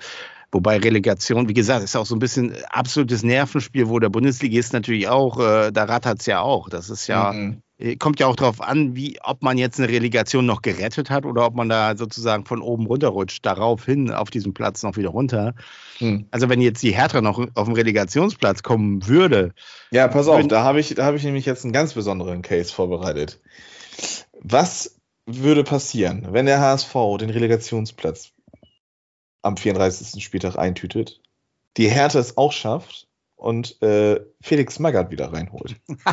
Wobei 0.52 0.78
Relegation, 0.78 1.48
wie 1.48 1.54
gesagt, 1.54 1.84
ist 1.84 1.94
auch 1.94 2.06
so 2.06 2.16
ein 2.16 2.18
bisschen 2.18 2.56
absolutes 2.70 3.22
Nervenspiel, 3.22 3.88
wo 3.88 4.00
der 4.00 4.08
Bundesligist 4.08 4.72
natürlich 4.72 5.06
auch, 5.06 5.38
äh, 5.38 5.70
da 5.70 6.00
es 6.18 6.26
ja 6.26 6.40
auch. 6.40 6.68
Das 6.68 6.90
ist 6.90 7.06
ja, 7.06 7.32
mhm. 7.32 7.62
Äh, 7.80 7.96
kommt 7.96 8.20
ja 8.20 8.26
auch 8.26 8.36
darauf 8.36 8.60
an, 8.60 8.94
wie, 8.94 9.18
ob 9.22 9.42
man 9.42 9.58
jetzt 9.58 9.80
eine 9.80 9.88
Relegation 9.88 10.46
noch 10.46 10.62
gerettet 10.62 11.10
hat 11.10 11.24
oder 11.24 11.46
ob 11.46 11.54
man 11.54 11.68
da 11.68 11.96
sozusagen 11.96 12.44
von 12.44 12.60
oben 12.60 12.86
runterrutscht, 12.86 13.44
darauf 13.44 13.84
hin 13.84 14.10
auf 14.10 14.30
diesem 14.30 14.54
Platz 14.54 14.82
noch 14.82 14.96
wieder 14.96 15.08
runter. 15.08 15.54
Hm. 15.98 16.26
Also 16.30 16.48
wenn 16.48 16.60
jetzt 16.60 16.82
die 16.82 16.94
Hertha 16.94 17.20
noch 17.20 17.44
auf 17.54 17.66
den 17.66 17.74
Relegationsplatz 17.74 18.62
kommen 18.62 19.06
würde. 19.06 19.54
Ja, 19.90 20.08
pass 20.08 20.28
auf, 20.28 20.46
da 20.46 20.62
habe 20.62 20.80
ich, 20.80 20.96
hab 20.98 21.14
ich 21.14 21.24
nämlich 21.24 21.46
jetzt 21.46 21.64
einen 21.64 21.72
ganz 21.72 21.94
besonderen 21.94 22.42
Case 22.42 22.72
vorbereitet. 22.72 23.40
Was 24.40 24.96
würde 25.26 25.64
passieren, 25.64 26.28
wenn 26.30 26.46
der 26.46 26.60
HSV 26.60 26.94
den 27.18 27.30
Relegationsplatz 27.30 28.32
am 29.42 29.56
34. 29.56 30.22
Spieltag 30.22 30.56
eintütet, 30.56 31.20
die 31.76 31.88
Hertha 31.88 32.18
es 32.18 32.36
auch 32.36 32.52
schafft 32.52 33.06
und 33.40 33.80
äh, 33.80 34.20
Felix 34.42 34.78
Magath 34.78 35.10
wieder 35.10 35.32
reinholt. 35.32 35.76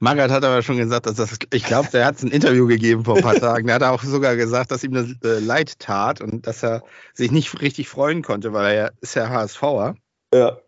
Magath 0.00 0.30
hat 0.30 0.44
aber 0.44 0.60
schon 0.60 0.76
gesagt, 0.76 1.06
dass 1.06 1.14
das, 1.14 1.38
ich 1.52 1.64
glaube, 1.64 1.88
der 1.90 2.04
hat 2.04 2.22
ein 2.22 2.30
Interview 2.30 2.66
gegeben 2.66 3.04
vor 3.04 3.16
ein 3.16 3.22
paar 3.22 3.34
Tagen. 3.40 3.66
Der 3.66 3.76
hat 3.76 3.82
auch 3.82 4.02
sogar 4.02 4.36
gesagt, 4.36 4.70
dass 4.70 4.84
ihm 4.84 4.92
das 4.92 5.08
äh, 5.24 5.38
leid 5.38 5.78
tat 5.78 6.20
und 6.20 6.46
dass 6.46 6.62
er 6.62 6.82
sich 7.14 7.30
nicht 7.30 7.62
richtig 7.62 7.88
freuen 7.88 8.22
konnte, 8.22 8.52
weil 8.52 8.74
er 8.74 8.92
ist 9.00 9.14
ja 9.14 9.30
HSVer. 9.30 9.96
Ja. 10.34 10.58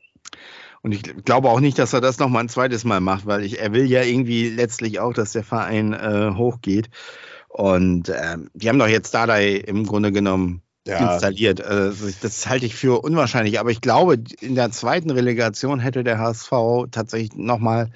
Und 0.81 0.93
ich 0.93 1.03
glaube 1.25 1.51
auch 1.51 1.61
nicht, 1.61 1.79
dass 1.79 1.93
er 1.93 2.01
das 2.01 2.19
nochmal 2.19 2.45
ein 2.45 2.49
zweites 2.49 2.85
Mal 2.85 3.01
macht, 3.01 3.27
weil 3.27 3.45
ich, 3.45 3.61
er 3.61 3.73
will 3.73 3.85
ja 3.85 4.03
irgendwie 4.03 4.49
letztlich 4.49 4.99
auch, 4.99 5.13
dass 5.13 5.33
der 5.33 5.45
Verein 5.45 5.93
äh, 5.93 6.33
hochgeht. 6.35 6.89
Und 7.49 8.09
ähm, 8.09 8.49
die 8.55 8.69
haben 8.69 8.79
doch 8.79 8.89
jetzt 8.89 9.13
Dardai 9.13 9.57
im 9.57 9.85
Grunde 9.85 10.11
genommen 10.11 10.63
ja. 10.87 11.13
installiert. 11.13 11.61
Also 11.61 12.09
das 12.21 12.47
halte 12.47 12.67
ich 12.67 12.75
für 12.75 13.03
unwahrscheinlich. 13.03 13.61
Aber 13.61 13.71
ich 13.71 13.81
glaube, 13.81 14.23
in 14.41 14.55
der 14.55 14.71
zweiten 14.71 15.11
Relegation 15.11 15.81
hätte 15.81 16.05
der 16.05 16.19
HSV 16.19 16.51
tatsächlich 16.91 17.35
nochmal 17.35 17.91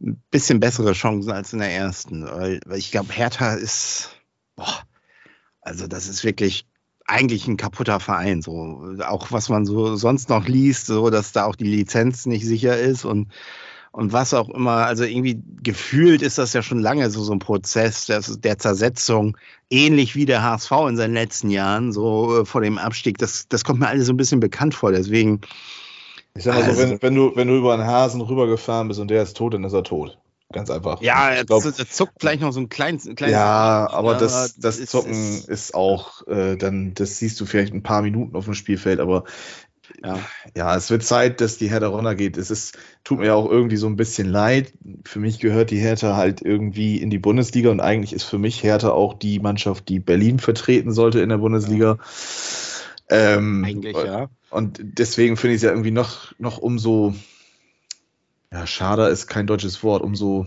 ein 0.00 0.22
bisschen 0.30 0.60
bessere 0.60 0.92
Chancen 0.92 1.30
als 1.30 1.52
in 1.52 1.60
der 1.60 1.70
ersten. 1.70 2.24
Weil, 2.24 2.60
ich 2.74 2.90
glaube, 2.90 3.12
Hertha 3.12 3.54
ist, 3.54 4.10
boah, 4.56 4.82
also 5.62 5.86
das 5.86 6.08
ist 6.08 6.24
wirklich 6.24 6.66
eigentlich 7.06 7.46
ein 7.46 7.56
kaputter 7.56 8.00
Verein. 8.00 8.42
So 8.42 8.96
auch 9.06 9.32
was 9.32 9.48
man 9.48 9.64
so 9.64 9.96
sonst 9.96 10.28
noch 10.28 10.46
liest, 10.46 10.86
so 10.86 11.10
dass 11.10 11.32
da 11.32 11.44
auch 11.44 11.56
die 11.56 11.64
Lizenz 11.64 12.26
nicht 12.26 12.44
sicher 12.44 12.76
ist 12.76 13.04
und 13.04 13.32
und 13.96 14.12
was 14.12 14.34
auch 14.34 14.50
immer. 14.50 14.84
Also 14.84 15.04
irgendwie 15.04 15.42
gefühlt 15.62 16.20
ist 16.20 16.36
das 16.36 16.52
ja 16.52 16.60
schon 16.60 16.80
lange 16.80 17.10
so, 17.10 17.22
so 17.22 17.32
ein 17.32 17.38
Prozess 17.38 18.04
der, 18.04 18.20
der 18.20 18.58
Zersetzung, 18.58 19.38
ähnlich 19.70 20.14
wie 20.14 20.26
der 20.26 20.42
HSV 20.42 20.70
in 20.90 20.98
seinen 20.98 21.14
letzten 21.14 21.48
Jahren, 21.48 21.92
so 21.92 22.42
äh, 22.42 22.44
vor 22.44 22.60
dem 22.60 22.76
Abstieg. 22.76 23.16
Das, 23.16 23.48
das 23.48 23.64
kommt 23.64 23.80
mir 23.80 23.88
alles 23.88 24.06
so 24.06 24.12
ein 24.12 24.18
bisschen 24.18 24.38
bekannt 24.38 24.74
vor. 24.74 24.92
Deswegen. 24.92 25.40
Ich 26.34 26.44
sag 26.44 26.56
mal 26.56 26.64
also, 26.64 26.82
so, 26.82 26.90
wenn, 26.90 27.00
wenn, 27.00 27.14
du, 27.14 27.32
wenn 27.36 27.48
du 27.48 27.56
über 27.56 27.72
einen 27.72 27.86
Hasen 27.86 28.20
rübergefahren 28.20 28.86
bist 28.86 29.00
und 29.00 29.08
der 29.08 29.22
ist 29.22 29.34
tot, 29.34 29.54
dann 29.54 29.64
ist 29.64 29.72
er 29.72 29.82
tot. 29.82 30.18
Ganz 30.52 30.70
einfach. 30.70 31.00
Ja, 31.00 31.30
er 31.30 31.46
zuckt 31.46 32.20
vielleicht 32.20 32.42
noch 32.42 32.52
so 32.52 32.60
ein 32.60 32.68
kleines. 32.68 33.04
kleines 33.16 33.32
ja, 33.32 33.88
aber 33.90 34.12
ja, 34.12 34.18
das, 34.18 34.56
das 34.56 34.84
Zucken 34.84 35.10
ist, 35.10 35.48
ist 35.48 35.74
auch, 35.74 36.24
äh, 36.28 36.56
dann, 36.56 36.94
das 36.94 37.18
siehst 37.18 37.40
du 37.40 37.46
vielleicht 37.46 37.72
ein 37.72 37.82
paar 37.82 38.02
Minuten 38.02 38.36
auf 38.36 38.44
dem 38.44 38.54
Spielfeld, 38.54 39.00
aber 39.00 39.24
ja. 40.02 40.18
ja, 40.56 40.76
es 40.76 40.90
wird 40.90 41.02
Zeit, 41.02 41.40
dass 41.40 41.58
die 41.58 41.70
Hertha 41.70 41.88
runtergeht. 41.88 42.36
Es 42.36 42.50
ist, 42.50 42.78
tut 43.04 43.18
mir 43.18 43.34
auch 43.34 43.50
irgendwie 43.50 43.76
so 43.76 43.86
ein 43.86 43.96
bisschen 43.96 44.28
leid. 44.28 44.72
Für 45.04 45.18
mich 45.18 45.38
gehört 45.38 45.70
die 45.70 45.78
Hertha 45.78 46.16
halt 46.16 46.42
irgendwie 46.42 46.98
in 46.98 47.10
die 47.10 47.18
Bundesliga 47.18 47.70
und 47.70 47.80
eigentlich 47.80 48.12
ist 48.12 48.24
für 48.24 48.38
mich 48.38 48.62
Hertha 48.62 48.90
auch 48.90 49.14
die 49.14 49.40
Mannschaft, 49.40 49.88
die 49.88 50.00
Berlin 50.00 50.38
vertreten 50.38 50.92
sollte 50.92 51.20
in 51.20 51.28
der 51.28 51.38
Bundesliga. 51.38 51.98
Ja. 53.10 53.36
Ähm, 53.36 53.64
eigentlich, 53.64 53.96
ja. 53.96 54.28
Und 54.50 54.80
deswegen 54.80 55.36
finde 55.36 55.54
ich 55.54 55.58
es 55.58 55.62
ja 55.62 55.70
irgendwie 55.70 55.90
noch, 55.90 56.32
noch 56.38 56.58
umso, 56.58 57.14
ja, 58.52 58.66
schade 58.66 59.06
ist 59.06 59.26
kein 59.26 59.46
deutsches 59.46 59.82
Wort, 59.82 60.02
umso 60.02 60.46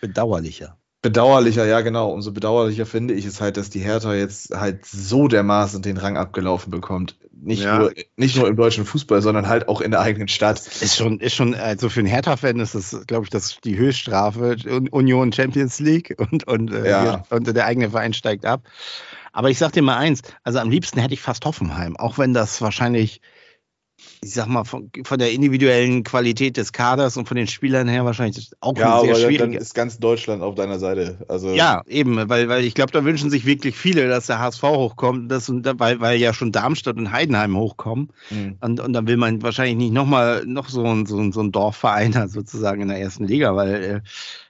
bedauerlicher. 0.00 0.76
Bedauerlicher, 1.00 1.64
ja 1.64 1.80
genau. 1.80 2.10
Umso 2.12 2.32
bedauerlicher 2.32 2.84
finde 2.84 3.14
ich 3.14 3.24
es 3.24 3.40
halt, 3.40 3.56
dass 3.56 3.70
die 3.70 3.80
Hertha 3.80 4.14
jetzt 4.14 4.50
halt 4.50 4.84
so 4.84 5.28
dermaßen 5.28 5.80
den 5.80 5.96
Rang 5.96 6.16
abgelaufen 6.16 6.72
bekommt. 6.72 7.16
Nicht, 7.40 7.62
ja. 7.62 7.78
nur, 7.78 7.92
nicht 8.16 8.36
nur 8.36 8.48
im 8.48 8.56
deutschen 8.56 8.84
Fußball, 8.84 9.22
sondern 9.22 9.48
halt 9.48 9.68
auch 9.68 9.80
in 9.80 9.90
der 9.90 10.00
eigenen 10.00 10.28
Stadt. 10.28 10.58
Ist 10.58 10.96
schon, 10.96 11.20
ist 11.20 11.34
schon, 11.34 11.54
also 11.54 11.88
für 11.88 12.00
einen 12.00 12.08
Hertha-Fan 12.08 12.58
ist 12.58 12.74
das, 12.74 13.06
glaube 13.06 13.24
ich, 13.24 13.30
das 13.30 13.58
die 13.62 13.76
Höchststrafe. 13.76 14.56
Union 14.90 15.32
Champions 15.32 15.78
League 15.78 16.16
und, 16.18 16.46
und, 16.48 16.72
äh, 16.72 16.90
ja. 16.90 17.24
und 17.30 17.46
der 17.46 17.66
eigene 17.66 17.90
Verein 17.90 18.12
steigt 18.12 18.44
ab. 18.44 18.62
Aber 19.32 19.50
ich 19.50 19.58
sag 19.58 19.72
dir 19.72 19.82
mal 19.82 19.96
eins, 19.96 20.22
also 20.42 20.58
am 20.58 20.70
liebsten 20.70 20.98
hätte 20.98 21.14
ich 21.14 21.20
fast 21.20 21.44
Hoffenheim, 21.44 21.96
auch 21.96 22.18
wenn 22.18 22.34
das 22.34 22.60
wahrscheinlich 22.60 23.20
ich 24.20 24.32
sag 24.32 24.46
mal, 24.46 24.64
von, 24.64 24.90
von, 25.04 25.18
der 25.18 25.32
individuellen 25.32 26.04
Qualität 26.04 26.56
des 26.56 26.72
Kaders 26.72 27.16
und 27.16 27.26
von 27.26 27.36
den 27.36 27.46
Spielern 27.46 27.88
her 27.88 28.04
wahrscheinlich 28.04 28.50
auch 28.60 28.76
ja, 28.76 29.00
sehr 29.00 29.10
aber 29.10 29.20
schwierig. 29.20 29.38
Dann 29.38 29.52
ist 29.52 29.74
ganz 29.74 29.98
Deutschland 29.98 30.42
auf 30.42 30.54
deiner 30.54 30.78
Seite. 30.78 31.18
Also 31.28 31.50
ja, 31.50 31.82
eben, 31.86 32.28
weil, 32.28 32.48
weil 32.48 32.64
ich 32.64 32.74
glaube, 32.74 32.92
da 32.92 33.04
wünschen 33.04 33.30
sich 33.30 33.44
wirklich 33.44 33.76
viele, 33.76 34.08
dass 34.08 34.26
der 34.26 34.38
HSV 34.38 34.62
hochkommt, 34.62 35.30
das, 35.30 35.50
weil, 35.50 36.00
weil 36.00 36.18
ja 36.18 36.32
schon 36.32 36.52
Darmstadt 36.52 36.96
und 36.96 37.12
Heidenheim 37.12 37.56
hochkommen. 37.56 38.10
Mhm. 38.30 38.56
Und, 38.60 38.80
und 38.80 38.92
dann 38.92 39.06
will 39.06 39.16
man 39.16 39.42
wahrscheinlich 39.42 39.76
nicht 39.76 39.92
nochmal 39.92 40.44
noch 40.46 40.68
so 40.68 40.84
ein, 40.84 41.06
so, 41.06 41.18
ein, 41.18 41.32
so 41.32 41.40
ein 41.40 41.52
Dorfverein 41.52 42.28
sozusagen 42.28 42.82
in 42.82 42.88
der 42.88 43.00
ersten 43.00 43.24
Liga, 43.24 43.56
weil 43.56 43.74
äh, 43.74 44.00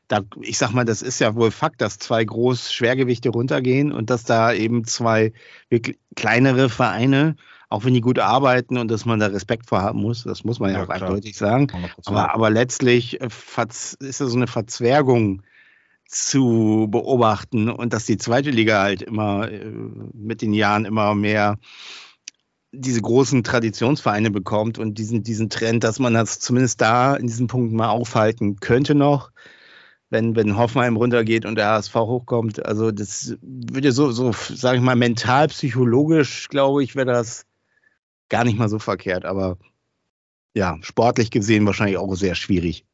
da, 0.08 0.20
ich 0.40 0.56
sag 0.58 0.72
mal, 0.72 0.84
das 0.84 1.02
ist 1.02 1.18
ja 1.18 1.34
wohl 1.34 1.50
Fakt, 1.50 1.80
dass 1.82 1.98
zwei 1.98 2.24
groß 2.24 2.72
Schwergewichte 2.72 3.28
runtergehen 3.28 3.92
und 3.92 4.08
dass 4.10 4.24
da 4.24 4.52
eben 4.52 4.84
zwei 4.84 5.32
wirklich 5.68 5.98
kleinere 6.16 6.70
Vereine 6.70 7.36
auch 7.68 7.84
wenn 7.84 7.94
die 7.94 8.00
gut 8.00 8.18
arbeiten 8.18 8.78
und 8.78 8.90
dass 8.90 9.04
man 9.04 9.20
da 9.20 9.26
Respekt 9.26 9.66
vor 9.66 9.82
haben 9.82 10.00
muss, 10.00 10.24
das 10.24 10.44
muss 10.44 10.58
man 10.58 10.70
ja, 10.70 10.78
ja 10.78 10.82
auch 10.84 10.86
klar. 10.86 11.02
eindeutig 11.02 11.36
sagen. 11.36 11.68
Aber, 12.06 12.34
aber 12.34 12.50
letztlich 12.50 13.20
äh, 13.20 13.26
ist 13.26 14.00
das 14.00 14.18
so 14.18 14.36
eine 14.36 14.46
Verzwergung 14.46 15.42
zu 16.06 16.88
beobachten 16.90 17.68
und 17.68 17.92
dass 17.92 18.06
die 18.06 18.16
zweite 18.16 18.50
Liga 18.50 18.80
halt 18.80 19.02
immer 19.02 19.50
äh, 19.50 19.70
mit 20.14 20.40
den 20.40 20.54
Jahren 20.54 20.86
immer 20.86 21.14
mehr 21.14 21.58
diese 22.72 23.02
großen 23.02 23.44
Traditionsvereine 23.44 24.30
bekommt 24.30 24.78
und 24.78 24.96
diesen, 24.98 25.22
diesen 25.22 25.50
Trend, 25.50 25.84
dass 25.84 25.98
man 25.98 26.14
das 26.14 26.38
zumindest 26.38 26.80
da 26.80 27.14
in 27.14 27.26
diesen 27.26 27.46
Punkten 27.46 27.76
mal 27.76 27.88
aufhalten 27.88 28.56
könnte 28.56 28.94
noch, 28.94 29.30
wenn, 30.10 30.36
wenn 30.36 30.56
Hoffenheim 30.56 30.96
runtergeht 30.96 31.44
und 31.44 31.56
der 31.56 31.68
HSV 31.68 31.94
hochkommt. 31.94 32.64
Also 32.64 32.90
das 32.90 33.36
würde 33.42 33.92
so, 33.92 34.10
so 34.10 34.32
sage 34.32 34.78
ich 34.78 34.82
mal, 34.82 34.96
mental, 34.96 35.48
psychologisch, 35.48 36.48
glaube 36.48 36.82
ich, 36.82 36.96
wäre 36.96 37.06
das 37.06 37.47
gar 38.28 38.44
nicht 38.44 38.58
mal 38.58 38.68
so 38.68 38.78
verkehrt, 38.78 39.24
aber 39.24 39.58
ja, 40.54 40.78
sportlich 40.80 41.30
gesehen 41.30 41.66
wahrscheinlich 41.66 41.98
auch 41.98 42.14
sehr 42.14 42.34
schwierig. 42.34 42.84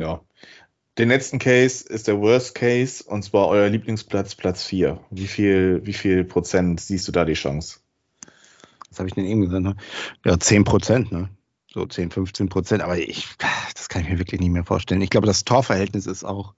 Ja. 0.00 0.20
Der 0.96 1.06
letzten 1.06 1.38
Case 1.38 1.86
ist 1.88 2.08
der 2.08 2.20
Worst 2.20 2.54
Case 2.54 3.04
und 3.04 3.22
zwar 3.22 3.48
euer 3.48 3.68
Lieblingsplatz, 3.68 4.34
Platz 4.34 4.64
4. 4.64 5.00
Wie 5.10 5.26
viel, 5.26 5.80
wie 5.84 5.92
viel 5.92 6.24
Prozent 6.24 6.80
siehst 6.80 7.08
du 7.08 7.12
da 7.12 7.24
die 7.24 7.34
Chance? 7.34 7.80
Was 8.90 8.98
habe 8.98 9.08
ich 9.08 9.14
denn 9.14 9.24
eben 9.24 9.42
gesagt? 9.42 9.62
Ne? 9.62 9.76
Ja, 10.24 10.38
10 10.38 10.64
Prozent, 10.64 11.12
ne? 11.12 11.30
So 11.72 11.86
10, 11.86 12.10
15 12.10 12.48
Prozent, 12.48 12.82
aber 12.82 12.98
ich, 12.98 13.28
das 13.74 13.88
kann 13.88 14.02
ich 14.02 14.08
mir 14.08 14.18
wirklich 14.18 14.40
nicht 14.40 14.50
mehr 14.50 14.64
vorstellen. 14.64 15.00
Ich 15.00 15.10
glaube, 15.10 15.28
das 15.28 15.44
Torverhältnis 15.44 16.06
ist 16.06 16.24
auch. 16.24 16.54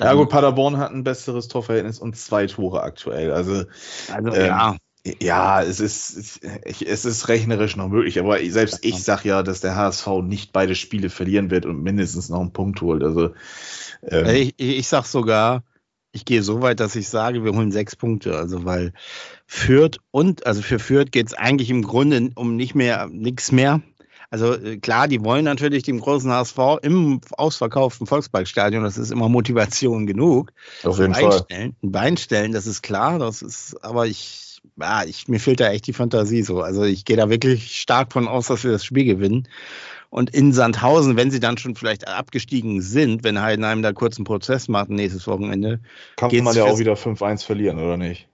Ja, 0.00 0.14
gut, 0.14 0.28
Paderborn 0.28 0.78
hat 0.78 0.92
ein 0.92 1.02
besseres 1.02 1.48
Torverhältnis 1.48 1.98
und 1.98 2.16
zwei 2.16 2.46
Tore 2.46 2.82
aktuell. 2.82 3.32
Also, 3.32 3.64
also 4.12 4.32
ähm, 4.32 4.46
ja. 4.46 4.76
Ja, 5.20 5.62
es 5.62 5.80
ist, 5.80 6.40
es 6.64 7.04
ist 7.04 7.28
rechnerisch 7.28 7.76
noch 7.76 7.88
möglich, 7.88 8.18
aber 8.18 8.38
selbst 8.50 8.84
ich 8.84 9.02
sage 9.02 9.28
ja, 9.28 9.42
dass 9.42 9.60
der 9.60 9.76
HSV 9.76 10.06
nicht 10.22 10.52
beide 10.52 10.74
Spiele 10.74 11.10
verlieren 11.10 11.50
wird 11.50 11.66
und 11.66 11.82
mindestens 11.82 12.28
noch 12.28 12.40
einen 12.40 12.52
Punkt 12.52 12.80
holt. 12.80 13.02
Also, 13.02 13.30
ähm, 14.02 14.26
ich, 14.26 14.54
ich 14.56 14.88
sag 14.88 15.06
sogar, 15.06 15.62
ich 16.12 16.24
gehe 16.24 16.42
so 16.42 16.62
weit, 16.62 16.80
dass 16.80 16.96
ich 16.96 17.08
sage, 17.08 17.44
wir 17.44 17.52
holen 17.52 17.72
sechs 17.72 17.96
Punkte. 17.96 18.36
Also, 18.36 18.64
weil 18.64 18.92
Fürth 19.46 19.98
und, 20.10 20.46
also 20.46 20.62
für 20.62 20.78
Fürth 20.78 21.12
geht 21.12 21.28
es 21.28 21.34
eigentlich 21.34 21.70
im 21.70 21.82
Grunde 21.82 22.30
um 22.34 22.56
nicht 22.56 22.74
mehr, 22.74 23.08
nichts 23.10 23.52
mehr. 23.52 23.82
Also 24.30 24.54
äh, 24.54 24.76
klar, 24.76 25.08
die 25.08 25.24
wollen 25.24 25.44
natürlich 25.44 25.84
dem 25.84 26.00
großen 26.00 26.30
HSV 26.30 26.58
im 26.82 27.20
ausverkauften 27.32 28.06
Volksparkstadion, 28.06 28.84
das 28.84 28.98
ist 28.98 29.10
immer 29.10 29.28
Motivation 29.28 30.06
genug. 30.06 30.52
Auf 30.82 30.98
jeden 30.98 31.14
Fall. 31.14 31.46
Ein 31.50 31.74
Bein 31.80 32.16
stellen, 32.16 32.52
das 32.52 32.66
ist 32.66 32.82
klar, 32.82 33.18
das 33.18 33.40
ist, 33.42 33.82
aber 33.82 34.06
ich 34.06 34.47
ja, 34.76 35.04
ich, 35.04 35.28
mir 35.28 35.40
fehlt 35.40 35.60
da 35.60 35.70
echt 35.70 35.86
die 35.86 35.92
Fantasie 35.92 36.42
so. 36.42 36.62
Also 36.62 36.84
ich 36.84 37.04
gehe 37.04 37.16
da 37.16 37.30
wirklich 37.30 37.80
stark 37.80 38.12
von 38.12 38.28
aus, 38.28 38.46
dass 38.46 38.64
wir 38.64 38.72
das 38.72 38.84
Spiel 38.84 39.04
gewinnen. 39.04 39.48
Und 40.10 40.30
in 40.30 40.52
Sandhausen, 40.52 41.16
wenn 41.16 41.30
sie 41.30 41.40
dann 41.40 41.58
schon 41.58 41.74
vielleicht 41.74 42.08
abgestiegen 42.08 42.80
sind, 42.80 43.24
wenn 43.24 43.42
Heidenheim 43.42 43.82
da 43.82 43.92
kurz 43.92 44.16
einen 44.16 44.24
Prozess 44.24 44.68
macht 44.68 44.88
nächstes 44.88 45.26
Wochenende. 45.26 45.80
Kann 46.16 46.34
man 46.42 46.56
ja 46.56 46.64
auch 46.64 46.78
wieder 46.78 46.94
5-1 46.94 47.44
verlieren, 47.44 47.78
oder 47.78 47.96
nicht? 47.96 48.28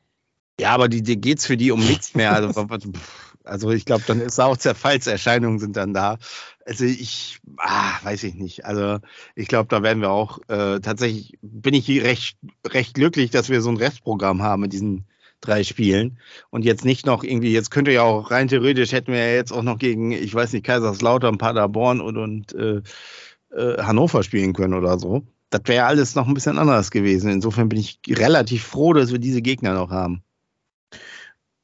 Ja, 0.60 0.70
aber 0.70 0.88
die, 0.88 1.02
die 1.02 1.20
geht 1.20 1.38
es 1.38 1.46
für 1.46 1.56
die 1.56 1.72
um 1.72 1.80
nichts 1.80 2.14
mehr. 2.14 2.32
Also, 2.32 2.66
also 3.44 3.70
ich 3.70 3.84
glaube, 3.84 4.04
dann 4.06 4.20
ist 4.20 4.38
auch 4.38 4.56
Zerfallserscheinungen 4.56 5.58
sind 5.58 5.76
dann 5.76 5.94
da. 5.94 6.18
Also 6.64 6.84
ich, 6.84 7.40
ah, 7.56 7.92
weiß 8.04 8.22
ich 8.22 8.34
nicht. 8.34 8.64
Also 8.64 9.00
ich 9.34 9.48
glaube, 9.48 9.68
da 9.68 9.82
werden 9.82 10.00
wir 10.00 10.10
auch 10.10 10.38
äh, 10.48 10.78
tatsächlich, 10.78 11.38
bin 11.42 11.74
ich 11.74 11.88
recht, 11.88 12.38
recht 12.66 12.94
glücklich, 12.94 13.32
dass 13.32 13.48
wir 13.48 13.60
so 13.60 13.70
ein 13.70 13.76
Restprogramm 13.76 14.42
haben 14.42 14.62
mit 14.62 14.72
diesen 14.72 15.06
drei 15.46 15.64
Spielen. 15.64 16.18
Und 16.50 16.64
jetzt 16.64 16.84
nicht 16.84 17.06
noch 17.06 17.24
irgendwie, 17.24 17.52
jetzt 17.52 17.70
könnte 17.70 17.92
ja 17.92 18.02
auch 18.02 18.30
rein 18.30 18.48
theoretisch 18.48 18.92
hätten 18.92 19.12
wir 19.12 19.18
ja 19.18 19.34
jetzt 19.34 19.52
auch 19.52 19.62
noch 19.62 19.78
gegen, 19.78 20.12
ich 20.12 20.34
weiß 20.34 20.52
nicht, 20.52 20.64
Kaiserslautern, 20.64 21.38
Paderborn 21.38 22.00
und, 22.00 22.16
und 22.16 22.54
äh, 22.54 22.82
äh, 23.54 23.82
Hannover 23.82 24.22
spielen 24.22 24.52
können 24.52 24.74
oder 24.74 24.98
so. 24.98 25.22
Das 25.50 25.62
wäre 25.66 25.86
alles 25.86 26.14
noch 26.14 26.26
ein 26.26 26.34
bisschen 26.34 26.58
anders 26.58 26.90
gewesen. 26.90 27.30
Insofern 27.30 27.68
bin 27.68 27.78
ich 27.78 28.00
relativ 28.08 28.64
froh, 28.64 28.92
dass 28.92 29.12
wir 29.12 29.18
diese 29.18 29.42
Gegner 29.42 29.74
noch 29.74 29.90
haben. 29.90 30.22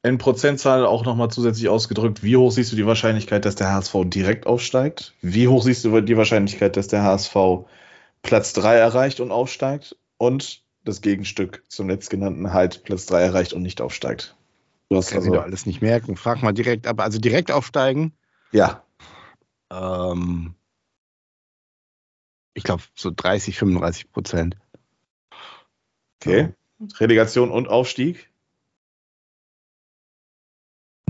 In 0.03 0.17
Prozentzahl 0.17 0.85
auch 0.85 1.05
nochmal 1.05 1.29
zusätzlich 1.29 1.69
ausgedrückt, 1.69 2.23
wie 2.23 2.35
hoch 2.35 2.51
siehst 2.51 2.71
du 2.71 2.75
die 2.75 2.87
Wahrscheinlichkeit, 2.87 3.45
dass 3.45 3.55
der 3.55 3.71
HSV 3.71 3.95
direkt 4.05 4.47
aufsteigt? 4.47 5.13
Wie 5.21 5.47
hoch 5.47 5.61
siehst 5.61 5.85
du 5.85 6.01
die 6.01 6.17
Wahrscheinlichkeit, 6.17 6.75
dass 6.75 6.87
der 6.87 7.03
HSV 7.03 7.35
Platz 8.23 8.53
3 8.53 8.75
erreicht 8.77 9.19
und 9.19 9.31
aufsteigt? 9.31 9.95
Und 10.17 10.63
das 10.83 11.01
Gegenstück 11.01 11.63
zum 11.67 11.89
letztgenannten 11.89 12.53
halt 12.53 12.83
Platz 12.83 13.05
3 13.05 13.21
erreicht 13.21 13.53
und 13.53 13.61
nicht 13.61 13.81
aufsteigt. 13.81 14.35
Du 14.89 14.97
hast 14.97 15.13
also 15.13 15.39
alles 15.39 15.65
nicht 15.65 15.81
merken. 15.81 16.17
Frag 16.17 16.41
mal 16.41 16.51
direkt 16.51 16.85
ab. 16.85 16.99
Also 16.99 17.19
direkt 17.19 17.51
aufsteigen? 17.51 18.13
Ja. 18.51 18.83
Ähm, 19.69 20.55
ich 22.53 22.63
glaube 22.63 22.83
so 22.95 23.11
30, 23.15 23.57
35 23.57 24.11
Prozent. 24.11 24.57
Okay. 26.19 26.53
Relegation 26.99 27.51
und 27.51 27.67
Aufstieg? 27.67 28.29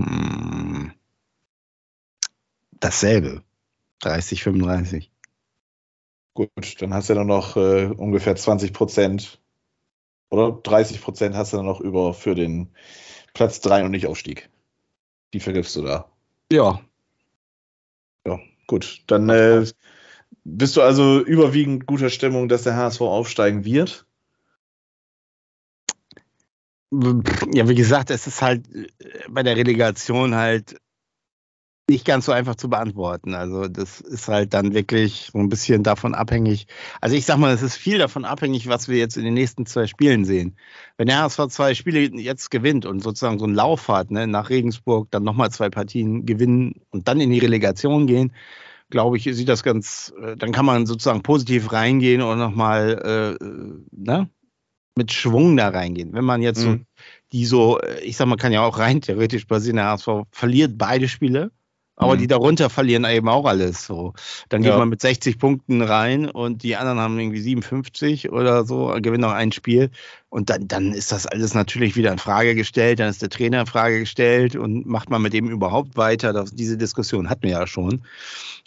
Hm. 0.00 0.92
Dasselbe. 2.72 3.42
30, 4.00 4.42
35. 4.42 5.10
Gut, 6.34 6.80
dann 6.80 6.94
hast 6.94 7.10
du 7.10 7.14
ja 7.14 7.24
noch 7.24 7.56
äh, 7.56 7.86
ungefähr 7.86 8.36
20 8.36 8.72
Prozent 8.72 9.41
oder 10.32 10.50
30 10.62 11.02
Prozent 11.02 11.36
hast 11.36 11.52
du 11.52 11.58
dann 11.58 11.66
noch 11.66 11.80
über 11.80 12.14
für 12.14 12.34
den 12.34 12.70
Platz 13.34 13.60
3 13.60 13.84
und 13.84 13.90
nicht 13.90 14.06
Aufstieg. 14.06 14.48
Die 15.34 15.40
vergibst 15.40 15.76
du 15.76 15.82
da. 15.82 16.10
Ja. 16.50 16.80
Ja, 18.26 18.40
gut. 18.66 19.02
Dann 19.08 19.28
äh, 19.28 19.66
bist 20.44 20.76
du 20.76 20.82
also 20.82 21.20
überwiegend 21.20 21.86
guter 21.86 22.08
Stimmung, 22.08 22.48
dass 22.48 22.62
der 22.62 22.76
HSV 22.76 23.02
aufsteigen 23.02 23.66
wird? 23.66 24.06
Ja, 26.90 27.68
wie 27.68 27.74
gesagt, 27.74 28.10
es 28.10 28.26
ist 28.26 28.40
halt 28.40 28.66
äh, 28.74 28.88
bei 29.28 29.42
der 29.42 29.56
Relegation 29.56 30.34
halt 30.34 30.80
nicht 31.92 32.06
ganz 32.06 32.24
so 32.24 32.32
einfach 32.32 32.56
zu 32.56 32.70
beantworten. 32.70 33.34
Also 33.34 33.68
das 33.68 34.00
ist 34.00 34.26
halt 34.26 34.54
dann 34.54 34.74
wirklich 34.74 35.30
so 35.32 35.38
ein 35.38 35.50
bisschen 35.50 35.82
davon 35.82 36.14
abhängig. 36.14 36.66
Also 37.00 37.14
ich 37.14 37.26
sag 37.26 37.36
mal, 37.36 37.52
es 37.52 37.62
ist 37.62 37.76
viel 37.76 37.98
davon 37.98 38.24
abhängig, 38.24 38.66
was 38.66 38.88
wir 38.88 38.96
jetzt 38.96 39.16
in 39.16 39.24
den 39.24 39.34
nächsten 39.34 39.66
zwei 39.66 39.86
Spielen 39.86 40.24
sehen. 40.24 40.56
Wenn 40.96 41.08
der 41.08 41.22
HSV 41.22 41.48
zwei 41.48 41.74
Spiele 41.74 42.00
jetzt 42.00 42.50
gewinnt 42.50 42.86
und 42.86 43.02
sozusagen 43.02 43.38
so 43.38 43.44
einen 43.44 43.54
Lauf 43.54 43.88
hat, 43.88 44.10
ne, 44.10 44.26
nach 44.26 44.48
Regensburg 44.48 45.10
dann 45.10 45.22
nochmal 45.22 45.50
zwei 45.50 45.68
Partien 45.68 46.24
gewinnen 46.24 46.80
und 46.90 47.08
dann 47.08 47.20
in 47.20 47.30
die 47.30 47.38
Relegation 47.38 48.06
gehen, 48.06 48.32
glaube 48.88 49.18
ich, 49.18 49.24
sieht 49.24 49.48
das 49.48 49.62
ganz, 49.62 50.14
äh, 50.22 50.36
dann 50.36 50.52
kann 50.52 50.64
man 50.64 50.86
sozusagen 50.86 51.22
positiv 51.22 51.72
reingehen 51.72 52.22
und 52.22 52.38
nochmal 52.38 53.38
äh, 53.40 53.44
ne, 53.90 54.30
mit 54.96 55.12
Schwung 55.12 55.56
da 55.58 55.68
reingehen. 55.68 56.14
Wenn 56.14 56.24
man 56.24 56.40
jetzt 56.40 56.64
mhm. 56.64 56.72
so 56.72 56.78
die 57.32 57.44
so, 57.44 57.80
äh, 57.80 58.00
ich 58.00 58.16
sag 58.16 58.26
mal, 58.26 58.36
kann 58.36 58.52
ja 58.52 58.62
auch 58.62 58.78
rein 58.78 59.02
theoretisch 59.02 59.44
passieren, 59.44 59.76
der 59.76 59.86
HSV 59.86 60.08
verliert 60.30 60.78
beide 60.78 61.08
Spiele 61.08 61.50
aber 61.96 62.14
mhm. 62.14 62.18
die 62.18 62.26
darunter 62.26 62.70
verlieren 62.70 63.04
eben 63.04 63.28
auch 63.28 63.44
alles 63.44 63.84
so. 63.84 64.14
Dann 64.48 64.62
geht 64.62 64.70
ja. 64.70 64.78
man 64.78 64.88
mit 64.88 65.00
60 65.00 65.38
Punkten 65.38 65.82
rein 65.82 66.28
und 66.28 66.62
die 66.62 66.76
anderen 66.76 66.98
haben 66.98 67.18
irgendwie 67.18 67.40
57 67.40 68.32
oder 68.32 68.64
so, 68.64 68.96
gewinnen 69.00 69.20
noch 69.20 69.32
ein 69.32 69.52
Spiel. 69.52 69.90
Und 70.30 70.48
dann, 70.48 70.68
dann 70.68 70.92
ist 70.92 71.12
das 71.12 71.26
alles 71.26 71.52
natürlich 71.52 71.94
wieder 71.94 72.10
in 72.10 72.18
Frage 72.18 72.54
gestellt. 72.54 72.98
Dann 72.98 73.10
ist 73.10 73.20
der 73.20 73.28
Trainer 73.28 73.60
in 73.60 73.66
Frage 73.66 74.00
gestellt 74.00 74.56
und 74.56 74.86
macht 74.86 75.10
man 75.10 75.20
mit 75.20 75.34
dem 75.34 75.50
überhaupt 75.50 75.96
weiter. 75.96 76.32
Das, 76.32 76.54
diese 76.54 76.78
Diskussion 76.78 77.28
hatten 77.28 77.42
wir 77.42 77.50
ja 77.50 77.66
schon. 77.66 78.02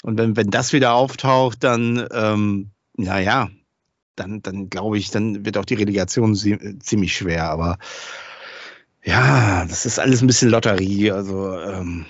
Und 0.03 0.19
wenn, 0.19 0.38
wenn 0.38 0.51
das 0.51 0.71
wieder 0.71 0.93
auftaucht, 0.93 1.63
dann, 1.63 2.07
ähm, 2.13 2.69
naja, 2.95 3.49
dann, 4.15 4.43
dann 4.43 4.69
glaube 4.69 4.99
ich, 4.99 5.09
dann 5.09 5.45
wird 5.45 5.57
auch 5.57 5.65
die 5.65 5.73
Relegation 5.73 6.35
ziemlich 6.35 7.15
schwer. 7.15 7.49
Aber 7.49 7.79
ja, 9.03 9.65
das 9.65 9.88
ist 9.88 9.99
alles 9.99 10.21
ein 10.21 10.27
bisschen 10.27 10.51
Lotterie. 10.51 11.11
Also, 11.11 11.59
ähm, 11.59 12.05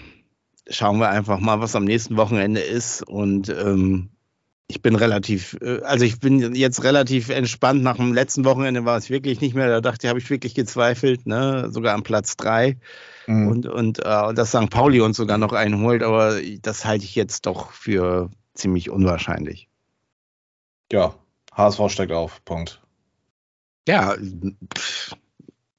schauen 0.69 0.99
wir 0.99 1.10
einfach 1.10 1.39
mal, 1.39 1.60
was 1.60 1.75
am 1.75 1.86
nächsten 1.86 2.17
Wochenende 2.17 2.62
ist. 2.62 3.01
Und 3.04 3.49
ähm, 3.49 4.10
ich 4.67 4.82
bin 4.82 4.95
relativ, 4.95 5.58
äh, 5.62 5.82
also 5.82 6.06
ich 6.06 6.19
bin 6.19 6.56
jetzt 6.56 6.84
relativ 6.84 7.30
entspannt. 7.30 7.84
Nach 7.84 7.97
dem 7.97 8.13
letzten 8.13 8.45
Wochenende 8.45 8.86
war 8.86 8.97
es 8.97 9.10
wirklich 9.10 9.41
nicht 9.41 9.56
mehr. 9.56 9.67
Da 9.67 9.82
dachte 9.82 10.06
ich, 10.06 10.10
habe 10.10 10.19
ich 10.19 10.30
wirklich 10.30 10.56
gezweifelt, 10.56 11.25
ne? 11.28 11.67
sogar 11.71 11.93
am 11.93 12.04
Platz 12.04 12.36
drei. 12.38 12.78
Mhm. 13.28 13.47
Und, 13.47 13.65
und, 13.67 13.99
äh, 13.99 14.34
dass 14.34 14.49
St. 14.49 14.69
Pauli 14.69 15.01
uns 15.01 15.17
sogar 15.17 15.38
noch 15.38 15.54
einholt, 15.54 16.04
aber 16.04 16.39
das 16.62 16.86
halte 16.86 17.06
ich 17.06 17.15
jetzt 17.15 17.45
doch 17.45 17.71
für 17.71 18.30
ziemlich 18.54 18.89
unwahrscheinlich. 18.89 19.67
Ja, 20.91 21.15
HSV 21.54 21.82
steigt 21.89 22.12
auf, 22.12 22.43
Punkt. 22.45 22.82
Ja, 23.88 24.15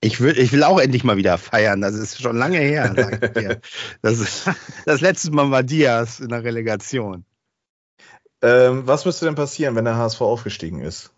ich 0.06 0.20
will, 0.20 0.38
ich 0.38 0.52
will 0.52 0.62
auch 0.62 0.78
endlich 0.78 1.02
mal 1.04 1.16
wieder 1.16 1.36
feiern. 1.36 1.80
Das 1.80 1.94
ist 1.94 2.20
schon 2.22 2.36
lange 2.36 2.58
her, 2.58 2.94
sag 2.96 3.22
ich 3.22 3.30
dir. 3.32 3.60
Das, 4.02 4.44
das 4.86 5.00
letzte 5.00 5.32
Mal 5.32 5.50
war 5.50 5.62
Diaz 5.62 6.20
in 6.20 6.28
der 6.28 6.44
Relegation. 6.44 7.24
Ähm, 8.42 8.86
was 8.86 9.04
müsste 9.04 9.24
denn 9.24 9.34
passieren, 9.34 9.74
wenn 9.74 9.84
der 9.84 9.96
HSV 9.96 10.20
aufgestiegen 10.20 10.80
ist? 10.80 11.12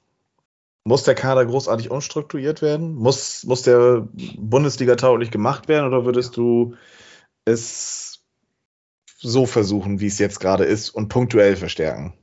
Muss 0.85 1.03
der 1.03 1.15
Kader 1.15 1.45
großartig 1.45 1.91
umstrukturiert 1.91 2.63
werden? 2.63 2.95
Muss, 2.95 3.45
muss 3.45 3.63
der 3.63 4.09
Bundesliga 4.39 4.97
tauglich 4.97 5.31
gemacht 5.31 5.69
werden 5.69 5.87
oder 5.87 6.07
würdest 6.07 6.37
du 6.37 6.77
es 7.45 8.25
so 9.19 9.45
versuchen, 9.45 10.01
wie 10.01 10.07
es 10.07 10.19
jetzt 10.19 10.41
gerade 10.41 10.65
ist 10.65 10.91
und 10.91 11.09
punktuell 11.09 11.57
verstärken? 11.57 12.18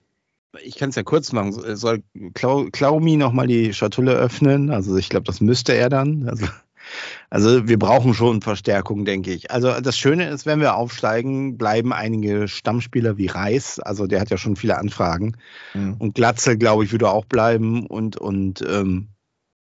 Ich 0.63 0.75
kann 0.75 0.89
es 0.89 0.95
ja 0.95 1.03
kurz 1.03 1.31
machen. 1.31 1.53
Soll 1.75 2.03
Klaumi 2.33 3.17
nochmal 3.17 3.47
die 3.47 3.73
Schatulle 3.73 4.13
öffnen? 4.13 4.69
Also 4.69 4.95
ich 4.97 5.09
glaube, 5.09 5.25
das 5.25 5.41
müsste 5.41 5.73
er 5.73 5.89
dann. 5.89 6.27
Also 6.29 6.47
also 7.29 7.67
wir 7.67 7.79
brauchen 7.79 8.13
schon 8.13 8.41
Verstärkung, 8.41 9.05
denke 9.05 9.33
ich. 9.33 9.51
Also 9.51 9.79
das 9.81 9.97
Schöne 9.97 10.29
ist, 10.29 10.45
wenn 10.45 10.59
wir 10.59 10.75
aufsteigen, 10.75 11.57
bleiben 11.57 11.93
einige 11.93 12.47
Stammspieler 12.47 13.17
wie 13.17 13.27
Reis. 13.27 13.79
Also 13.79 14.07
der 14.07 14.21
hat 14.21 14.29
ja 14.29 14.37
schon 14.37 14.55
viele 14.55 14.77
Anfragen. 14.77 15.37
Mhm. 15.73 15.95
Und 15.97 16.15
Glatze, 16.15 16.57
glaube 16.57 16.83
ich, 16.83 16.91
würde 16.91 17.09
auch 17.09 17.25
bleiben. 17.25 17.85
Und, 17.85 18.17
und 18.17 18.63
ähm, 18.67 19.09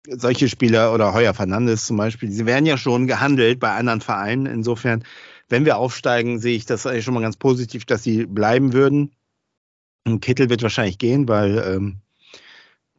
solche 0.06 0.48
Spieler 0.48 0.92
oder 0.92 1.14
Heuer 1.14 1.34
Fernandes 1.34 1.86
zum 1.86 1.96
Beispiel, 1.96 2.30
sie 2.30 2.46
werden 2.46 2.66
ja 2.66 2.76
schon 2.76 3.06
gehandelt 3.06 3.60
bei 3.60 3.72
anderen 3.72 4.00
Vereinen. 4.00 4.46
Insofern, 4.46 5.04
wenn 5.48 5.64
wir 5.64 5.78
aufsteigen, 5.78 6.38
sehe 6.38 6.56
ich 6.56 6.66
das 6.66 6.86
eigentlich 6.86 7.04
schon 7.04 7.14
mal 7.14 7.20
ganz 7.20 7.36
positiv, 7.36 7.84
dass 7.86 8.02
sie 8.02 8.26
bleiben 8.26 8.72
würden. 8.72 9.12
Kittel 10.20 10.50
wird 10.50 10.62
wahrscheinlich 10.62 10.98
gehen, 10.98 11.28
weil 11.28 11.58
ähm, 11.58 12.00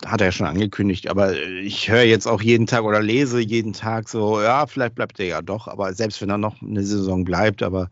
hat 0.05 0.21
er 0.21 0.27
ja 0.27 0.31
schon 0.31 0.47
angekündigt, 0.47 1.07
aber 1.07 1.39
ich 1.39 1.89
höre 1.89 2.03
jetzt 2.03 2.27
auch 2.27 2.41
jeden 2.41 2.67
Tag 2.67 2.83
oder 2.83 3.01
lese 3.01 3.39
jeden 3.39 3.73
Tag 3.73 4.09
so, 4.09 4.41
ja, 4.41 4.67
vielleicht 4.67 4.95
bleibt 4.95 5.19
er 5.19 5.25
ja 5.25 5.41
doch, 5.41 5.67
aber 5.67 5.93
selbst 5.93 6.21
wenn 6.21 6.29
er 6.29 6.37
noch 6.37 6.61
eine 6.61 6.83
Saison 6.83 7.23
bleibt, 7.23 7.63
aber 7.63 7.89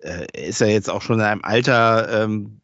äh, 0.00 0.26
ist 0.48 0.60
er 0.60 0.68
jetzt 0.68 0.90
auch 0.90 1.02
schon 1.02 1.20
in 1.20 1.24
einem 1.24 1.44
Alter, 1.44 2.24
ähm, 2.24 2.60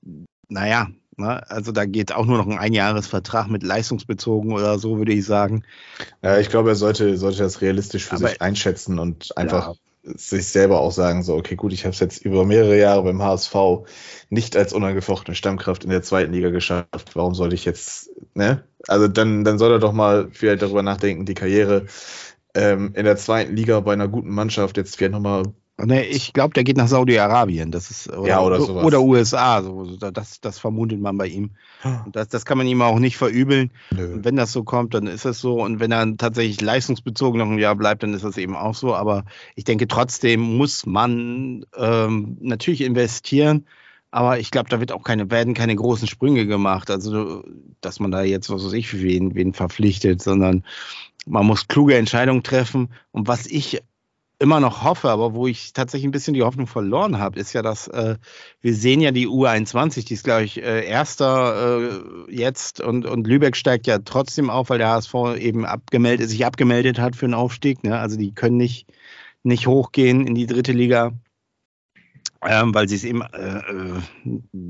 naja, 0.49 0.89
ne? 1.17 1.49
also 1.51 1.71
da 1.71 1.85
geht 1.85 2.13
auch 2.13 2.27
nur 2.27 2.39
noch 2.39 2.49
ein 2.49 2.59
Einjahresvertrag 2.59 3.49
mit 3.49 3.63
leistungsbezogen 3.63 4.53
oder 4.53 4.79
so, 4.79 4.99
würde 4.99 5.13
ich 5.13 5.25
sagen. 5.25 5.65
Ja, 6.23 6.39
ich 6.39 6.49
glaube, 6.49 6.71
er 6.71 6.77
sollte, 6.77 7.17
sollte 7.17 7.39
das 7.39 7.61
realistisch 7.61 8.07
für 8.07 8.17
aber, 8.17 8.29
sich 8.29 8.43
einschätzen 8.43 8.99
und 8.99 9.37
einfach 9.37 9.69
ja 9.69 9.75
sich 10.05 10.49
selber 10.49 10.81
auch 10.81 10.93
sagen, 10.93 11.23
so, 11.23 11.35
okay, 11.37 11.57
gut, 11.57 11.73
ich 11.73 11.85
habe 11.85 11.93
es 11.95 12.01
jetzt 12.01 12.25
über 12.25 12.45
mehrere 12.45 12.79
Jahre 12.79 13.03
beim 13.03 13.23
HSV 13.23 13.55
nicht 14.29 14.57
als 14.57 14.73
unangefochtene 14.73 15.35
Stammkraft 15.35 15.85
in 15.85 15.91
der 15.91 16.03
zweiten 16.03 16.33
Liga 16.33 16.51
geschafft. 16.51 17.15
Warum 17.15 17.35
sollte 17.35 17.55
ich 17.55 17.65
jetzt, 17.65 18.11
ne? 18.35 18.65
Also 18.87 19.09
dann, 19.09 19.45
dann 19.45 19.59
soll 19.59 19.73
er 19.73 19.79
doch 19.79 19.93
mal 19.93 20.29
vielleicht 20.33 20.63
darüber 20.63 20.83
nachdenken, 20.83 21.25
die 21.25 21.35
Karriere 21.35 21.87
ähm, 22.55 22.93
in 22.95 23.05
der 23.05 23.17
zweiten 23.17 23.57
Liga 23.57 23.81
bei 23.81 23.93
einer 23.95 24.09
guten 24.09 24.31
Mannschaft 24.31 24.77
jetzt 24.77 24.97
vielleicht 24.97 25.13
nochmal 25.13 25.45
Nee, 25.77 26.03
ich 26.03 26.33
glaube, 26.33 26.55
der 26.55 26.63
geht 26.63 26.77
nach 26.77 26.87
Saudi-Arabien. 26.87 27.73
Das 27.73 27.91
ist 27.91 28.09
oder, 28.09 28.29
ja, 28.29 28.41
oder, 28.41 28.61
sowas. 28.61 28.85
oder 28.85 29.03
USA. 29.03 29.61
So, 29.61 29.97
das, 29.97 30.41
das 30.41 30.59
vermutet 30.61 31.01
man 31.01 31.19
bei 31.19 31.27
ihm. 31.27 31.51
Und 32.05 32.15
das, 32.15 32.29
das 32.29 32.45
kann 32.45 32.59
man 32.59 32.69
ihm 32.69 32.81
auch 32.81 33.01
nicht 33.01 33.17
verübeln. 33.17 33.73
Wenn 33.91 34.37
das 34.37 34.53
so 34.53 34.63
kommt, 34.63 34.95
dann 34.95 35.09
ist 35.09 35.25
es 35.25 35.41
so. 35.41 35.61
Und 35.61 35.81
wenn 35.81 35.91
er 35.91 36.17
tatsächlich 36.17 36.61
leistungsbezogen 36.61 37.39
noch 37.41 37.49
ein 37.49 37.59
Jahr 37.59 37.75
bleibt, 37.75 38.05
dann 38.05 38.15
ist 38.15 38.25
das 38.25 38.37
eben 38.37 38.55
auch 38.55 38.75
so. 38.75 38.95
Aber 38.95 39.25
ich 39.57 39.65
denke, 39.65 39.89
trotzdem 39.89 40.41
muss 40.41 40.87
man 40.87 41.67
ähm, 41.77 42.37
natürlich 42.41 42.83
investieren. 42.83 43.67
Aber 44.13 44.39
ich 44.39 44.53
glaube, 44.53 44.71
da 44.71 44.79
wird 44.79 44.93
auch 44.93 45.03
keine, 45.03 45.29
werden 45.33 45.55
keine 45.55 45.75
großen 45.75 46.07
Sprünge 46.07 46.47
gemacht. 46.47 46.89
Also, 46.89 47.43
dass 47.81 47.99
man 47.99 48.13
da 48.13 48.23
jetzt, 48.23 48.49
was 48.49 48.65
weiß 48.65 48.75
ich, 48.75 49.03
wen, 49.03 49.35
wen 49.35 49.55
verpflichtet, 49.55 50.23
sondern 50.23 50.63
man 51.27 51.45
muss 51.45 51.67
kluge 51.67 51.97
Entscheidungen 51.97 52.45
treffen. 52.45 52.91
Und 53.11 53.27
was 53.27 53.47
ich 53.47 53.83
immer 54.45 54.61
noch 54.61 54.85
hoffe, 54.85 55.09
aber 55.09 55.33
wo 55.33 55.47
ich 55.47 55.73
tatsächlich 55.73 56.07
ein 56.07 56.11
bisschen 56.11 56.35
die 56.35 56.43
Hoffnung 56.43 56.67
verloren 56.67 57.19
habe, 57.19 57.41
ist 57.41 57.55
ja, 57.55 57.63
dass 57.63 57.89
äh, 57.89 58.17
wir 58.61 58.75
sehen 58.75 59.01
ja 59.01 59.11
die 59.11 59.27
U21, 59.27 60.05
die 60.05 60.13
ist, 60.13 60.25
glaube 60.25 60.45
ich, 60.45 60.63
äh, 60.63 60.87
erster 60.87 61.81
äh, 61.81 62.33
jetzt 62.33 62.83
und, 62.83 63.07
und 63.07 63.27
Lübeck 63.27 63.57
steigt 63.57 63.87
ja 63.87 63.99
trotzdem 63.99 64.51
auf, 64.51 64.69
weil 64.69 64.77
der 64.77 64.91
HSV 64.91 65.15
eben 65.39 65.65
abgemeldet, 65.65 66.29
sich 66.29 66.45
abgemeldet 66.45 66.99
hat 66.99 67.17
für 67.17 67.25
einen 67.25 67.33
Aufstieg. 67.33 67.83
Ne? 67.85 67.99
Also 67.99 68.19
die 68.19 68.35
können 68.35 68.59
nicht, 68.59 68.87
nicht 69.45 69.67
hochgehen 69.67 70.27
in 70.27 70.35
die 70.35 70.47
dritte 70.47 70.73
Liga, 70.73 71.13
ähm, 72.47 72.75
weil 72.75 72.87
sie 72.87 72.97
es 72.97 73.05
eben, 73.05 73.23
äh, 73.23 73.61
äh, 73.61 74.03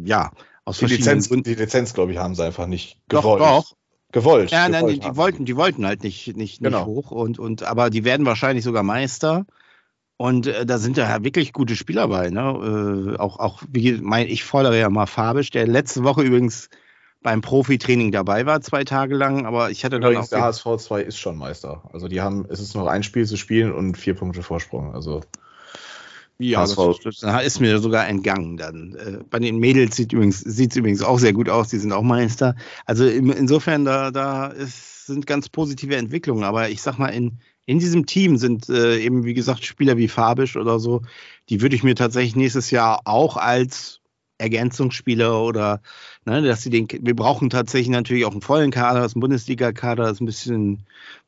ja, 0.04 0.30
aus 0.64 0.78
die 0.78 0.87
Lizenz, 0.87 1.28
Gründen. 1.28 1.50
Die 1.50 1.56
Lizenz, 1.56 1.94
glaube 1.94 2.12
ich, 2.12 2.18
haben 2.18 2.37
sie 2.37 2.44
einfach 2.44 2.68
nicht 2.68 3.00
gewollt. 3.08 3.40
Doch, 3.42 3.64
doch. 3.64 3.76
Gewollt. 4.12 4.52
Ja, 4.52 4.68
gewollt 4.68 4.84
nein, 4.84 4.94
die, 4.94 5.00
die 5.00 5.16
wollten, 5.16 5.44
die 5.44 5.56
wollten 5.56 5.84
halt 5.84 6.04
nicht, 6.04 6.37
nicht, 6.37 6.62
genau. 6.62 6.78
nicht 6.78 6.87
hoch 6.87 7.10
und, 7.10 7.40
und 7.40 7.64
aber 7.64 7.90
die 7.90 8.04
werden 8.04 8.24
wahrscheinlich 8.24 8.64
sogar 8.64 8.84
Meister. 8.84 9.44
Und 10.24 10.46
äh, 10.46 10.64
da 10.64 10.78
sind 10.78 10.96
ja 10.96 11.22
wirklich 11.22 11.52
gute 11.52 11.76
Spieler 11.76 12.08
bei. 12.08 12.30
Ne? 12.30 13.14
Äh, 13.14 13.18
auch, 13.18 13.38
auch 13.38 13.62
wie 13.70 13.92
mein, 14.00 14.26
ich 14.26 14.42
fordere 14.42 14.80
ja 14.80 14.88
mal 14.88 15.04
Fabisch, 15.04 15.50
der 15.50 15.66
letzte 15.66 16.02
Woche 16.02 16.22
übrigens 16.22 16.70
beim 17.22 17.42
Profitraining 17.42 18.10
dabei 18.10 18.46
war, 18.46 18.62
zwei 18.62 18.84
Tage 18.84 19.16
lang, 19.16 19.44
aber 19.44 19.70
ich 19.70 19.84
hatte 19.84 20.00
dann 20.00 20.16
auch. 20.16 20.26
Der 20.26 20.40
HSV 20.40 20.64
2 20.78 21.02
ist 21.02 21.18
schon 21.18 21.37
Meister. 21.37 21.82
Also 21.92 22.08
die 22.08 22.22
haben, 22.22 22.46
es 22.48 22.58
ist 22.58 22.74
noch 22.74 22.87
ein 22.87 23.02
Spiel 23.02 23.26
zu 23.26 23.37
spielen 23.37 23.70
und 23.70 23.98
vier 23.98 24.14
Punkte 24.14 24.42
Vorsprung. 24.42 24.94
Also 24.94 25.20
ja, 26.38 26.60
HSV. 26.60 27.02
Das, 27.04 27.18
das 27.18 27.44
ist 27.44 27.60
mir 27.60 27.78
sogar 27.78 28.08
entgangen 28.08 28.56
dann. 28.56 28.94
Äh, 28.94 29.24
bei 29.28 29.40
den 29.40 29.58
Mädels 29.58 29.94
sieht 29.94 30.14
übrigens 30.14 30.40
sieht 30.40 30.70
es 30.70 30.78
übrigens 30.78 31.02
auch 31.02 31.18
sehr 31.18 31.34
gut 31.34 31.50
aus. 31.50 31.68
Die 31.68 31.78
sind 31.78 31.92
auch 31.92 32.02
Meister. 32.02 32.54
Also 32.87 33.06
insofern 33.06 33.84
da 33.84 34.10
da 34.10 34.46
ist, 34.46 35.04
sind 35.04 35.26
ganz 35.26 35.50
positive 35.50 35.96
Entwicklungen. 35.96 36.44
Aber 36.44 36.70
ich 36.70 36.80
sag 36.80 36.98
mal 36.98 37.08
in 37.08 37.40
in 37.66 37.79
diesem 37.79 38.07
Team 38.07 38.37
sind 38.37 38.68
äh, 38.68 38.98
eben 38.98 39.24
wie 39.24 39.35
gesagt 39.35 39.64
Spieler 39.64 39.96
wie 39.96 40.09
Fabisch 40.09 40.57
oder 40.57 40.79
so. 40.79 41.03
Die 41.48 41.61
würde 41.61 41.77
ich 41.77 41.83
mir 41.83 41.94
tatsächlich 41.94 42.37
nächstes 42.37 42.70
Jahr 42.70 43.00
auch 43.05 43.37
als 43.37 44.00
Ergänzungsspieler 44.38 45.42
oder 45.42 45.81
ne, 46.24 46.42
dass 46.42 46.62
sie 46.62 46.70
den. 46.70 46.88
Wir 46.88 47.16
brauchen 47.16 47.50
tatsächlich 47.50 47.90
natürlich 47.90 48.24
auch 48.24 48.33
einen 48.33 48.42
vollen 48.42 48.70
Kader, 48.70 49.00
das 49.00 49.14
Bundesliga-Kader, 49.14 50.11
ist 50.11 50.20
ein 50.20 50.27
bisschen 50.27 50.85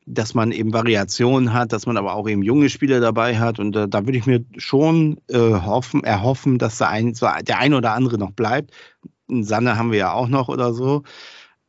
dass 0.06 0.34
man 0.34 0.52
eben 0.52 0.72
Variationen 0.72 1.52
hat, 1.52 1.72
dass 1.72 1.86
man 1.86 1.96
aber 1.96 2.14
auch 2.14 2.28
eben 2.28 2.42
junge 2.42 2.70
Spieler 2.70 3.00
dabei 3.00 3.38
hat. 3.38 3.58
Und 3.58 3.74
äh, 3.74 3.88
da 3.88 4.06
würde 4.06 4.18
ich 4.18 4.26
mir 4.26 4.44
schon 4.56 5.20
äh, 5.28 5.36
hoffen, 5.38 6.04
erhoffen, 6.04 6.58
dass 6.58 6.78
der 6.78 6.88
ein, 6.88 7.12
der 7.14 7.58
ein 7.58 7.74
oder 7.74 7.92
andere 7.92 8.16
noch 8.16 8.30
bleibt. 8.30 8.70
Sanne 9.28 9.76
haben 9.76 9.90
wir 9.90 9.98
ja 9.98 10.12
auch 10.12 10.28
noch 10.28 10.48
oder 10.48 10.72
so. 10.72 11.02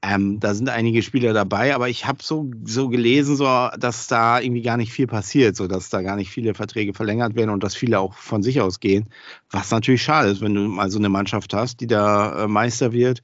Ähm, 0.09 0.39
da 0.39 0.53
sind 0.53 0.69
einige 0.69 1.01
Spieler 1.01 1.33
dabei, 1.33 1.75
aber 1.75 1.89
ich 1.89 2.05
habe 2.05 2.19
so, 2.23 2.49
so 2.63 2.87
gelesen, 2.87 3.35
so, 3.35 3.43
dass 3.77 4.07
da 4.07 4.39
irgendwie 4.39 4.61
gar 4.61 4.77
nicht 4.77 4.93
viel 4.93 5.05
passiert, 5.05 5.57
so 5.57 5.67
dass 5.67 5.89
da 5.89 6.01
gar 6.01 6.15
nicht 6.15 6.29
viele 6.29 6.53
Verträge 6.53 6.93
verlängert 6.93 7.35
werden 7.35 7.49
und 7.49 7.61
dass 7.61 7.75
viele 7.75 7.99
auch 7.99 8.13
von 8.13 8.41
sich 8.41 8.61
aus 8.61 8.79
gehen. 8.79 9.07
Was 9.51 9.69
natürlich 9.71 10.01
schade 10.01 10.29
ist, 10.29 10.39
wenn 10.39 10.53
du 10.53 10.61
mal 10.61 10.89
so 10.89 10.97
eine 10.97 11.09
Mannschaft 11.09 11.53
hast, 11.53 11.81
die 11.81 11.87
da 11.87 12.43
äh, 12.43 12.47
Meister 12.47 12.93
wird. 12.93 13.21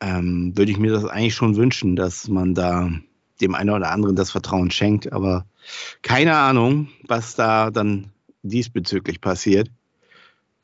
Ähm, 0.00 0.56
würde 0.56 0.72
ich 0.72 0.78
mir 0.78 0.90
das 0.90 1.04
eigentlich 1.04 1.34
schon 1.34 1.56
wünschen, 1.56 1.96
dass 1.96 2.28
man 2.28 2.54
da 2.54 2.90
dem 3.42 3.54
einen 3.54 3.70
oder 3.70 3.90
anderen 3.90 4.16
das 4.16 4.30
Vertrauen 4.30 4.70
schenkt. 4.70 5.12
Aber 5.12 5.44
keine 6.00 6.34
Ahnung, 6.34 6.88
was 7.06 7.34
da 7.34 7.70
dann 7.70 8.10
diesbezüglich 8.42 9.20
passiert. 9.20 9.70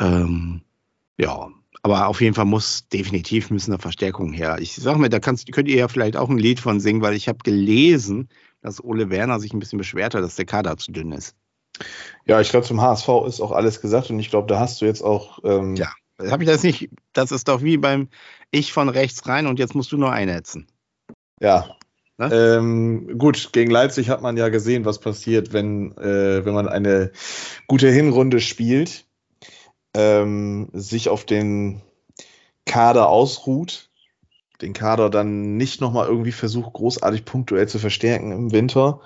Ähm, 0.01 0.62
ja, 1.18 1.51
aber 1.83 2.09
auf 2.09 2.21
jeden 2.21 2.35
Fall 2.35 2.45
muss 2.45 2.88
definitiv 2.88 3.51
müssen 3.51 3.71
da 3.71 3.79
Verstärkungen 3.79 4.33
her. 4.33 4.59
Ich 4.61 4.75
sag 4.75 4.99
mir, 4.99 5.09
da 5.09 5.21
kannst, 5.21 5.51
könnt 5.53 5.69
ihr 5.69 5.77
ja 5.77 5.88
vielleicht 5.88 6.17
auch 6.17 6.29
ein 6.29 6.38
Lied 6.38 6.61
von 6.61 6.81
singen, 6.81 7.03
weil 7.03 7.14
ich 7.14 7.29
habe 7.29 7.38
gelesen, 7.45 8.29
dass 8.61 8.83
Ole 8.83 9.11
Werner 9.11 9.41
sich 9.41 9.53
ein 9.53 9.59
bisschen 9.59 9.79
beschwert 9.79 10.14
hat, 10.14 10.23
dass 10.23 10.37
der 10.37 10.45
Kader 10.45 10.77
zu 10.77 10.93
dünn 10.93 11.12
ist. 11.12 11.37
Ja, 12.27 12.41
ich 12.41 12.51
glaube, 12.51 12.67
zum 12.67 12.81
HSV 12.81 13.09
ist 13.27 13.41
auch 13.41 13.53
alles 13.53 13.81
gesagt 13.81 14.11
und 14.11 14.19
ich 14.19 14.31
glaube, 14.31 14.49
da 14.49 14.59
hast 14.59 14.81
du 14.81 14.85
jetzt 14.85 15.03
auch. 15.03 15.38
Ähm 15.45 15.77
ja, 15.77 15.93
habe 16.31 16.43
ich 16.43 16.49
das 16.49 16.64
nicht. 16.64 16.91
Das 17.12 17.31
ist 17.31 17.47
doch 17.47 17.62
wie 17.62 17.77
beim 17.77 18.09
Ich 18.51 18.73
von 18.73 18.88
rechts 18.88 19.27
rein 19.27 19.47
und 19.47 19.59
jetzt 19.59 19.75
musst 19.75 19.93
du 19.93 19.97
nur 19.97 20.11
einhetzen. 20.12 20.67
Ja, 21.41 21.77
Ne? 22.19 22.31
Ähm, 22.33 23.17
gut, 23.17 23.53
gegen 23.53 23.71
Leipzig 23.71 24.11
hat 24.11 24.23
man 24.23 24.37
ja 24.37 24.49
gesehen, 24.49 24.85
was 24.85 24.99
passiert, 24.99 25.53
wenn, 25.53 25.97
äh, 25.99 26.45
wenn 26.45 26.53
man 26.53 26.69
eine 26.69 27.12
gute 27.69 27.88
Hinrunde 27.91 28.41
spielt, 28.41 29.07
ähm, 29.99 30.69
sich 30.73 31.09
auf 31.09 31.25
den 31.25 31.83
Kader 32.65 33.09
ausruht, 33.09 33.91
den 34.63 34.73
Kader 34.73 35.11
dann 35.11 35.57
nicht 35.57 35.81
nochmal 35.81 36.07
irgendwie 36.07 36.33
versucht, 36.33 36.73
großartig 36.73 37.25
punktuell 37.25 37.67
zu 37.69 37.81
verstärken 37.81 38.31
im 38.31 38.53
Winter 38.53 39.01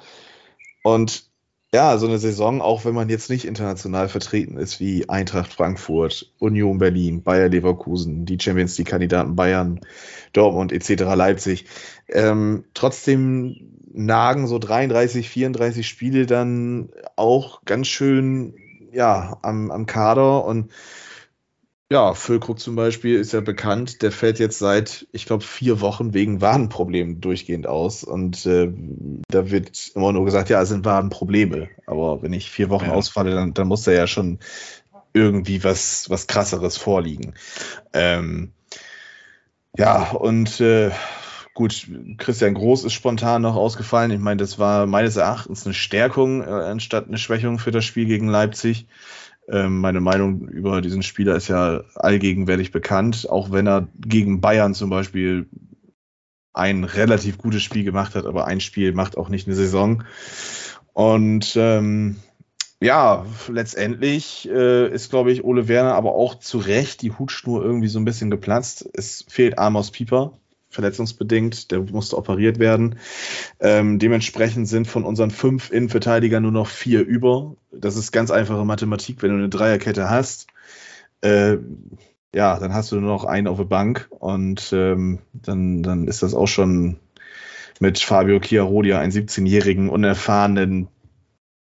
und 0.83 1.25
ja, 1.75 1.97
so 1.97 2.07
eine 2.07 2.19
Saison, 2.19 2.61
auch 2.61 2.85
wenn 2.85 2.95
man 2.95 3.09
jetzt 3.09 3.31
nicht 3.31 3.47
international 3.47 4.11
vertreten 4.11 4.59
ist, 4.59 4.79
wie 4.79 5.09
Eintracht 5.09 5.55
Frankfurt, 5.55 6.31
Union 6.39 6.77
Berlin, 6.77 7.23
Bayer 7.23 7.49
Leverkusen, 7.49 8.27
die 8.27 8.39
Champions 8.39 8.77
League-Kandidaten 8.77 9.35
Bayern, 9.35 9.81
Dortmund 10.35 10.71
etc. 10.71 11.05
Leipzig. 11.17 11.65
Ähm, 12.09 12.65
trotzdem 12.75 13.79
nagen 13.91 14.47
so 14.47 14.59
33, 14.59 15.31
34 15.31 15.89
Spiele 15.89 16.27
dann 16.27 16.91
auch 17.17 17.65
ganz 17.65 17.89
schön 17.89 18.55
ja, 18.93 19.39
am, 19.43 19.71
am 19.71 19.87
Kader 19.87 20.45
und 20.45 20.71
ja, 21.93 22.15
Füllkrug 22.15 22.59
zum 22.59 22.75
Beispiel 22.75 23.19
ist 23.19 23.33
ja 23.33 23.43
bekannt, 23.43 24.01
der 24.01 24.13
fällt 24.13 24.39
jetzt 24.39 24.59
seit, 24.59 25.07
ich 25.13 25.27
glaube, 25.27 25.45
vier 25.45 25.83
Wochen 25.83 26.15
wegen 26.15 26.41
Wadenproblemen 26.41 27.21
durchgehend 27.21 27.67
aus. 27.67 28.03
Und 28.03 28.47
äh, 28.47 28.73
da 29.29 29.51
wird 29.51 29.93
immer 29.95 30.11
nur 30.13 30.25
gesagt, 30.25 30.49
ja, 30.49 30.63
es 30.63 30.71
sind 30.71 30.87
Wadenprobleme. 30.87 31.69
Aber 31.87 32.23
wenn 32.23 32.33
ich 32.33 32.51
vier 32.51 32.71
Wochen 32.71 32.87
ja. 32.87 32.93
ausfalle, 32.93 33.35
dann, 33.35 33.53
dann 33.53 33.69
muss 33.69 33.83
da 33.83 33.93
ja 33.93 34.07
schon 34.07 34.39
irgendwie 35.13 35.63
was, 35.65 36.09
was 36.09 36.27
krasseres 36.27 36.79
vorliegen. 36.79 37.35
Ähm, 37.93 38.53
ja, 39.77 40.13
und 40.13 40.61
äh, 40.61 40.93
gut, 41.55 41.89
Christian 42.19 42.55
Groß 42.55 42.85
ist 42.85 42.93
spontan 42.93 43.43
noch 43.43 43.57
ausgefallen. 43.57 44.11
Ich 44.11 44.21
meine, 44.21 44.39
das 44.39 44.59
war 44.59 44.87
meines 44.87 45.17
Erachtens 45.17 45.65
eine 45.65 45.75
Stärkung 45.75 46.43
äh, 46.43 46.47
anstatt 46.47 47.09
eine 47.09 47.19
Schwächung 47.19 47.59
für 47.59 47.71
das 47.71 47.85
Spiel 47.85 48.07
gegen 48.07 48.29
Leipzig. 48.29 48.87
Ähm, 49.49 49.81
meine 49.81 50.01
Meinung 50.01 50.49
über 50.49 50.81
diesen 50.81 51.03
Spieler 51.03 51.35
ist 51.37 51.49
ja 51.49 51.83
allgegenwärtig 51.95 52.71
bekannt, 52.71 53.29
auch 53.29 53.51
wenn 53.51 53.67
er 53.67 53.89
gegen 53.99 54.41
Bayern 54.41 54.75
zum 54.75 54.89
Beispiel 54.91 55.47
ein 56.53 56.85
relativ 56.85 57.39
gutes 57.39 57.63
Spiel 57.63 57.83
gemacht 57.85 58.15
hat, 58.15 58.27
aber 58.27 58.47
ein 58.47 58.61
Spiel 58.61 58.93
macht 58.93 59.17
auch 59.17 59.29
nicht 59.29 59.47
eine 59.47 59.57
Saison. 59.57 60.05
Und 60.93 61.55
ähm, 61.57 62.17
ja, 62.81 63.25
letztendlich 63.49 64.49
äh, 64.51 64.93
ist, 64.93 65.11
glaube 65.11 65.33
ich, 65.33 65.45
Ole 65.45 65.69
Werner 65.69 65.95
aber 65.95 66.15
auch 66.15 66.35
zu 66.39 66.59
Recht 66.59 67.03
die 67.03 67.13
Hutschnur 67.13 67.65
irgendwie 67.65 67.89
so 67.89 67.99
ein 67.99 68.05
bisschen 68.05 68.31
geplatzt. 68.31 68.89
Es 68.93 69.25
fehlt 69.29 69.59
Amos 69.59 69.91
Pieper, 69.93 70.33
verletzungsbedingt, 70.73 71.71
der 71.71 71.81
musste 71.81 72.17
operiert 72.17 72.59
werden. 72.59 72.97
Ähm, 73.61 73.99
dementsprechend 73.99 74.69
sind 74.69 74.87
von 74.87 75.05
unseren 75.05 75.31
fünf 75.31 75.71
Innenverteidigern 75.71 76.43
nur 76.43 76.53
noch 76.53 76.69
vier 76.69 77.07
über. 77.07 77.55
Das 77.71 77.97
ist 77.97 78.13
ganz 78.13 78.31
einfache 78.31 78.65
Mathematik, 78.65 79.23
wenn 79.23 79.31
du 79.31 79.37
eine 79.37 79.49
Dreierkette 79.49 80.11
hast. 80.11 80.47
Äh, 81.21 81.59
ja, 82.35 82.59
dann 82.59 82.73
hast 82.73 82.91
du 82.91 82.97
nur 82.97 83.11
noch 83.11 83.25
einen 83.25 83.47
auf 83.47 83.59
der 83.59 83.65
Bank 83.65 84.09
und 84.11 84.73
ähm, 84.73 85.21
dann, 85.35 85.83
dann 85.83 86.09
ist 86.09 86.23
das 86.23 86.35
auch 86.35 86.49
schon 86.49 86.99
mit 87.79 87.99
Fabio 87.99 88.41
Chiarodia, 88.41 88.99
einen 88.99 89.13
17-jährigen, 89.13 89.91
unerfahrenen 89.91 90.89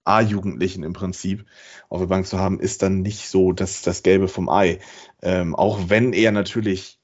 A-Jugendlichen 0.06 0.84
im 0.84 0.93
Prinzip 0.93 1.45
auf 1.89 2.00
der 2.00 2.08
Bank 2.08 2.26
zu 2.26 2.39
haben, 2.39 2.60
ist 2.60 2.82
dann 2.84 3.02
nicht 3.02 3.28
so 3.28 3.52
das, 3.52 3.82
das 3.82 4.02
Gelbe 4.02 4.28
vom 4.28 4.50
Ei. 4.50 4.80
Ähm, 5.21 5.56
auch 5.56 5.89
wenn 5.89 6.13
er 6.13 6.32
natürlich 6.32 7.01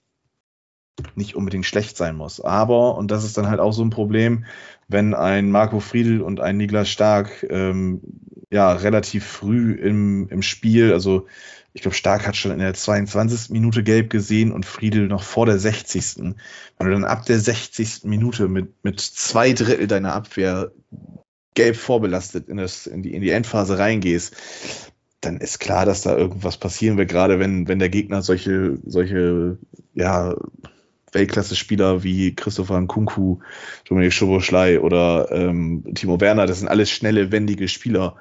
nicht 1.16 1.36
unbedingt 1.36 1.66
schlecht 1.66 1.98
sein 1.98 2.16
muss. 2.16 2.42
Aber, 2.42 2.96
und 2.96 3.12
das 3.12 3.24
ist 3.24 3.38
dann 3.38 3.50
halt 3.50 3.60
auch 3.60 3.74
so 3.74 3.84
ein 3.84 3.90
Problem, 3.90 4.46
wenn 4.88 5.14
ein 5.14 5.52
Marco 5.52 5.80
Friedl 5.80 6.22
und 6.22 6.40
ein 6.40 6.58
Niklas 6.58 6.90
Stark 6.90 7.46
ähm, 7.50 8.02
ja 8.50 8.72
relativ 8.72 9.26
früh 9.26 9.74
im, 9.74 10.28
im 10.30 10.42
Spiel, 10.42 10.94
also 10.94 11.28
ich 11.74 11.84
glaube, 11.84 11.96
Stark 11.96 12.26
hat 12.26 12.36
schon 12.36 12.52
in 12.52 12.60
der 12.60 12.74
22. 12.74 13.52
Minute 13.52 13.84
gelb 13.84 14.10
gesehen 14.10 14.52
und 14.52 14.66
Friedel 14.66 15.08
noch 15.08 15.22
vor 15.22 15.46
der 15.46 15.60
60. 15.60 16.18
Wenn 16.18 16.36
du 16.80 16.90
dann 16.90 17.04
ab 17.04 17.26
der 17.26 17.40
60. 17.40 18.06
Minute 18.06 18.48
mit, 18.48 18.84
mit 18.84 19.00
zwei 19.00 19.54
Drittel 19.54 19.86
deiner 19.86 20.14
Abwehr 20.14 20.72
gelb 21.54 21.76
vorbelastet 21.76 22.50
in, 22.50 22.58
das, 22.58 22.88
in, 22.88 23.04
die, 23.04 23.14
in 23.14 23.22
die 23.22 23.30
Endphase 23.30 23.78
reingehst, 23.78 24.36
dann 25.22 25.38
ist 25.38 25.60
klar, 25.60 25.86
dass 25.86 26.02
da 26.02 26.18
irgendwas 26.18 26.58
passieren 26.58 26.98
wird, 26.98 27.10
gerade 27.10 27.40
wenn, 27.40 27.68
wenn 27.68 27.80
der 27.80 27.90
Gegner 27.90 28.24
solche, 28.24 28.80
solche, 28.86 29.60
ja, 29.94 30.36
Weltklasse-Spieler 31.12 32.04
wie 32.04 32.36
Christopher 32.36 32.80
Nkunku, 32.80 33.40
Dominik 33.88 34.14
Schoboschlei 34.14 34.80
oder 34.80 35.32
ähm, 35.32 35.84
Timo 35.96 36.20
Werner, 36.20 36.46
das 36.46 36.60
sind 36.60 36.68
alles 36.68 36.92
schnelle, 36.92 37.32
wendige 37.32 37.68
Spieler. 37.68 38.16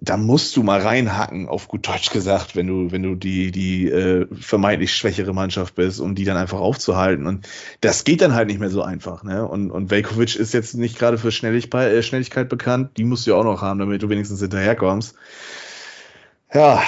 Da 0.00 0.16
musst 0.16 0.56
du 0.56 0.62
mal 0.62 0.80
reinhacken, 0.80 1.48
auf 1.48 1.66
gut 1.66 1.88
Deutsch 1.88 2.10
gesagt, 2.10 2.54
wenn 2.54 2.68
du, 2.68 2.92
wenn 2.92 3.02
du 3.02 3.16
die, 3.16 3.50
die 3.50 3.88
äh, 3.88 4.26
vermeintlich 4.32 4.94
schwächere 4.94 5.34
Mannschaft 5.34 5.74
bist, 5.74 6.00
um 6.00 6.14
die 6.14 6.24
dann 6.24 6.36
einfach 6.36 6.60
aufzuhalten. 6.60 7.26
Und 7.26 7.48
das 7.80 8.04
geht 8.04 8.20
dann 8.20 8.32
halt 8.32 8.46
nicht 8.46 8.60
mehr 8.60 8.70
so 8.70 8.82
einfach. 8.82 9.24
Ne? 9.24 9.46
Und, 9.46 9.72
und 9.72 9.90
Velkovic 9.90 10.36
ist 10.36 10.54
jetzt 10.54 10.76
nicht 10.76 11.00
gerade 11.00 11.18
für 11.18 11.32
Schnelligkeit, 11.32 11.92
äh, 11.92 12.02
Schnelligkeit 12.04 12.48
bekannt. 12.48 12.96
Die 12.96 13.02
musst 13.02 13.26
du 13.26 13.32
ja 13.32 13.36
auch 13.36 13.44
noch 13.44 13.60
haben, 13.60 13.80
damit 13.80 14.00
du 14.00 14.08
wenigstens 14.08 14.40
hinterherkommst. 14.40 15.16
Ja, 16.54 16.80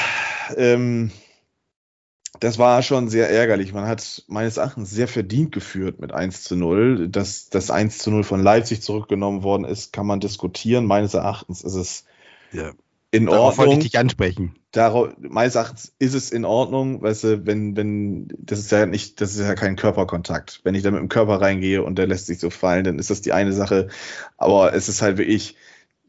ähm, 0.56 1.11
das 2.40 2.59
war 2.59 2.83
schon 2.83 3.09
sehr 3.09 3.31
ärgerlich. 3.31 3.74
Man 3.74 3.87
hat 3.87 4.24
meines 4.26 4.57
Erachtens 4.57 4.90
sehr 4.90 5.09
verdient 5.09 5.53
geführt 5.53 6.00
mit 6.00 6.12
1 6.12 6.42
zu 6.42 6.57
0. 6.57 7.09
Dass 7.09 7.50
das 7.50 7.70
1 7.70 7.98
zu 7.98 8.11
0 8.11 8.24
von 8.24 8.42
Leipzig 8.42 8.83
zurückgenommen 8.83 9.42
worden 9.42 9.64
ist, 9.64 9.92
kann 9.92 10.07
man 10.07 10.20
diskutieren. 10.20 10.87
Meines 10.87 11.12
Erachtens 11.12 11.62
ist 11.62 11.74
es 11.74 12.05
ja. 12.50 12.72
in 13.11 13.26
Darauf 13.26 13.59
Ordnung. 13.59 13.66
wollte 13.66 13.81
ich 13.81 13.90
dich 13.90 13.98
ansprechen. 13.98 14.57
Darauf, 14.72 15.11
meines 15.18 15.55
Erachtens 15.55 15.92
ist 15.98 16.14
es 16.14 16.31
in 16.31 16.46
Ordnung, 16.46 17.03
weißt 17.03 17.24
du, 17.24 17.46
wenn, 17.46 17.76
wenn, 17.76 18.29
das 18.38 18.61
ist 18.61 18.72
ja 18.72 18.87
nicht, 18.87 19.20
das 19.20 19.35
ist 19.35 19.40
ja 19.40 19.55
kein 19.55 19.76
Körperkontakt. 19.76 20.61
Wenn 20.64 20.74
ich 20.74 20.83
da 20.83 20.90
mit 20.90 21.00
dem 21.00 21.09
Körper 21.09 21.42
reingehe 21.42 21.83
und 21.83 21.98
der 21.98 22.07
lässt 22.07 22.26
sich 22.26 22.38
so 22.38 22.48
fallen, 22.48 22.85
dann 22.85 22.98
ist 22.98 23.11
das 23.11 23.20
die 23.20 23.33
eine 23.33 23.53
Sache. 23.53 23.88
Aber 24.38 24.72
es 24.72 24.88
ist 24.88 25.03
halt 25.03 25.18
wirklich, 25.18 25.57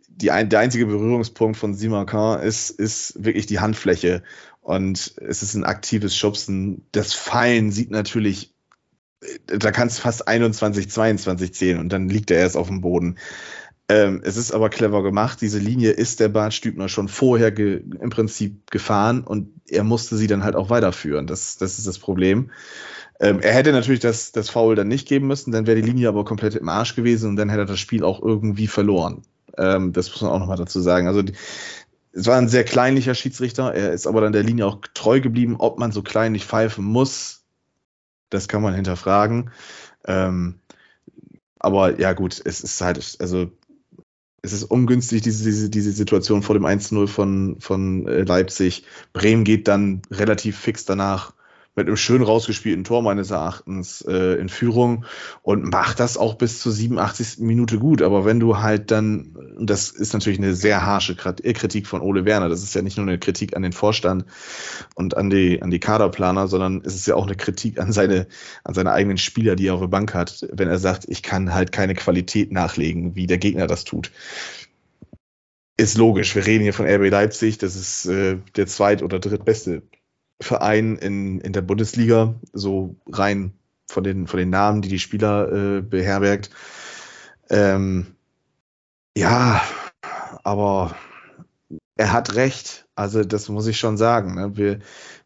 die 0.08 0.32
ein, 0.32 0.50
der 0.50 0.60
einzige 0.60 0.86
Berührungspunkt 0.86 1.58
von 1.58 1.74
Simakan 1.74 2.42
ist, 2.42 2.70
ist 2.70 3.22
wirklich 3.22 3.48
die 3.48 3.60
Handfläche. 3.60 4.24
Und 4.62 5.16
es 5.18 5.44
ist 5.44 5.56
ein 5.56 5.64
aktives 5.64 6.16
Schubsen. 6.16 6.86
Das 6.92 7.14
Fallen 7.14 7.72
sieht 7.72 7.92
natürlich, 7.92 8.54
da 9.48 9.72
kannst 9.72 9.98
du 9.98 10.04
fast 10.04 10.28
21, 10.28 10.90
22 10.90 11.54
zählen 11.54 11.80
und 11.80 11.90
dann 11.90 12.10
liegt 12.10 12.32
er 12.32 12.40
erst 12.40 12.58
auf 12.58 12.68
dem 12.68 12.82
Boden. 12.82 13.18
Ähm, 13.90 14.22
es 14.24 14.38
ist 14.38 14.54
aber 14.54 14.70
clever 14.70 15.04
gemacht. 15.04 15.42
Diese 15.42 15.60
Linie 15.60 15.92
ist 15.92 16.20
der 16.20 16.30
Bart 16.30 16.54
Stübner 16.54 16.88
schon 16.88 17.08
vorher 17.08 17.56
im 17.58 18.10
Prinzip 18.10 18.72
gefahren 18.72 19.24
und 19.24 19.50
er 19.68 19.84
musste 19.84 20.16
sie 20.16 20.28
dann 20.28 20.44
halt 20.44 20.56
auch 20.56 20.70
weiterführen. 20.70 21.28
Das, 21.28 21.58
das 21.58 21.78
ist 21.78 21.88
das 21.88 22.00
Problem. 22.00 22.52
Ähm, 23.20 23.40
er 23.42 23.54
hätte 23.54 23.72
natürlich 23.72 24.00
das, 24.00 24.32
das 24.32 24.50
Foul 24.50 24.76
dann 24.76 24.88
nicht 24.88 25.08
geben 25.08 25.28
müssen, 25.28 25.52
dann 25.52 25.68
wäre 25.68 25.82
die 25.82 25.88
Linie 25.88 26.08
aber 26.08 26.24
komplett 26.24 26.56
im 26.56 26.70
Arsch 26.70 26.96
gewesen 26.96 27.30
und 27.30 27.36
dann 27.36 27.50
hätte 27.50 27.64
er 27.64 27.66
das 27.66 27.80
Spiel 27.80 28.04
auch 28.04 28.22
irgendwie 28.22 28.68
verloren. 28.68 29.24
Ähm, 29.58 29.92
das 29.94 30.10
muss 30.10 30.22
man 30.22 30.32
auch 30.32 30.40
nochmal 30.40 30.58
dazu 30.58 30.80
sagen. 30.80 31.08
Also 31.08 31.22
die, 31.22 31.34
es 32.14 32.28
war 32.28 32.38
ein 32.38 32.50
sehr 32.50 32.64
kleinlicher 32.64 33.16
Schiedsrichter, 33.16 33.74
er 33.74 33.94
ist 33.94 34.08
aber 34.08 34.22
dann 34.22 34.34
der 34.34 34.44
Linie 34.44 34.66
auch 34.66 34.80
treu 34.94 35.22
geblieben. 35.22 35.56
Ob 35.60 35.80
man 35.80 35.92
so 35.92 36.02
klein 36.02 36.34
nicht 36.34 36.46
pfeifen 36.46 36.84
muss, 36.84 37.44
das 38.30 38.48
kann 38.48 38.62
man 38.62 38.74
hinterfragen. 38.74 39.52
Ähm, 40.06 40.60
aber 41.60 42.00
ja, 42.00 42.14
gut, 42.14 42.42
es 42.44 42.62
ist 42.62 42.82
halt, 42.82 43.18
also 43.20 43.52
es 44.42 44.54
ist 44.54 44.64
ungünstig, 44.64 45.22
diese, 45.22 45.44
diese, 45.44 45.70
diese 45.70 45.92
Situation 45.92 46.42
vor 46.42 46.56
dem 46.56 46.66
1-0 46.66 47.08
von, 47.08 47.58
von 47.60 48.08
äh, 48.08 48.24
Leipzig. 48.24 48.86
Bremen 49.14 49.44
geht 49.44 49.68
dann 49.68 50.02
relativ 50.10 50.58
fix 50.58 50.86
danach 50.86 51.34
mit 51.76 51.88
einem 51.88 51.96
schön 51.96 52.22
rausgespielten 52.22 52.84
Tor 52.84 53.02
meines 53.02 53.32
Erachtens 53.32 54.02
äh, 54.02 54.36
in 54.36 54.50
Führung 54.50 55.06
und 55.42 55.72
macht 55.72 56.00
das 56.02 56.18
auch 56.18 56.36
bis 56.36 56.60
zur 56.60 56.74
87. 56.74 57.40
Minute 57.40 57.80
gut. 57.80 58.02
Aber 58.02 58.26
wenn 58.26 58.42
du 58.42 58.58
halt 58.58 58.92
dann, 58.92 59.38
und 59.58 59.70
das 59.70 59.90
ist 59.90 60.14
natürlich 60.14 60.40
eine 60.40 60.54
sehr 60.54 60.86
harsche 60.86 61.16
äh, 61.44 61.54
Kritik 61.54 61.88
von 61.88 62.02
Ole 62.02 62.26
Werner, 62.26 62.50
das 62.50 62.64
ist 62.64 62.76
ja 62.76 62.82
nicht 62.82 62.98
nur 62.98 63.08
eine 63.08 63.20
Kritik 63.20 63.56
an 63.56 63.62
den 63.62 63.72
Vorstand 63.72 64.26
und 64.96 65.16
an 65.16 65.30
die, 65.30 65.62
an 65.62 65.72
die 65.72 65.80
Kaderplaner, 65.80 66.48
sondern 66.48 66.82
es 66.84 66.96
ist 66.96 67.08
ja 67.08 67.16
auch 67.16 67.26
eine 67.26 67.36
Kritik 67.36 67.80
an 67.80 67.94
seine, 67.94 68.28
an 68.66 68.74
seine 68.74 68.92
eigenen 68.92 69.18
Spieler, 69.18 69.56
die 69.56 69.68
er 69.68 69.76
auf 69.76 69.82
der 69.82 69.88
Bank 69.88 70.14
hat, 70.14 70.46
wenn 70.52 70.68
er 70.68 70.78
sagt, 70.78 71.06
ich 71.08 71.24
kann 71.24 71.54
halt 71.54 71.72
keine 71.72 71.96
Qualität 71.96 72.52
nachlegen, 72.52 73.16
wie 73.16 73.28
der 73.28 73.38
Gegner 73.38 73.68
das 73.68 73.86
tut 73.86 74.12
ist 75.78 75.98
logisch. 75.98 76.36
Wir 76.36 76.46
reden 76.46 76.62
hier 76.62 76.74
von 76.74 76.86
RB 76.86 77.10
Leipzig, 77.10 77.58
das 77.58 77.76
ist 77.76 78.06
äh, 78.06 78.38
der 78.56 78.68
zweit- 78.68 79.02
oder 79.02 79.20
drittbeste 79.20 79.82
Verein 80.42 80.98
in, 80.98 81.40
in 81.40 81.54
der 81.54 81.62
Bundesliga, 81.62 82.36
so 82.54 82.96
rein 83.08 83.54
von 83.88 84.04
den, 84.04 84.28
von 84.28 84.38
den 84.40 84.50
Namen, 84.50 84.82
die 84.82 84.90
die 84.90 85.00
Spieler 85.00 85.52
äh, 85.52 85.82
beherbergt. 85.82 86.50
Ähm, 87.50 88.16
ja, 89.16 89.62
aber 90.44 90.96
er 91.96 92.12
hat 92.12 92.36
recht. 92.36 92.88
Also 92.96 93.24
das 93.24 93.50
muss 93.50 93.68
ich 93.68 93.78
schon 93.78 93.98
sagen. 93.98 94.36
Ne? 94.36 94.58
Wir, 94.58 94.80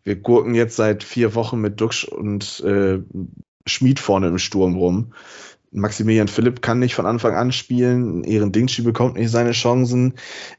wir 0.03 0.15
gurken 0.15 0.55
jetzt 0.55 0.75
seit 0.75 1.03
vier 1.03 1.35
Wochen 1.35 1.61
mit 1.61 1.79
Duxch 1.79 2.05
und 2.05 2.59
äh, 2.61 2.99
Schmied 3.65 3.99
vorne 3.99 4.27
im 4.27 4.37
Sturm 4.37 4.75
rum. 4.75 5.13
Maximilian 5.75 6.29
Philipp 6.29 6.61
kann 6.61 6.79
nicht 6.79 6.95
von 6.95 7.05
Anfang 7.05 7.35
an 7.35 7.51
spielen, 7.51 8.23
Ehren 8.23 8.53
Dingschi 8.53 8.81
bekommt 8.81 9.17
nicht 9.17 9.29
seine 9.29 9.51
Chancen. 9.51 10.13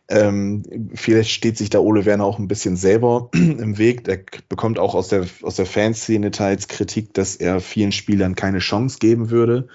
Ähm, 0.09 0.91
vielleicht 0.95 1.31
steht 1.31 1.57
sich 1.57 1.71
da 1.71 1.79
Ole 1.79 2.05
Werner 2.05 2.25
auch 2.25 2.39
ein 2.39 2.49
bisschen 2.49 2.77
selber 2.77 3.31
im 3.35 3.79
Weg. 3.79 4.05
Der 4.05 4.21
bekommt 4.49 4.79
auch 4.79 4.95
aus 4.95 5.09
der, 5.09 5.27
aus 5.43 5.57
der 5.57 5.65
Fanszene 5.65 6.31
teils 6.33 6.69
Kritik, 6.69 7.15
dass 7.15 7.35
er 7.35 7.61
vielen 7.61 7.93
Spielern 7.93 8.35
keine 8.35 8.59
Chance 8.59 8.99
geben 9.01 9.31
würde. 9.31 9.69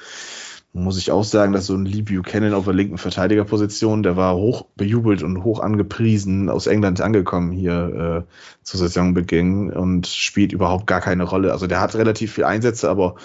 muss 0.73 0.99
ich 0.99 1.11
auch 1.11 1.23
sagen, 1.23 1.53
dass 1.53 1.65
so 1.65 1.75
ein 1.75 1.85
Lee 1.85 2.03
Buchanan 2.03 2.53
auf 2.53 2.65
der 2.65 2.75
linken 2.75 2.99
Verteidigerposition, 2.99 4.03
der 4.03 4.15
war 4.15 4.35
hoch 4.35 4.67
bejubelt 4.75 5.23
und 5.23 5.43
hoch 5.43 5.59
angepriesen, 5.59 6.49
aus 6.49 6.67
England 6.67 7.01
angekommen 7.01 7.51
hier 7.51 8.27
äh, 8.27 8.33
zu 8.63 8.77
Saisonbeginn 8.77 9.73
und 9.73 10.05
spielt 10.05 10.53
überhaupt 10.53 10.85
gar 10.85 11.01
keine 11.01 11.23
Rolle. 11.23 11.51
Also 11.51 11.65
der 11.65 11.81
hat 11.81 11.95
relativ 11.95 12.33
viel 12.33 12.43
Einsätze, 12.43 12.89
aber 12.91 13.15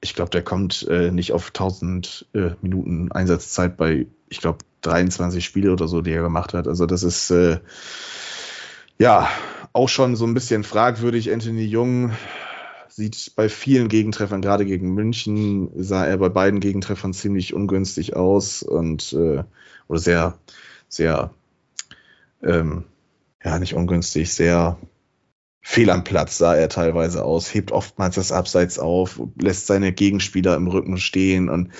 ich 0.00 0.14
glaube, 0.14 0.30
der 0.30 0.42
kommt 0.42 0.86
äh, 0.88 1.10
nicht 1.10 1.32
auf 1.32 1.48
1000 1.48 2.26
äh, 2.34 2.50
Minuten 2.60 3.10
Einsatzzeit 3.12 3.76
bei, 3.76 4.06
ich 4.28 4.40
glaube, 4.40 4.58
23 4.82 5.44
Spiele 5.44 5.72
oder 5.72 5.88
so, 5.88 6.00
die 6.02 6.12
er 6.12 6.22
gemacht 6.22 6.54
hat. 6.54 6.68
Also 6.68 6.86
das 6.86 7.02
ist 7.02 7.30
äh, 7.30 7.58
ja 8.98 9.28
auch 9.72 9.88
schon 9.88 10.16
so 10.16 10.26
ein 10.26 10.34
bisschen 10.34 10.64
fragwürdig. 10.64 11.32
Anthony 11.32 11.64
Jung 11.64 12.12
sieht 12.88 13.32
bei 13.36 13.48
vielen 13.48 13.88
Gegentreffern, 13.88 14.40
gerade 14.40 14.64
gegen 14.64 14.94
München, 14.94 15.70
sah 15.76 16.06
er 16.06 16.16
bei 16.18 16.28
beiden 16.28 16.60
Gegentreffern 16.60 17.12
ziemlich 17.12 17.52
ungünstig 17.52 18.16
aus 18.16 18.62
und 18.62 19.12
äh, 19.12 19.44
oder 19.88 19.98
sehr, 19.98 20.38
sehr, 20.88 21.30
ähm, 22.42 22.84
ja, 23.44 23.58
nicht 23.58 23.74
ungünstig, 23.74 24.32
sehr 24.32 24.78
fehl 25.68 25.90
am 25.90 26.04
Platz 26.04 26.38
sah 26.38 26.54
er 26.54 26.68
teilweise 26.68 27.24
aus, 27.24 27.52
hebt 27.52 27.72
oftmals 27.72 28.14
das 28.14 28.30
Abseits 28.30 28.78
auf, 28.78 29.20
lässt 29.36 29.66
seine 29.66 29.92
Gegenspieler 29.92 30.54
im 30.54 30.68
Rücken 30.68 30.96
stehen 30.96 31.48
und 31.48 31.72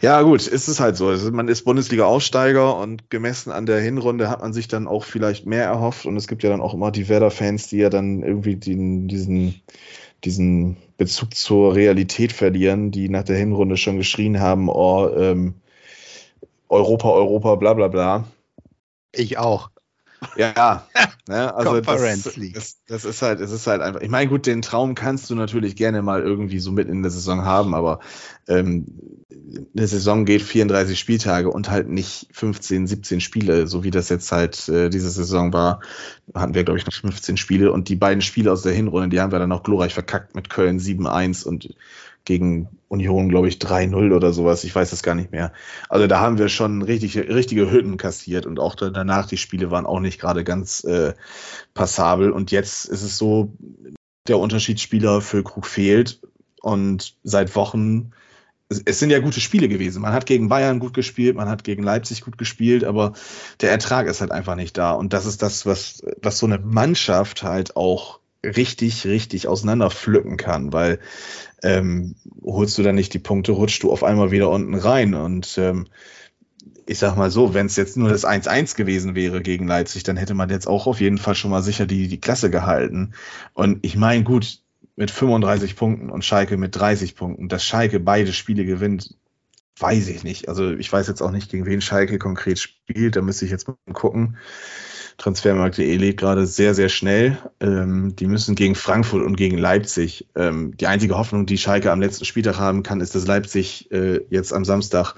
ja 0.00 0.22
gut, 0.22 0.44
ist 0.44 0.66
es 0.66 0.80
halt 0.80 0.96
so. 0.96 1.06
Also 1.06 1.30
man 1.30 1.46
ist 1.46 1.62
Bundesliga-Aussteiger 1.62 2.76
und 2.76 3.10
gemessen 3.10 3.52
an 3.52 3.64
der 3.64 3.78
Hinrunde 3.78 4.28
hat 4.28 4.40
man 4.40 4.52
sich 4.52 4.66
dann 4.66 4.88
auch 4.88 5.04
vielleicht 5.04 5.46
mehr 5.46 5.62
erhofft 5.62 6.04
und 6.04 6.16
es 6.16 6.26
gibt 6.26 6.42
ja 6.42 6.50
dann 6.50 6.60
auch 6.60 6.74
immer 6.74 6.90
die 6.90 7.08
Werder-Fans, 7.08 7.68
die 7.68 7.76
ja 7.76 7.90
dann 7.90 8.24
irgendwie 8.24 8.56
den, 8.56 9.06
diesen 9.06 9.62
diesen 10.24 10.76
Bezug 10.96 11.34
zur 11.36 11.76
Realität 11.76 12.32
verlieren, 12.32 12.90
die 12.90 13.08
nach 13.08 13.24
der 13.24 13.36
Hinrunde 13.36 13.76
schon 13.76 13.98
geschrien 13.98 14.40
haben, 14.40 14.68
oh, 14.68 15.08
ähm, 15.16 15.54
Europa, 16.68 17.08
Europa, 17.08 17.54
bla 17.54 17.74
bla 17.74 17.86
bla. 17.88 18.24
Ich 19.12 19.38
auch. 19.38 19.71
Ja, 20.36 20.86
ne, 21.28 21.54
also 21.54 21.80
das, 21.80 22.34
das, 22.54 22.78
das, 22.86 23.04
ist 23.04 23.22
halt, 23.22 23.40
es 23.40 23.50
ist 23.50 23.66
halt 23.66 23.82
einfach. 23.82 24.00
Ich 24.00 24.08
meine, 24.08 24.28
gut, 24.28 24.46
den 24.46 24.62
Traum 24.62 24.94
kannst 24.94 25.30
du 25.30 25.34
natürlich 25.34 25.76
gerne 25.76 26.02
mal 26.02 26.22
irgendwie 26.22 26.58
so 26.58 26.72
mitten 26.72 26.92
in 26.92 27.02
der 27.02 27.10
Saison 27.10 27.44
haben, 27.44 27.74
aber 27.74 28.00
ähm, 28.48 28.86
eine 29.76 29.86
Saison 29.86 30.24
geht 30.24 30.42
34 30.42 30.98
Spieltage 30.98 31.50
und 31.50 31.70
halt 31.70 31.88
nicht 31.88 32.28
15, 32.32 32.86
17 32.86 33.20
Spiele, 33.20 33.66
so 33.66 33.84
wie 33.84 33.90
das 33.90 34.08
jetzt 34.08 34.32
halt 34.32 34.68
äh, 34.68 34.88
diese 34.88 35.10
Saison 35.10 35.52
war. 35.52 35.80
Hatten 36.34 36.54
wir, 36.54 36.64
glaube 36.64 36.78
ich, 36.78 36.86
noch 36.86 36.94
15 36.94 37.36
Spiele 37.36 37.72
und 37.72 37.88
die 37.88 37.96
beiden 37.96 38.22
Spiele 38.22 38.52
aus 38.52 38.62
der 38.62 38.72
Hinrunde, 38.72 39.08
die 39.10 39.20
haben 39.20 39.32
wir 39.32 39.38
dann 39.38 39.48
noch 39.48 39.62
glorreich 39.62 39.94
verkackt 39.94 40.34
mit 40.34 40.48
Köln 40.48 40.78
7-1 40.78 41.44
und 41.44 41.74
gegen 42.24 42.68
Union, 42.88 43.28
glaube 43.28 43.48
ich, 43.48 43.56
3-0 43.56 44.14
oder 44.14 44.32
sowas. 44.32 44.64
Ich 44.64 44.74
weiß 44.74 44.90
das 44.90 45.02
gar 45.02 45.14
nicht 45.14 45.32
mehr. 45.32 45.52
Also 45.88 46.06
da 46.06 46.20
haben 46.20 46.38
wir 46.38 46.48
schon 46.48 46.82
richtig, 46.82 47.16
richtige 47.16 47.70
Hütten 47.70 47.96
kassiert 47.96 48.46
und 48.46 48.60
auch 48.60 48.74
danach 48.74 49.26
die 49.26 49.38
Spiele 49.38 49.70
waren 49.70 49.86
auch 49.86 50.00
nicht 50.00 50.20
gerade 50.20 50.44
ganz 50.44 50.84
äh, 50.84 51.14
passabel. 51.74 52.30
Und 52.30 52.50
jetzt 52.50 52.84
ist 52.84 53.02
es 53.02 53.18
so, 53.18 53.52
der 54.28 54.38
Unterschiedsspieler 54.38 55.20
für 55.20 55.42
Krug 55.42 55.66
fehlt 55.66 56.20
und 56.60 57.16
seit 57.24 57.56
Wochen 57.56 58.12
es 58.86 58.98
sind 58.98 59.10
ja 59.10 59.18
gute 59.18 59.40
Spiele 59.40 59.68
gewesen. 59.68 60.00
Man 60.00 60.14
hat 60.14 60.26
gegen 60.26 60.48
Bayern 60.48 60.78
gut 60.78 60.94
gespielt, 60.94 61.36
man 61.36 61.48
hat 61.48 61.64
gegen 61.64 61.82
Leipzig 61.82 62.22
gut 62.22 62.38
gespielt, 62.38 62.84
aber 62.84 63.12
der 63.60 63.70
Ertrag 63.70 64.06
ist 64.06 64.20
halt 64.20 64.30
einfach 64.30 64.54
nicht 64.54 64.78
da. 64.78 64.92
Und 64.92 65.12
das 65.12 65.26
ist 65.26 65.42
das, 65.42 65.66
was, 65.66 66.02
was 66.22 66.38
so 66.38 66.46
eine 66.46 66.58
Mannschaft 66.58 67.42
halt 67.42 67.76
auch 67.76 68.20
richtig, 68.44 69.06
richtig 69.06 69.48
auseinanderpflücken 69.48 70.36
kann, 70.36 70.72
weil 70.72 70.98
ähm, 71.62 72.16
holst 72.42 72.76
du 72.78 72.82
dann 72.82 72.96
nicht 72.96 73.14
die 73.14 73.18
Punkte, 73.18 73.52
rutschst 73.52 73.82
du 73.82 73.92
auf 73.92 74.02
einmal 74.02 74.30
wieder 74.30 74.50
unten 74.50 74.74
rein. 74.74 75.14
Und 75.14 75.56
ähm, 75.58 75.86
ich 76.86 76.98
sag 76.98 77.16
mal 77.16 77.30
so, 77.30 77.54
wenn 77.54 77.66
es 77.66 77.76
jetzt 77.76 77.96
nur 77.96 78.08
das 78.08 78.26
1-1 78.26 78.76
gewesen 78.76 79.14
wäre 79.14 79.42
gegen 79.42 79.66
Leipzig, 79.66 80.02
dann 80.02 80.16
hätte 80.16 80.34
man 80.34 80.50
jetzt 80.50 80.66
auch 80.66 80.86
auf 80.86 81.00
jeden 81.00 81.18
Fall 81.18 81.34
schon 81.34 81.50
mal 81.50 81.62
sicher 81.62 81.86
die, 81.86 82.08
die 82.08 82.20
Klasse 82.20 82.50
gehalten. 82.50 83.14
Und 83.54 83.78
ich 83.82 83.96
meine, 83.96 84.24
gut, 84.24 84.60
mit 84.96 85.10
35 85.10 85.76
Punkten 85.76 86.10
und 86.10 86.24
Schalke 86.24 86.56
mit 86.56 86.76
30 86.76 87.16
Punkten, 87.16 87.48
dass 87.48 87.64
Schalke 87.64 88.00
beide 88.00 88.32
Spiele 88.32 88.64
gewinnt, 88.64 89.16
weiß 89.78 90.08
ich 90.08 90.22
nicht. 90.22 90.48
Also 90.48 90.72
ich 90.72 90.92
weiß 90.92 91.08
jetzt 91.08 91.22
auch 91.22 91.30
nicht, 91.30 91.50
gegen 91.50 91.66
wen 91.66 91.80
Schalke 91.80 92.18
konkret 92.18 92.58
spielt, 92.58 93.16
da 93.16 93.22
müsste 93.22 93.44
ich 93.44 93.50
jetzt 93.50 93.68
mal 93.68 93.76
gucken. 93.92 94.36
Transfermarkt.de 95.18 95.96
lebt 95.96 96.20
gerade 96.20 96.46
sehr, 96.46 96.74
sehr 96.74 96.88
schnell. 96.88 97.38
Ähm, 97.60 98.16
die 98.16 98.26
müssen 98.26 98.54
gegen 98.54 98.74
Frankfurt 98.74 99.22
und 99.22 99.36
gegen 99.36 99.58
Leipzig. 99.58 100.26
Ähm, 100.34 100.76
die 100.76 100.86
einzige 100.86 101.16
Hoffnung, 101.16 101.46
die 101.46 101.58
Schalke 101.58 101.92
am 101.92 102.00
letzten 102.00 102.24
Spieltag 102.24 102.58
haben 102.58 102.82
kann, 102.82 103.00
ist, 103.00 103.14
dass 103.14 103.26
Leipzig 103.26 103.90
äh, 103.90 104.20
jetzt 104.30 104.52
am 104.52 104.64
Samstag 104.64 105.14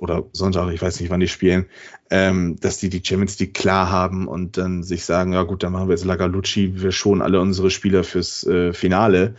oder 0.00 0.24
Sonntag, 0.32 0.72
ich 0.72 0.80
weiß 0.80 1.00
nicht, 1.00 1.10
wann 1.10 1.20
die 1.20 1.28
spielen, 1.28 1.66
ähm, 2.10 2.56
dass 2.60 2.78
die 2.78 2.88
die 2.88 3.02
Champions 3.04 3.38
League 3.38 3.54
klar 3.54 3.90
haben 3.90 4.26
und 4.26 4.56
dann 4.56 4.82
sich 4.82 5.04
sagen, 5.04 5.34
ja 5.34 5.42
gut, 5.42 5.62
dann 5.62 5.72
machen 5.72 5.88
wir 5.88 5.94
jetzt 5.94 6.04
Lagalucci, 6.04 6.80
wir 6.80 6.90
schonen 6.90 7.22
alle 7.22 7.40
unsere 7.40 7.70
Spieler 7.70 8.02
fürs 8.02 8.46
äh, 8.46 8.72
Finale. 8.72 9.34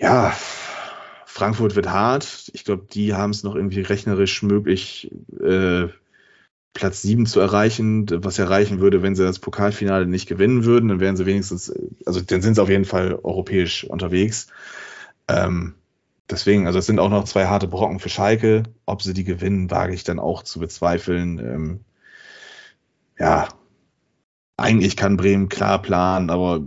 Ja, 0.00 0.34
Frankfurt 1.26 1.76
wird 1.76 1.88
hart. 1.88 2.50
Ich 2.52 2.64
glaube, 2.64 2.86
die 2.92 3.14
haben 3.14 3.30
es 3.30 3.44
noch 3.44 3.54
irgendwie 3.54 3.80
rechnerisch 3.80 4.42
möglich, 4.42 5.10
äh, 5.40 5.86
Platz 6.72 7.02
7 7.02 7.26
zu 7.26 7.40
erreichen, 7.40 8.06
was 8.24 8.38
erreichen 8.38 8.80
würde, 8.80 9.02
wenn 9.02 9.16
sie 9.16 9.24
das 9.24 9.40
Pokalfinale 9.40 10.06
nicht 10.06 10.28
gewinnen 10.28 10.64
würden, 10.64 10.88
dann 10.88 11.00
wären 11.00 11.16
sie 11.16 11.26
wenigstens, 11.26 11.72
also 12.06 12.20
dann 12.20 12.42
sind 12.42 12.54
sie 12.54 12.62
auf 12.62 12.68
jeden 12.68 12.84
Fall 12.84 13.18
europäisch 13.22 13.84
unterwegs. 13.84 14.46
Ähm, 15.28 15.74
deswegen, 16.30 16.66
also 16.66 16.78
es 16.78 16.86
sind 16.86 17.00
auch 17.00 17.10
noch 17.10 17.24
zwei 17.24 17.46
harte 17.46 17.66
Brocken 17.66 17.98
für 17.98 18.08
Schalke. 18.08 18.62
Ob 18.86 19.02
sie 19.02 19.14
die 19.14 19.24
gewinnen, 19.24 19.70
wage 19.70 19.94
ich 19.94 20.04
dann 20.04 20.20
auch 20.20 20.44
zu 20.44 20.60
bezweifeln. 20.60 21.38
Ähm, 21.38 21.80
ja, 23.18 23.48
eigentlich 24.56 24.96
kann 24.96 25.16
Bremen 25.16 25.48
klar 25.48 25.82
planen, 25.82 26.30
aber 26.30 26.60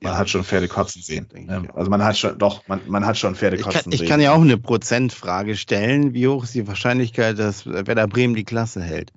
man 0.00 0.16
hat 0.16 0.28
schon 0.28 0.44
Pferde 0.44 0.68
kotzen 0.68 1.02
sehen. 1.02 1.26
Ähm, 1.34 1.68
also 1.74 1.90
man 1.90 2.04
hat 2.04 2.16
schon, 2.16 2.38
doch, 2.38 2.66
man, 2.68 2.80
man 2.86 3.06
hat 3.06 3.18
schon 3.18 3.34
Pferde 3.34 3.56
kotzen 3.56 3.68
ich 3.68 3.82
kann, 3.82 3.92
sehen. 3.92 4.04
Ich 4.04 4.08
kann 4.08 4.20
ja 4.20 4.32
auch 4.32 4.42
eine 4.42 4.58
Prozentfrage 4.58 5.56
stellen. 5.56 6.14
Wie 6.14 6.28
hoch 6.28 6.44
ist 6.44 6.54
die 6.54 6.68
Wahrscheinlichkeit, 6.68 7.38
dass 7.38 7.66
Werder 7.66 8.06
Bremen 8.06 8.34
die 8.34 8.44
Klasse 8.44 8.82
hält? 8.82 9.12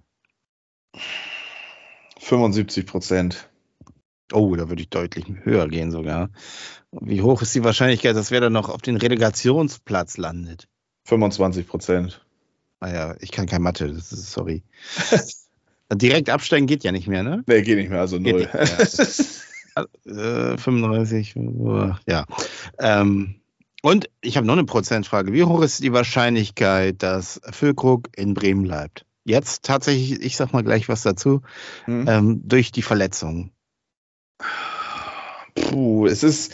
75 2.20 2.86
Prozent. 2.86 3.50
Oh, 4.34 4.56
da 4.56 4.70
würde 4.70 4.82
ich 4.82 4.90
deutlich 4.90 5.26
höher 5.44 5.68
gehen 5.68 5.92
sogar. 5.92 6.30
Wie 6.92 7.22
hoch 7.22 7.42
ist 7.42 7.54
die 7.56 7.64
Wahrscheinlichkeit, 7.64 8.16
dass 8.16 8.32
wer 8.32 8.42
dann 8.42 8.54
noch 8.54 8.70
auf 8.70 8.82
den 8.82 8.98
Relegationsplatz 8.98 10.18
landet? 10.18 10.68
25 11.06 11.68
Prozent. 11.68 12.26
Naja, 12.80 13.12
ah 13.12 13.16
ich 13.20 13.32
kann 13.32 13.46
kein 13.46 13.62
Mathe, 13.62 13.88
das 13.94 14.12
ist, 14.12 14.32
sorry. 14.32 14.64
Direkt 15.94 16.30
absteigen 16.30 16.68
geht 16.68 16.84
ja 16.84 16.92
nicht 16.92 17.08
mehr, 17.08 17.22
ne? 17.24 17.44
Nee, 17.48 17.62
geht 17.62 17.78
nicht 17.78 17.90
mehr, 17.90 18.00
also 18.00 18.18
null. 18.18 18.48
äh, 20.06 20.58
35, 20.58 21.36
ja. 22.08 22.26
Ähm, 22.80 23.42
und 23.84 24.10
ich 24.22 24.38
habe 24.38 24.48
noch 24.48 24.54
eine 24.54 24.64
Prozentfrage. 24.64 25.34
Wie 25.34 25.44
hoch 25.44 25.62
ist 25.62 25.84
die 25.84 25.92
Wahrscheinlichkeit, 25.92 27.04
dass 27.04 27.42
Füllkrug 27.52 28.10
in 28.16 28.34
Bremen 28.34 28.64
bleibt? 28.64 29.06
Jetzt 29.24 29.64
tatsächlich, 29.64 30.22
ich 30.22 30.36
sag 30.36 30.52
mal 30.54 30.64
gleich 30.64 30.90
was 30.90 31.04
dazu, 31.04 31.42
hm. 31.86 32.08
ähm, 32.08 32.42
durch 32.44 32.72
die 32.72 32.82
Verletzung. 32.82 33.52
Puh, 35.56 36.08
es 36.08 36.24
ist, 36.24 36.54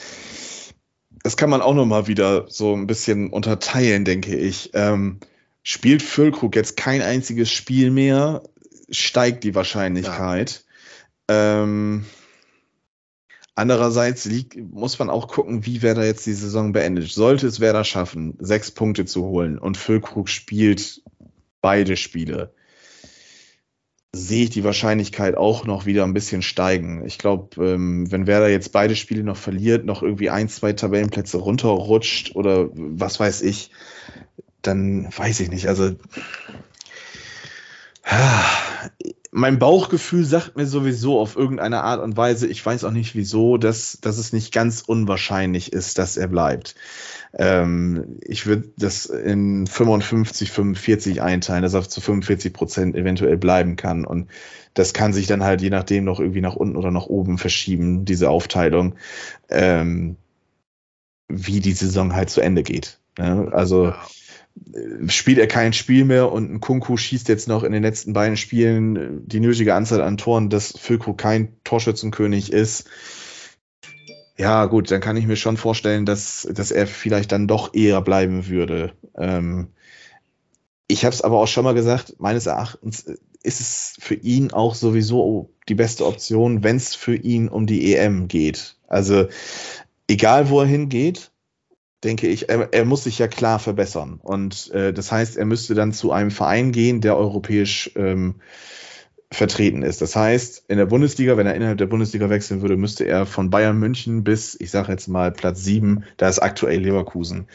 das 1.23 1.37
kann 1.37 1.49
man 1.49 1.61
auch 1.61 1.73
nochmal 1.73 2.07
wieder 2.07 2.45
so 2.49 2.73
ein 2.73 2.87
bisschen 2.87 3.29
unterteilen, 3.29 4.03
denke 4.03 4.35
ich. 4.35 4.71
Ähm, 4.73 5.19
spielt 5.63 6.01
Füllkrug 6.01 6.55
jetzt 6.55 6.77
kein 6.77 7.01
einziges 7.01 7.51
Spiel 7.51 7.91
mehr, 7.91 8.43
steigt 8.89 9.43
die 9.43 9.55
Wahrscheinlichkeit. 9.55 10.65
Ja. 11.29 11.63
Ähm, 11.63 12.05
andererseits 13.55 14.25
liegt, 14.25 14.55
muss 14.57 14.99
man 14.99 15.09
auch 15.09 15.27
gucken, 15.27 15.65
wie 15.65 15.81
Werder 15.81 16.05
jetzt 16.05 16.25
die 16.25 16.33
Saison 16.33 16.71
beendet. 16.71 17.09
Sollte 17.11 17.47
es 17.47 17.59
Werder 17.59 17.83
schaffen, 17.83 18.35
sechs 18.39 18.71
Punkte 18.71 19.05
zu 19.05 19.23
holen 19.23 19.57
und 19.57 19.77
Füllkrug 19.77 20.29
spielt 20.29 21.01
beide 21.61 21.97
Spiele, 21.97 22.53
sehe 24.13 24.45
ich 24.45 24.49
die 24.49 24.63
Wahrscheinlichkeit 24.63 25.35
auch 25.35 25.65
noch 25.65 25.85
wieder 25.85 26.03
ein 26.03 26.13
bisschen 26.13 26.41
steigen. 26.41 27.05
Ich 27.05 27.17
glaube, 27.17 27.63
ähm, 27.63 28.11
wenn 28.11 28.27
Werder 28.27 28.49
jetzt 28.49 28.71
beide 28.71 28.95
Spiele 28.95 29.23
noch 29.23 29.37
verliert, 29.37 29.85
noch 29.85 30.01
irgendwie 30.01 30.29
ein, 30.29 30.49
zwei 30.49 30.73
Tabellenplätze 30.73 31.37
runterrutscht 31.37 32.35
oder 32.35 32.69
was 32.73 33.19
weiß 33.19 33.41
ich, 33.41 33.71
dann 34.61 35.07
weiß 35.15 35.39
ich 35.41 35.49
nicht. 35.49 35.67
Also 35.67 35.95
mein 39.31 39.59
Bauchgefühl 39.59 40.23
sagt 40.23 40.55
mir 40.55 40.65
sowieso 40.65 41.19
auf 41.19 41.35
irgendeine 41.35 41.83
Art 41.83 42.01
und 42.01 42.17
Weise, 42.17 42.47
ich 42.47 42.65
weiß 42.65 42.85
auch 42.85 42.91
nicht 42.91 43.15
wieso, 43.15 43.57
dass, 43.57 43.99
dass 44.01 44.17
es 44.17 44.33
nicht 44.33 44.53
ganz 44.53 44.81
unwahrscheinlich 44.81 45.73
ist, 45.73 45.97
dass 45.97 46.17
er 46.17 46.27
bleibt. 46.27 46.75
Ähm, 47.37 48.17
ich 48.21 48.47
würde 48.47 48.69
das 48.77 49.05
in 49.05 49.67
55, 49.67 50.51
45 50.51 51.21
einteilen, 51.21 51.61
dass 51.61 51.75
er 51.75 51.87
zu 51.87 52.01
45 52.01 52.51
Prozent 52.51 52.95
eventuell 52.95 53.37
bleiben 53.37 53.75
kann. 53.75 54.05
Und 54.05 54.29
das 54.73 54.93
kann 54.93 55.13
sich 55.13 55.27
dann 55.27 55.43
halt 55.43 55.61
je 55.61 55.69
nachdem 55.69 56.03
noch 56.03 56.19
irgendwie 56.19 56.41
nach 56.41 56.55
unten 56.55 56.75
oder 56.75 56.91
nach 56.91 57.05
oben 57.05 57.37
verschieben, 57.37 58.05
diese 58.05 58.29
Aufteilung, 58.29 58.95
ähm, 59.49 60.15
wie 61.27 61.59
die 61.59 61.73
Saison 61.73 62.15
halt 62.15 62.29
zu 62.29 62.41
Ende 62.41 62.63
geht. 62.63 62.99
Ja, 63.19 63.45
also 63.49 63.93
spielt 65.07 65.37
er 65.37 65.47
kein 65.47 65.73
Spiel 65.73 66.05
mehr 66.05 66.31
und 66.31 66.51
ein 66.51 66.59
Kunku 66.59 66.97
schießt 66.97 67.27
jetzt 67.29 67.47
noch 67.47 67.63
in 67.63 67.71
den 67.71 67.83
letzten 67.83 68.13
beiden 68.13 68.37
Spielen 68.37 69.27
die 69.27 69.39
nötige 69.39 69.75
Anzahl 69.75 70.01
an 70.01 70.17
Toren, 70.17 70.49
dass 70.49 70.77
Füllkrug 70.77 71.17
kein 71.17 71.49
Torschützenkönig 71.63 72.51
ist. 72.51 72.89
Ja, 74.37 74.65
gut, 74.65 74.91
dann 74.91 75.01
kann 75.01 75.17
ich 75.17 75.25
mir 75.25 75.35
schon 75.35 75.57
vorstellen, 75.57 76.05
dass, 76.05 76.47
dass 76.51 76.71
er 76.71 76.85
vielleicht 76.85 77.31
dann 77.31 77.47
doch 77.47 77.73
eher 77.73 78.01
bleiben 78.01 78.47
würde. 78.47 78.93
Ähm, 79.17 79.69
ich 80.87 81.05
habe 81.05 81.13
es 81.13 81.21
aber 81.21 81.39
auch 81.39 81.47
schon 81.47 81.63
mal 81.63 81.73
gesagt, 81.73 82.15
meines 82.19 82.45
Erachtens 82.45 83.05
ist 83.43 83.59
es 83.61 83.95
für 83.99 84.13
ihn 84.13 84.51
auch 84.51 84.75
sowieso 84.75 85.49
die 85.69 85.75
beste 85.75 86.05
Option, 86.05 86.63
wenn 86.63 86.77
es 86.77 86.95
für 86.95 87.15
ihn 87.15 87.49
um 87.49 87.65
die 87.65 87.95
EM 87.95 88.27
geht. 88.27 88.77
Also 88.87 89.27
egal, 90.07 90.49
wo 90.49 90.61
er 90.61 90.67
hingeht, 90.67 91.31
denke 92.03 92.27
ich, 92.27 92.49
er, 92.49 92.73
er 92.73 92.85
muss 92.85 93.05
sich 93.05 93.17
ja 93.17 93.27
klar 93.27 93.57
verbessern. 93.59 94.19
Und 94.21 94.69
äh, 94.71 94.93
das 94.93 95.11
heißt, 95.11 95.37
er 95.37 95.45
müsste 95.45 95.73
dann 95.73 95.93
zu 95.93 96.11
einem 96.11 96.31
Verein 96.31 96.71
gehen, 96.71 97.01
der 97.01 97.17
europäisch 97.17 97.91
ähm, 97.95 98.35
vertreten 99.31 99.83
ist. 99.83 100.01
Das 100.01 100.15
heißt, 100.15 100.65
in 100.69 100.77
der 100.77 100.85
Bundesliga, 100.85 101.35
wenn 101.35 101.47
er 101.47 101.55
innerhalb 101.55 101.77
der 101.77 101.85
Bundesliga 101.85 102.29
wechseln 102.29 102.61
würde, 102.61 102.77
müsste 102.77 103.03
er 103.03 103.25
von 103.25 103.49
Bayern 103.49 103.77
München 103.77 104.23
bis, 104.23 104.55
ich 104.59 104.71
sage 104.71 104.91
jetzt 104.91 105.07
mal, 105.07 105.31
Platz 105.31 105.63
7, 105.63 106.03
da 106.15 106.29
ist 106.29 106.39
aktuell 106.39 106.79
Leverkusen, 106.79 107.47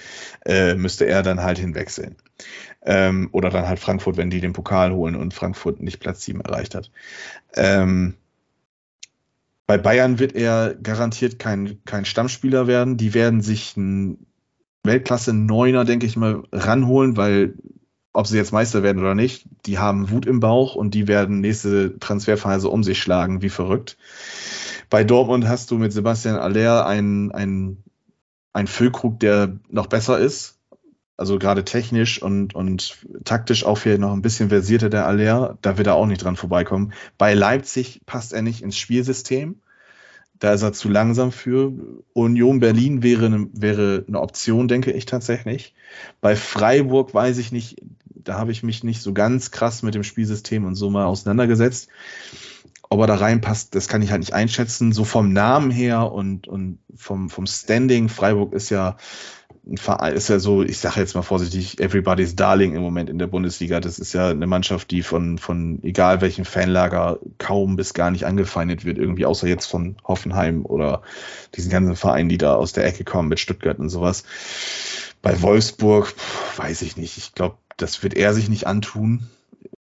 äh, 0.44 0.74
müsste 0.74 1.06
er 1.06 1.22
dann 1.22 1.42
halt 1.42 1.58
hinwechseln. 1.58 2.16
Ähm, 2.84 3.28
oder 3.32 3.48
dann 3.48 3.68
halt 3.68 3.78
Frankfurt, 3.78 4.16
wenn 4.16 4.28
die 4.28 4.40
den 4.40 4.52
Pokal 4.52 4.92
holen 4.92 5.14
und 5.14 5.32
Frankfurt 5.32 5.80
nicht 5.80 6.00
Platz 6.00 6.24
7 6.24 6.40
erreicht 6.42 6.74
hat. 6.74 6.90
Ähm, 7.54 8.14
bei 9.66 9.78
Bayern 9.78 10.18
wird 10.18 10.34
er 10.34 10.74
garantiert 10.74 11.38
kein, 11.38 11.78
kein 11.86 12.04
Stammspieler 12.04 12.66
werden. 12.66 12.98
Die 12.98 13.14
werden 13.14 13.40
sich 13.40 13.74
einen 13.76 14.26
Weltklasse-Neuner, 14.84 15.86
denke 15.86 16.04
ich 16.04 16.16
mal, 16.16 16.42
ranholen, 16.52 17.16
weil 17.16 17.54
ob 18.12 18.26
sie 18.26 18.36
jetzt 18.36 18.52
Meister 18.52 18.82
werden 18.82 19.00
oder 19.00 19.14
nicht, 19.14 19.46
die 19.66 19.78
haben 19.78 20.10
Wut 20.10 20.26
im 20.26 20.40
Bauch 20.40 20.74
und 20.74 20.94
die 20.94 21.08
werden 21.08 21.40
nächste 21.40 21.98
Transferphase 21.98 22.68
um 22.68 22.84
sich 22.84 23.00
schlagen, 23.00 23.42
wie 23.42 23.48
verrückt. 23.48 23.96
Bei 24.90 25.04
Dortmund 25.04 25.48
hast 25.48 25.70
du 25.70 25.78
mit 25.78 25.92
Sebastian 25.92 26.36
Aller 26.36 26.84
einen, 26.84 27.32
einen, 27.32 28.66
Füllkrug, 28.66 29.18
der 29.20 29.58
noch 29.70 29.86
besser 29.86 30.18
ist. 30.18 30.58
Also 31.16 31.38
gerade 31.38 31.64
technisch 31.64 32.20
und, 32.20 32.54
und 32.54 33.06
taktisch 33.24 33.64
auch 33.64 33.80
hier 33.80 33.98
noch 33.98 34.12
ein 34.12 34.22
bisschen 34.22 34.48
versierter 34.48 34.90
der 34.90 35.06
Aller. 35.06 35.56
Da 35.62 35.78
wird 35.78 35.86
er 35.86 35.94
auch 35.94 36.06
nicht 36.06 36.24
dran 36.24 36.36
vorbeikommen. 36.36 36.92
Bei 37.16 37.32
Leipzig 37.32 38.02
passt 38.04 38.32
er 38.32 38.42
nicht 38.42 38.62
ins 38.62 38.76
Spielsystem. 38.76 39.62
Da 40.38 40.52
ist 40.52 40.62
er 40.62 40.72
zu 40.72 40.88
langsam 40.88 41.30
für. 41.30 41.72
Union 42.14 42.58
Berlin 42.58 43.02
wäre 43.02 43.46
wäre 43.52 44.04
eine 44.08 44.20
Option, 44.20 44.66
denke 44.66 44.90
ich 44.90 45.06
tatsächlich. 45.06 45.72
Bei 46.20 46.34
Freiburg 46.34 47.14
weiß 47.14 47.38
ich 47.38 47.52
nicht, 47.52 47.80
da 48.24 48.38
habe 48.38 48.52
ich 48.52 48.62
mich 48.62 48.84
nicht 48.84 49.02
so 49.02 49.12
ganz 49.12 49.50
krass 49.50 49.82
mit 49.82 49.94
dem 49.94 50.04
Spielsystem 50.04 50.64
und 50.64 50.74
so 50.74 50.90
mal 50.90 51.06
auseinandergesetzt. 51.06 51.88
Ob 52.88 53.00
er 53.00 53.06
da 53.06 53.14
reinpasst, 53.14 53.74
das 53.74 53.88
kann 53.88 54.02
ich 54.02 54.10
halt 54.10 54.20
nicht 54.20 54.34
einschätzen. 54.34 54.92
So 54.92 55.04
vom 55.04 55.32
Namen 55.32 55.70
her 55.70 56.12
und, 56.12 56.46
und 56.46 56.78
vom, 56.94 57.30
vom 57.30 57.46
Standing, 57.46 58.08
Freiburg 58.08 58.52
ist 58.52 58.68
ja 58.68 58.96
ein 59.66 59.76
Verein, 59.76 60.14
ist 60.14 60.28
ja 60.28 60.38
so, 60.38 60.62
ich 60.62 60.78
sage 60.78 61.00
jetzt 61.00 61.14
mal 61.14 61.22
vorsichtig, 61.22 61.80
everybody's 61.80 62.34
darling 62.34 62.74
im 62.74 62.82
Moment 62.82 63.08
in 63.08 63.18
der 63.18 63.28
Bundesliga. 63.28 63.80
Das 63.80 63.98
ist 63.98 64.12
ja 64.12 64.28
eine 64.28 64.46
Mannschaft, 64.46 64.90
die 64.90 65.02
von, 65.02 65.38
von 65.38 65.78
egal 65.82 66.20
welchem 66.20 66.44
Fanlager 66.44 67.20
kaum 67.38 67.76
bis 67.76 67.94
gar 67.94 68.10
nicht 68.10 68.26
angefeindet 68.26 68.84
wird, 68.84 68.98
irgendwie, 68.98 69.24
außer 69.24 69.46
jetzt 69.46 69.66
von 69.66 69.96
Hoffenheim 70.04 70.66
oder 70.66 71.02
diesen 71.54 71.70
ganzen 71.70 71.96
Vereinen, 71.96 72.28
die 72.28 72.38
da 72.38 72.54
aus 72.56 72.72
der 72.72 72.84
Ecke 72.84 73.04
kommen 73.04 73.28
mit 73.28 73.40
Stuttgart 73.40 73.78
und 73.78 73.88
sowas. 73.88 74.24
Bei 75.22 75.40
Wolfsburg, 75.40 76.12
weiß 76.56 76.82
ich 76.82 76.96
nicht. 76.96 77.16
Ich 77.16 77.32
glaube, 77.32 77.56
das 77.76 78.02
wird 78.02 78.14
er 78.14 78.34
sich 78.34 78.48
nicht 78.48 78.66
antun. 78.66 79.26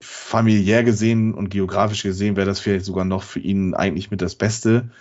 Familiär 0.02 0.84
gesehen 0.84 1.34
und 1.34 1.50
geografisch 1.50 2.04
gesehen 2.04 2.36
wäre 2.36 2.48
das 2.48 2.60
vielleicht 2.60 2.86
sogar 2.86 3.06
noch 3.06 3.24
für 3.24 3.40
ihn 3.40 3.74
eigentlich 3.74 4.12
mit 4.12 4.22
das 4.22 4.36
Beste. 4.36 4.92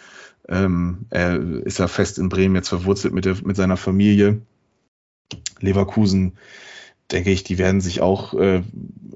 Ähm, 0.49 1.07
er 1.11 1.41
ist 1.65 1.79
ja 1.79 1.89
fest 1.89 2.19
in 2.19 2.29
Bremen 2.29 2.55
jetzt 2.55 2.69
verwurzelt 2.69 3.15
mit, 3.15 3.25
der, 3.25 3.37
mit 3.45 3.57
seiner 3.57 3.77
Familie. 3.77 4.41
Leverkusen, 5.61 6.35
denke 7.11 7.31
ich, 7.31 7.45
die 7.45 7.59
werden 7.59 7.81
sich 7.81 8.01
auch 8.01 8.35
äh, 8.35 8.63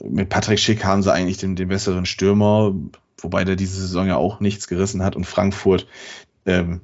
mit 0.03 0.29
Patrick 0.29 0.59
Schick 0.59 0.85
haben 0.85 1.03
sie 1.03 1.13
eigentlich 1.13 1.39
den, 1.39 1.57
den 1.57 1.69
besseren 1.69 2.07
Stürmer, 2.07 2.75
wobei 3.19 3.45
der 3.45 3.57
diese 3.57 3.81
Saison 3.81 4.07
ja 4.07 4.17
auch 4.17 4.41
nichts 4.41 4.69
gerissen 4.69 5.03
hat 5.03 5.17
und 5.17 5.27
Frankfurt 5.27 5.87
ähm, 6.47 6.81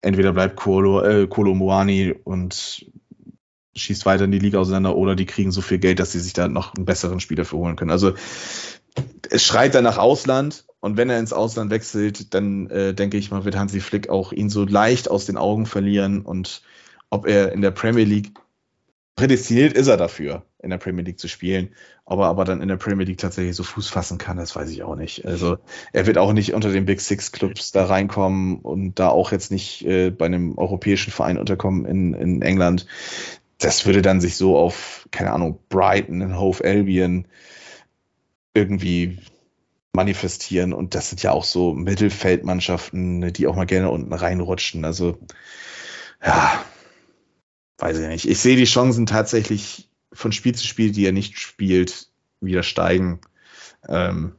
entweder 0.00 0.32
bleibt 0.32 0.56
Kolo, 0.56 1.02
äh, 1.02 1.26
Kolo 1.26 1.54
Moani 1.54 2.14
und 2.24 2.86
schießt 3.76 4.06
weiter 4.06 4.24
in 4.24 4.32
die 4.32 4.38
Liga 4.38 4.58
auseinander 4.58 4.96
oder 4.96 5.16
die 5.16 5.26
kriegen 5.26 5.52
so 5.52 5.60
viel 5.60 5.78
Geld, 5.78 6.00
dass 6.00 6.12
sie 6.12 6.20
sich 6.20 6.32
da 6.32 6.48
noch 6.48 6.74
einen 6.74 6.84
besseren 6.84 7.20
Spieler 7.20 7.44
für 7.44 7.56
holen 7.56 7.76
können. 7.76 7.90
Also 7.90 8.14
es 9.30 9.44
schreit 9.44 9.74
dann 9.74 9.84
nach 9.84 9.98
Ausland 9.98 10.64
und 10.80 10.96
wenn 10.96 11.10
er 11.10 11.18
ins 11.18 11.32
Ausland 11.32 11.70
wechselt, 11.70 12.34
dann 12.34 12.70
äh, 12.70 12.94
denke 12.94 13.16
ich 13.16 13.30
mal, 13.30 13.44
wird 13.44 13.56
Hansi 13.56 13.80
Flick 13.80 14.08
auch 14.08 14.32
ihn 14.32 14.50
so 14.50 14.64
leicht 14.64 15.10
aus 15.10 15.26
den 15.26 15.36
Augen 15.36 15.66
verlieren 15.66 16.22
und 16.22 16.62
ob 17.10 17.26
er 17.26 17.52
in 17.52 17.60
der 17.60 17.70
Premier 17.70 18.04
League 18.04 18.32
prädestiniert 19.16 19.72
ist 19.72 19.88
er 19.88 19.96
dafür, 19.96 20.44
in 20.62 20.70
der 20.70 20.76
Premier 20.76 21.02
League 21.02 21.18
zu 21.18 21.26
spielen. 21.26 21.70
Ob 22.04 22.20
er 22.20 22.26
aber 22.26 22.44
dann 22.44 22.60
in 22.60 22.68
der 22.68 22.76
Premier 22.76 23.06
League 23.06 23.18
tatsächlich 23.18 23.56
so 23.56 23.64
Fuß 23.64 23.88
fassen 23.88 24.18
kann, 24.18 24.36
das 24.36 24.54
weiß 24.54 24.70
ich 24.70 24.82
auch 24.82 24.94
nicht. 24.94 25.24
Also 25.24 25.56
er 25.92 26.06
wird 26.06 26.18
auch 26.18 26.32
nicht 26.32 26.54
unter 26.54 26.70
den 26.70 26.84
Big 26.84 27.00
Six 27.00 27.32
Clubs 27.32 27.72
da 27.72 27.86
reinkommen 27.86 28.58
und 28.58 28.98
da 28.98 29.08
auch 29.08 29.32
jetzt 29.32 29.50
nicht 29.50 29.84
äh, 29.86 30.10
bei 30.10 30.26
einem 30.26 30.58
europäischen 30.58 31.10
Verein 31.10 31.38
unterkommen 31.38 31.86
in, 31.86 32.14
in 32.14 32.42
England. 32.42 32.86
Das 33.58 33.86
würde 33.86 34.02
dann 34.02 34.20
sich 34.20 34.36
so 34.36 34.56
auf, 34.58 35.08
keine 35.10 35.32
Ahnung, 35.32 35.58
Brighton 35.68 36.22
und 36.22 36.38
Hove 36.38 36.64
Albion 36.64 37.26
irgendwie 38.54 39.18
manifestieren. 39.92 40.72
Und 40.72 40.94
das 40.94 41.08
sind 41.08 41.22
ja 41.22 41.32
auch 41.32 41.44
so 41.44 41.72
Mittelfeldmannschaften, 41.72 43.32
die 43.32 43.46
auch 43.46 43.56
mal 43.56 43.66
gerne 43.66 43.90
unten 43.90 44.12
reinrutschen. 44.12 44.84
Also, 44.84 45.18
ja, 46.24 46.64
weiß 47.78 47.98
ich 47.98 48.08
nicht. 48.08 48.28
Ich 48.28 48.38
sehe 48.38 48.56
die 48.56 48.64
Chancen 48.64 49.06
tatsächlich 49.06 49.88
von 50.12 50.32
Spiel 50.32 50.54
zu 50.54 50.66
Spiel, 50.66 50.92
die 50.92 51.06
er 51.06 51.12
nicht 51.12 51.38
spielt, 51.38 52.08
wieder 52.40 52.62
steigen. 52.62 53.20
Ähm, 53.88 54.34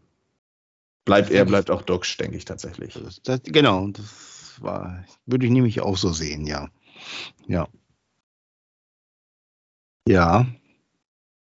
bleibt 1.06 1.32
er, 1.32 1.46
bleibt 1.46 1.72
auch 1.72 1.82
Docs, 1.82 2.18
denke 2.18 2.38
ich 2.38 2.46
tatsächlich. 2.46 2.94
Das, 2.94 3.22
das, 3.24 3.42
genau, 3.44 3.88
das 3.88 4.56
war, 4.60 5.04
würde 5.26 5.46
ich 5.46 5.52
nämlich 5.52 5.82
auch 5.82 5.98
so 5.98 6.12
sehen, 6.12 6.46
ja. 6.46 6.70
Ja. 7.48 7.68
Ja. 10.08 10.46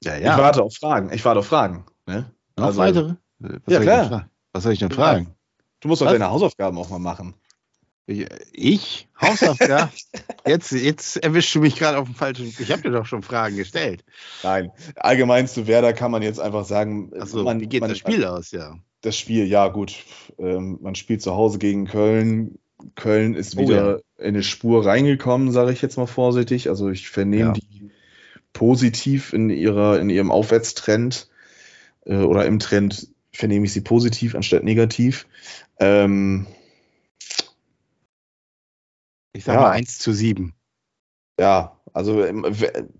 Ja, 0.04 0.16
ja. 0.16 0.32
Ich 0.32 0.38
warte 0.38 0.62
auf 0.62 0.74
Fragen. 0.74 1.12
Ich 1.12 1.24
warte 1.24 1.40
auf 1.40 1.46
Fragen. 1.46 1.84
Ne? 2.06 2.30
Noch 2.56 2.66
also, 2.66 2.80
weitere? 2.80 3.14
Was 3.38 3.60
ja, 3.68 3.80
klar. 3.80 4.28
Was 4.52 4.62
soll 4.62 4.72
ich 4.72 4.78
denn 4.78 4.90
fragen? 4.90 5.34
Du 5.80 5.88
musst 5.88 6.02
doch 6.02 6.10
deine 6.10 6.30
Hausaufgaben 6.30 6.76
auch 6.78 6.90
mal 6.90 6.98
machen. 6.98 7.34
Ich? 8.06 9.08
Hausaufgaben? 9.20 9.90
jetzt, 10.46 10.72
jetzt 10.72 11.18
erwischst 11.18 11.54
du 11.54 11.60
mich 11.60 11.76
gerade 11.76 11.98
auf 11.98 12.06
dem 12.06 12.14
falschen. 12.14 12.52
Ich 12.58 12.72
habe 12.72 12.82
dir 12.82 12.90
doch 12.90 13.04
schon 13.04 13.22
Fragen 13.22 13.56
gestellt. 13.56 14.02
Nein, 14.42 14.70
allgemein 14.96 15.46
zu 15.46 15.66
Werder 15.66 15.92
kann 15.92 16.10
man 16.10 16.22
jetzt 16.22 16.40
einfach 16.40 16.64
sagen. 16.64 17.12
Achso, 17.20 17.44
man, 17.44 17.60
wie 17.60 17.66
geht 17.66 17.82
man, 17.82 17.90
das 17.90 17.98
Spiel 17.98 18.24
aus, 18.24 18.50
ja? 18.50 18.76
Das 19.02 19.16
Spiel, 19.16 19.46
ja, 19.46 19.68
gut. 19.68 19.94
Ähm, 20.38 20.78
man 20.80 20.94
spielt 20.94 21.20
zu 21.20 21.34
Hause 21.34 21.58
gegen 21.58 21.86
Köln. 21.86 22.58
Köln 22.94 23.34
ist 23.34 23.58
wieder 23.58 23.96
oh, 23.96 23.98
ja. 23.98 24.24
in 24.24 24.34
eine 24.34 24.42
Spur 24.42 24.86
reingekommen, 24.86 25.52
sage 25.52 25.72
ich 25.72 25.82
jetzt 25.82 25.98
mal 25.98 26.06
vorsichtig. 26.06 26.70
Also 26.70 26.88
ich 26.88 27.10
vernehme 27.10 27.48
ja. 27.48 27.52
die 27.52 27.77
positiv 28.58 29.32
in 29.32 29.50
ihrer, 29.50 30.00
in 30.00 30.10
ihrem 30.10 30.32
Aufwärtstrend 30.32 31.28
äh, 32.06 32.16
oder 32.16 32.44
im 32.44 32.58
Trend 32.58 33.06
vernehme 33.32 33.66
ich 33.66 33.72
sie 33.72 33.82
positiv 33.82 34.34
anstatt 34.34 34.64
negativ. 34.64 35.28
Ähm, 35.78 36.48
ich 39.32 39.44
sage 39.44 39.58
ja. 39.58 39.64
mal 39.64 39.70
1 39.70 40.00
zu 40.00 40.12
7. 40.12 40.54
Ja, 41.38 41.78
also 41.92 42.24
ähm, 42.24 42.44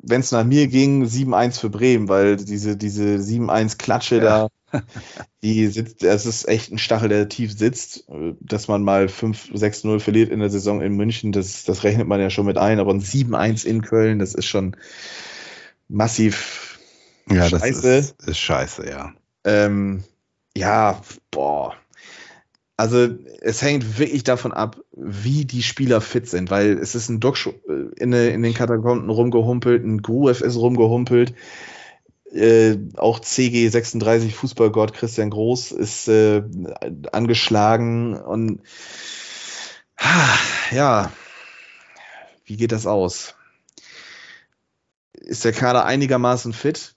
wenn 0.01 0.21
es 0.21 0.31
nach 0.31 0.45
mir 0.45 0.69
ging, 0.69 1.05
7-1 1.05 1.59
für 1.59 1.71
Bremen, 1.71 2.09
weil 2.09 2.37
diese, 2.37 2.77
diese 2.77 3.17
7-1-Klatsche 3.17 4.19
ja. 4.19 4.49
da, 4.71 4.81
die 5.43 5.67
sitzt, 5.67 6.05
das 6.05 6.25
ist 6.25 6.47
echt 6.47 6.71
ein 6.71 6.79
Stachel, 6.79 7.09
der 7.09 7.29
tief 7.29 7.59
sitzt. 7.59 8.05
Dass 8.39 8.69
man 8.69 8.85
mal 8.85 9.07
5-6-0 9.07 9.99
verliert 9.99 10.31
in 10.31 10.39
der 10.39 10.51
Saison 10.51 10.81
in 10.83 10.95
München, 10.95 11.33
das, 11.33 11.65
das 11.65 11.83
rechnet 11.83 12.07
man 12.07 12.21
ja 12.21 12.31
schon 12.31 12.47
mit 12.47 12.59
ein, 12.59 12.79
aber 12.79 12.95
ein 12.95 13.01
7-1 13.01 13.67
in 13.67 13.83
Köln, 13.83 14.21
das 14.21 14.35
ist 14.35 14.47
schon 14.47 14.77
massiv 15.89 16.79
ja, 17.31 17.49
scheiße. 17.49 17.83
Das 17.83 17.85
ist, 17.85 18.29
ist 18.29 18.39
scheiße, 18.39 18.89
ja. 18.89 19.13
Ähm, 19.45 20.05
ja, 20.57 21.01
boah. 21.31 21.75
Also 22.77 23.09
es 23.41 23.61
hängt 23.61 23.99
wirklich 23.99 24.23
davon 24.23 24.53
ab, 24.53 24.77
wie 24.93 25.45
die 25.45 25.63
Spieler 25.63 26.01
fit 26.01 26.29
sind, 26.29 26.51
weil 26.51 26.79
es 26.79 26.95
ist 26.95 27.09
ein 27.09 27.19
Doc 27.19 27.47
äh, 27.47 27.73
in, 27.97 28.13
in 28.13 28.43
den 28.43 28.55
Katakomben 28.55 29.11
rumgehumpelt, 29.11 29.85
ein 29.85 30.01
Gruev 30.01 30.45
ist 30.45 30.57
rumgehumpelt. 30.57 31.35
Äh, 32.33 32.77
auch 32.97 33.21
CG36 33.21 34.33
Fußballgott 34.33 34.93
Christian 34.93 35.31
Groß 35.31 35.73
ist 35.73 36.09
äh, 36.09 36.43
angeschlagen 37.11 38.15
und 38.17 38.61
ah, 39.97 40.37
ja, 40.71 41.11
wie 42.45 42.57
geht 42.57 42.73
das 42.73 42.87
aus? 42.87 43.35
Ist 45.21 45.45
der 45.45 45.53
Kader 45.53 45.85
einigermaßen 45.85 46.53
fit. 46.53 46.95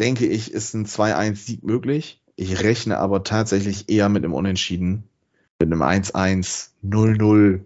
Denke 0.00 0.26
ich, 0.26 0.52
ist 0.52 0.74
ein 0.74 0.86
2-1-Sieg 0.86 1.62
möglich. 1.62 2.22
Ich 2.36 2.60
rechne 2.62 2.98
aber 2.98 3.22
tatsächlich 3.22 3.88
eher 3.88 4.08
mit 4.08 4.24
einem 4.24 4.34
Unentschieden. 4.34 5.04
Mit 5.60 5.72
einem 5.72 5.82
1-1, 5.82 6.70
0-0, 6.84 7.60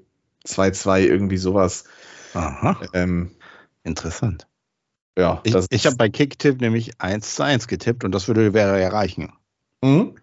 2-2, 0.47 1.01
irgendwie 1.01 1.39
sowas. 1.39 1.85
Aha. 2.35 2.81
Ähm, 2.93 3.31
Interessant. 3.83 4.47
Ja, 5.19 5.41
ich, 5.43 5.57
ich 5.71 5.87
habe 5.87 5.97
bei 5.97 6.09
Kicktipp 6.09 6.61
nämlich 6.61 7.01
1 7.01 7.35
zu 7.35 7.43
1 7.43 7.67
getippt 7.67 8.05
und 8.05 8.13
das 8.13 8.29
würde 8.29 8.53
wäre 8.53 8.81
ja 8.81 8.89
reichen. 8.89 9.33
Mhm. 9.83 10.15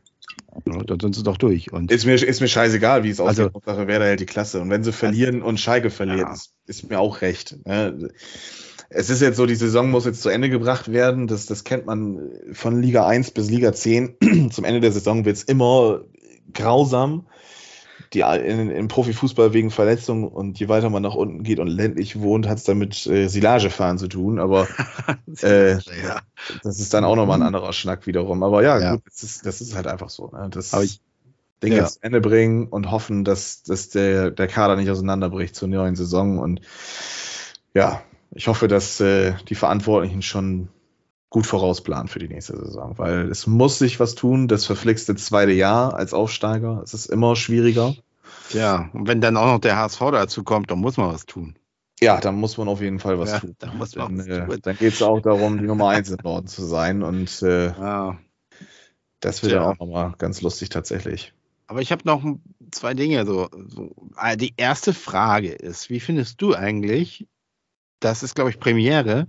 Ja, 0.66 0.84
dann 0.84 1.00
sind 1.00 1.16
sie 1.16 1.24
doch 1.24 1.38
durch. 1.38 1.74
Und 1.74 1.92
ist, 1.92 2.06
mir, 2.06 2.16
ist 2.16 2.40
mir 2.40 2.48
scheißegal, 2.48 3.04
wie 3.04 3.10
es 3.10 3.20
also, 3.20 3.44
aussieht. 3.44 3.56
Hauptsache 3.56 3.88
Werder 3.88 4.06
hält 4.06 4.22
die 4.22 4.26
Klasse. 4.26 4.62
Und 4.62 4.70
wenn 4.70 4.84
sie 4.84 4.94
verlieren 4.94 5.42
und 5.42 5.60
Schalke 5.60 5.90
verliert, 5.90 6.20
ja. 6.20 6.34
ist, 6.34 6.54
ist, 6.66 6.90
mir 6.90 7.00
auch 7.00 7.22
recht. 7.22 7.66
Ne? 7.66 8.10
Es 8.90 9.10
ist 9.10 9.22
jetzt 9.22 9.38
so, 9.38 9.46
die 9.46 9.56
Saison 9.56 9.90
muss 9.92 10.06
jetzt 10.06 10.22
zu 10.22 10.30
Ende 10.30 10.50
gebracht 10.50 10.92
werden. 10.92 11.28
Das, 11.28 11.46
das 11.46 11.64
kennt 11.64 11.86
man 11.86 12.30
von 12.54 12.82
Liga 12.82 13.08
1 13.08 13.32
bis 13.32 13.50
Liga 13.50 13.74
10. 13.74 14.50
Zum 14.52 14.64
Ende 14.64 14.80
der 14.80 14.92
Saison 14.92 15.26
wird 15.26 15.38
es 15.38 15.44
immer 15.44 16.02
grausam 16.54 17.26
die 18.14 18.22
in, 18.22 18.72
im 18.72 18.88
Profifußball 18.88 19.54
wegen 19.54 19.72
Verletzungen 19.72 20.28
und 20.28 20.60
je 20.60 20.70
weiter 20.70 20.90
man 20.90 21.04
nach 21.04 21.16
unten 21.16 21.44
geht 21.44 21.60
und 21.60 21.68
ländlich 21.68 22.20
wohnt, 22.20 22.48
hat 22.48 22.58
es 22.58 22.64
damit 22.64 23.06
äh, 23.08 23.28
Silagefahren 23.28 23.98
zu 23.98 24.08
tun. 24.08 24.40
Aber 24.40 24.68
äh, 25.42 25.74
ja. 25.74 26.22
das 26.64 26.80
ist 26.80 26.94
dann 26.94 27.04
auch 27.04 27.16
nochmal 27.16 27.38
ein 27.38 27.42
mhm. 27.42 27.48
anderer 27.48 27.74
Schnack 27.74 28.08
wiederum. 28.08 28.42
Aber 28.44 28.64
ja, 28.64 28.80
ja. 28.80 28.92
gut, 28.94 29.04
das 29.06 29.24
ist, 29.24 29.46
das 29.46 29.62
ist 29.62 29.76
halt 29.76 29.88
einfach 29.88 30.10
so. 30.10 30.32
Ne? 30.32 30.48
Das 30.50 30.74
Aber 30.74 30.84
ich, 30.84 31.02
Ding 31.62 31.74
ja. 31.74 31.80
jetzt 31.80 31.96
zu 31.96 32.04
Ende 32.04 32.22
bringen 32.22 32.68
und 32.68 32.92
hoffen, 32.92 33.24
dass, 33.24 33.64
dass 33.64 33.90
der, 33.90 34.32
der 34.32 34.48
Kader 34.48 34.76
nicht 34.76 34.90
auseinanderbricht 34.90 35.56
zur 35.56 35.68
neuen 35.68 35.96
Saison. 35.96 36.40
Und 36.40 36.62
ja, 37.74 38.02
ich 38.36 38.48
hoffe, 38.48 38.68
dass 38.68 39.00
äh, 39.00 39.34
die 39.48 39.56
Verantwortlichen 39.56 40.22
schon 40.22 40.68
gut 41.30 41.48
vorausplanen 41.48 42.08
für 42.08 42.20
die 42.20 42.28
nächste 42.28 42.56
Saison, 42.58 42.98
weil 42.98 43.30
es 43.32 43.48
muss 43.48 43.80
sich 43.80 44.00
was 44.00 44.14
tun. 44.16 44.48
Das 44.48 44.66
verflixte 44.66 45.16
zweite 45.16 45.54
Jahr 45.54 45.96
als 45.96 46.14
Aufsteiger, 46.14 46.82
es 46.84 46.94
ist 46.94 47.08
immer 47.08 47.36
schwieriger. 47.36 47.96
Ja, 48.52 48.90
und 48.94 49.08
wenn 49.08 49.22
dann 49.22 49.38
auch 49.38 49.48
noch 49.48 49.60
der 49.60 49.78
HSV 49.78 50.00
dazu 50.12 50.44
kommt, 50.44 50.70
dann 50.70 50.80
muss 50.80 50.98
man 50.98 51.12
was 51.12 51.26
tun. 51.26 51.58
Ja, 52.02 52.20
dann 52.20 52.36
muss 52.36 52.58
man 52.58 52.68
auf 52.68 52.82
jeden 52.82 53.00
Fall 53.00 53.18
was 53.20 53.32
ja, 53.32 53.40
tun. 53.40 53.56
Dann, 53.60 53.78
muss 53.78 53.96
man 53.96 54.18
dann, 54.18 54.28
äh, 54.28 54.60
dann 54.60 54.78
geht 54.78 54.94
es 54.94 55.02
auch 55.02 55.22
darum, 55.22 55.58
die 55.58 55.66
Nummer 55.66 55.90
eins 55.90 56.10
im 56.10 56.20
Norden 56.22 56.48
zu 56.48 56.64
sein. 56.64 57.04
Und 57.04 57.42
äh, 57.42 57.68
ja. 57.68 58.18
das 59.22 59.44
wird 59.44 59.54
ja 59.54 59.66
auch 59.66 59.80
nochmal 59.80 60.14
ganz 60.18 60.42
lustig 60.42 60.70
tatsächlich. 60.70 61.34
Aber 61.68 61.82
ich 61.82 61.92
habe 61.92 62.04
noch 62.06 62.24
zwei 62.72 62.94
Dinge. 62.94 63.26
So, 63.26 63.50
so, 63.68 63.96
ah, 64.16 64.36
Die 64.36 64.54
erste 64.58 64.94
Frage 64.94 65.52
ist, 65.52 65.90
wie 65.90 66.02
findest 66.02 66.42
du 66.42 66.54
eigentlich, 66.54 67.28
das 68.06 68.22
ist, 68.22 68.36
glaube 68.36 68.52
ich, 68.52 68.60
Premiere, 68.60 69.28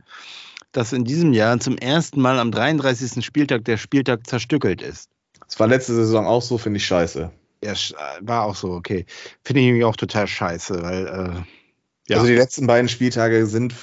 dass 0.72 0.92
in 0.92 1.04
diesem 1.04 1.32
Jahr 1.32 1.58
zum 1.58 1.78
ersten 1.78 2.20
Mal 2.20 2.38
am 2.38 2.52
33. 2.52 3.24
Spieltag 3.24 3.64
der 3.64 3.78
Spieltag 3.78 4.26
zerstückelt 4.26 4.82
ist? 4.82 5.08
Das 5.46 5.58
war 5.58 5.66
letzte 5.66 5.94
Saison 5.94 6.26
auch 6.26 6.42
so, 6.42 6.58
finde 6.58 6.76
ich 6.76 6.86
scheiße. 6.86 7.30
Ja, 7.64 7.72
war 8.20 8.44
auch 8.44 8.54
so, 8.54 8.72
okay. 8.72 9.06
Finde 9.42 9.60
ich 9.60 9.66
nämlich 9.66 9.84
auch 9.84 9.96
total 9.96 10.26
scheiße, 10.26 10.82
weil. 10.82 11.06
Äh, 11.06 11.42
ja. 12.08 12.18
Also 12.18 12.26
die 12.28 12.36
letzten 12.36 12.66
beiden 12.66 12.88
Spieltage 12.88 13.46
sind 13.46 13.74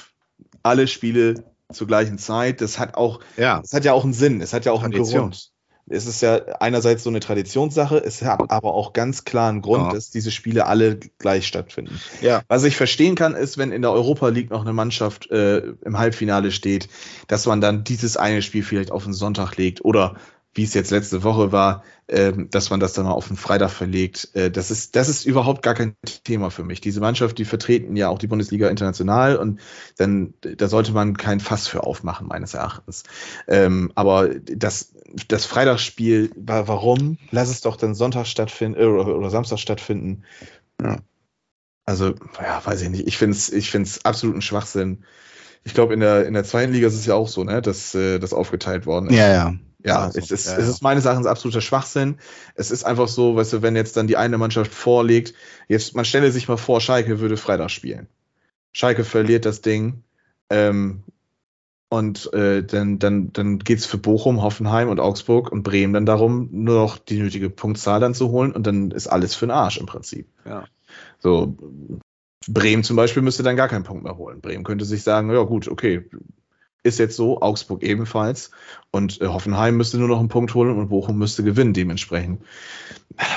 alle 0.62 0.86
Spiele 0.86 1.44
zur 1.72 1.86
gleichen 1.88 2.18
Zeit. 2.18 2.60
Das 2.60 2.78
hat 2.78 2.94
auch, 2.94 3.20
ja. 3.36 3.60
das 3.60 3.72
hat 3.72 3.84
ja 3.84 3.92
auch 3.92 4.04
einen 4.04 4.14
Sinn. 4.14 4.40
Es 4.40 4.52
hat 4.52 4.64
ja 4.64 4.72
auch 4.72 4.80
Tradition. 4.80 5.22
einen 5.22 5.30
Grund. 5.30 5.52
Es 5.86 6.06
ist 6.06 6.22
ja 6.22 6.36
einerseits 6.60 7.02
so 7.02 7.10
eine 7.10 7.20
Traditionssache, 7.20 7.98
es 7.98 8.22
hat 8.22 8.50
aber 8.50 8.72
auch 8.72 8.94
ganz 8.94 9.24
klar 9.24 9.50
einen 9.50 9.60
Grund, 9.60 9.84
ja. 9.84 9.92
dass 9.92 10.10
diese 10.10 10.30
Spiele 10.30 10.66
alle 10.66 10.96
gleich 11.18 11.46
stattfinden. 11.46 12.00
Ja. 12.22 12.42
Was 12.48 12.64
ich 12.64 12.76
verstehen 12.76 13.16
kann, 13.16 13.34
ist, 13.34 13.58
wenn 13.58 13.70
in 13.70 13.82
der 13.82 13.92
Europa 13.92 14.28
League 14.28 14.50
noch 14.50 14.62
eine 14.62 14.72
Mannschaft 14.72 15.30
äh, 15.30 15.58
im 15.84 15.98
Halbfinale 15.98 16.52
steht, 16.52 16.88
dass 17.28 17.44
man 17.46 17.60
dann 17.60 17.84
dieses 17.84 18.16
eine 18.16 18.40
Spiel 18.40 18.62
vielleicht 18.62 18.90
auf 18.90 19.04
den 19.04 19.12
Sonntag 19.12 19.56
legt 19.56 19.84
oder 19.84 20.16
wie 20.54 20.62
es 20.62 20.74
jetzt 20.74 20.90
letzte 20.90 21.22
Woche 21.22 21.52
war, 21.52 21.82
ähm, 22.06 22.48
dass 22.50 22.70
man 22.70 22.80
das 22.80 22.92
dann 22.92 23.06
mal 23.06 23.12
auf 23.12 23.28
den 23.28 23.36
Freitag 23.36 23.70
verlegt. 23.70 24.30
Äh, 24.34 24.50
das 24.50 24.70
ist, 24.70 24.94
das 24.94 25.08
ist 25.08 25.24
überhaupt 25.24 25.62
gar 25.62 25.74
kein 25.74 25.96
Thema 26.22 26.50
für 26.50 26.62
mich. 26.62 26.80
Diese 26.80 27.00
Mannschaft, 27.00 27.38
die 27.38 27.44
vertreten 27.44 27.96
ja 27.96 28.08
auch 28.08 28.18
die 28.18 28.26
Bundesliga 28.26 28.68
international 28.68 29.36
und 29.36 29.60
dann, 29.96 30.34
da 30.40 30.68
sollte 30.68 30.92
man 30.92 31.16
kein 31.16 31.40
Fass 31.40 31.66
für 31.66 31.82
aufmachen, 31.82 32.28
meines 32.28 32.54
Erachtens. 32.54 33.02
Ähm, 33.48 33.90
aber 33.94 34.28
das, 34.28 34.92
das 35.28 35.44
Freitagsspiel, 35.44 36.30
warum? 36.36 37.18
Lass 37.30 37.48
es 37.48 37.60
doch 37.60 37.76
dann 37.76 37.94
Sonntag 37.94 38.26
stattfinden 38.26 38.78
äh, 38.78 38.84
oder, 38.84 39.30
Samstag 39.30 39.58
stattfinden. 39.58 40.22
Ja. 40.80 40.98
Also, 41.86 42.14
ja, 42.40 42.64
weiß 42.64 42.80
ich 42.82 42.88
nicht. 42.88 43.06
Ich 43.06 43.18
finde 43.18 43.36
es 43.36 43.52
ich 43.52 43.70
find's 43.70 44.04
absoluten 44.04 44.40
Schwachsinn. 44.40 45.04
Ich 45.64 45.74
glaube, 45.74 45.94
in 45.94 46.00
der, 46.00 46.26
in 46.26 46.34
der 46.34 46.44
zweiten 46.44 46.72
Liga 46.72 46.86
ist 46.86 46.94
es 46.94 47.06
ja 47.06 47.14
auch 47.14 47.28
so, 47.28 47.44
ne, 47.44 47.60
dass 47.60 47.94
äh, 47.94 48.18
das 48.18 48.32
aufgeteilt 48.32 48.86
worden 48.86 49.08
ist. 49.08 49.16
Ja, 49.16 49.32
ja. 49.32 49.54
Ja, 49.84 50.04
also, 50.04 50.18
es, 50.18 50.30
ist, 50.30 50.46
ja, 50.46 50.56
es 50.56 50.68
ist 50.68 50.82
meines 50.82 51.04
Erachtens 51.04 51.26
absoluter 51.26 51.60
Schwachsinn. 51.60 52.18
Es 52.54 52.70
ist 52.70 52.84
einfach 52.84 53.08
so, 53.08 53.36
weißt 53.36 53.52
du, 53.52 53.62
wenn 53.62 53.76
jetzt 53.76 53.96
dann 53.96 54.06
die 54.06 54.16
eine 54.16 54.38
Mannschaft 54.38 54.72
vorlegt, 54.72 55.34
jetzt, 55.68 55.94
man 55.94 56.04
stelle 56.04 56.32
sich 56.32 56.48
mal 56.48 56.56
vor, 56.56 56.80
Schalke 56.80 57.20
würde 57.20 57.36
Freitag 57.36 57.70
spielen. 57.70 58.08
Schalke 58.72 59.04
verliert 59.04 59.44
das 59.44 59.60
Ding, 59.60 60.02
ähm, 60.50 61.02
und 61.88 62.32
äh, 62.32 62.64
dann, 62.64 62.98
dann, 62.98 63.32
dann 63.32 63.58
geht 63.60 63.78
es 63.78 63.86
für 63.86 63.98
Bochum, 63.98 64.42
Hoffenheim 64.42 64.88
und 64.88 64.98
Augsburg 64.98 65.52
und 65.52 65.62
Bremen 65.62 65.92
dann 65.92 66.06
darum, 66.06 66.48
nur 66.50 66.74
noch 66.74 66.98
die 66.98 67.20
nötige 67.20 67.50
Punktzahl 67.50 68.00
dann 68.00 68.14
zu 68.14 68.30
holen 68.30 68.52
und 68.52 68.66
dann 68.66 68.90
ist 68.90 69.06
alles 69.06 69.34
für 69.36 69.46
den 69.46 69.52
Arsch 69.52 69.76
im 69.76 69.86
Prinzip. 69.86 70.26
Ja. 70.44 70.64
So, 71.20 71.56
Bremen 72.48 72.82
zum 72.82 72.96
Beispiel 72.96 73.22
müsste 73.22 73.42
dann 73.42 73.56
gar 73.56 73.68
keinen 73.68 73.84
Punkt 73.84 74.02
mehr 74.02 74.16
holen. 74.16 74.40
Bremen 74.40 74.64
könnte 74.64 74.84
sich 74.84 75.02
sagen, 75.04 75.30
ja 75.30 75.42
gut, 75.42 75.68
okay, 75.68 76.04
ist 76.84 76.98
jetzt 76.98 77.16
so, 77.16 77.40
Augsburg 77.40 77.82
ebenfalls. 77.82 78.52
Und 78.92 79.20
äh, 79.20 79.26
Hoffenheim 79.26 79.76
müsste 79.76 79.98
nur 79.98 80.08
noch 80.08 80.20
einen 80.20 80.28
Punkt 80.28 80.54
holen 80.54 80.78
und 80.78 80.88
Bochum 80.88 81.18
müsste 81.18 81.42
gewinnen 81.42 81.72
dementsprechend. 81.72 82.42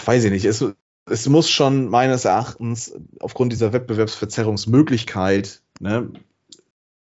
Weiß 0.06 0.24
ich 0.24 0.32
nicht. 0.32 0.46
Es, 0.46 0.64
es 1.06 1.28
muss 1.28 1.50
schon 1.50 1.90
meines 1.90 2.26
Erachtens 2.26 2.94
aufgrund 3.20 3.52
dieser 3.54 3.74
Wettbewerbsverzerrungsmöglichkeit 3.74 5.62
ne, 5.80 6.12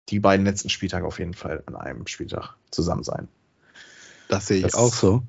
die 0.10 0.20
beiden 0.20 0.46
letzten 0.46 0.70
Spieltage 0.70 1.06
auf 1.06 1.20
jeden 1.20 1.36
Fall 1.36 1.64
an 1.68 1.76
einem 1.76 2.08
Spieltag 2.08 2.56
zusammen 2.72 3.04
sein. 3.04 3.28
Das 4.28 4.48
sehe 4.48 4.58
ich 4.58 4.64
das 4.64 4.76
auch 4.76 4.94
so. 4.94 5.24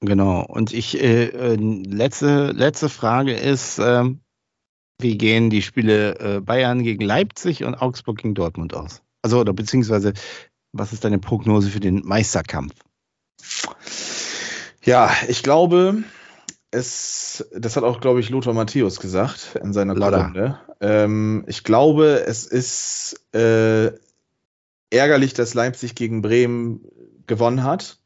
Genau. 0.00 0.44
Und 0.44 0.72
ich 0.72 1.00
äh, 1.00 1.26
äh, 1.26 1.54
letzte 1.54 2.50
letzte 2.52 2.88
Frage 2.88 3.34
ist, 3.34 3.78
äh, 3.78 4.04
wie 4.98 5.18
gehen 5.18 5.50
die 5.50 5.62
Spiele 5.62 6.18
äh, 6.18 6.40
Bayern 6.40 6.82
gegen 6.82 7.04
Leipzig 7.04 7.62
und 7.64 7.74
Augsburg 7.74 8.18
gegen 8.18 8.34
Dortmund 8.34 8.74
aus? 8.74 9.02
Also, 9.22 9.40
oder 9.40 9.52
beziehungsweise, 9.52 10.12
was 10.72 10.92
ist 10.92 11.04
deine 11.04 11.18
Prognose 11.18 11.70
für 11.70 11.80
den 11.80 12.04
Meisterkampf? 12.04 12.74
Ja, 14.84 15.10
ich 15.28 15.42
glaube, 15.42 16.02
es, 16.72 17.46
das 17.54 17.76
hat 17.76 17.84
auch, 17.84 18.00
glaube 18.00 18.20
ich, 18.20 18.30
Lothar 18.30 18.54
Matthäus 18.54 18.98
gesagt 18.98 19.58
in 19.62 19.72
seiner 19.72 19.94
Kolumne. 19.94 20.58
Ähm, 20.80 21.44
ich 21.46 21.62
glaube, 21.62 22.24
es 22.26 22.46
ist 22.46 23.20
äh, 23.34 23.92
ärgerlich, 24.90 25.34
dass 25.34 25.54
Leipzig 25.54 25.94
gegen 25.94 26.22
Bremen 26.22 26.80
gewonnen 27.26 27.62
hat. 27.62 27.98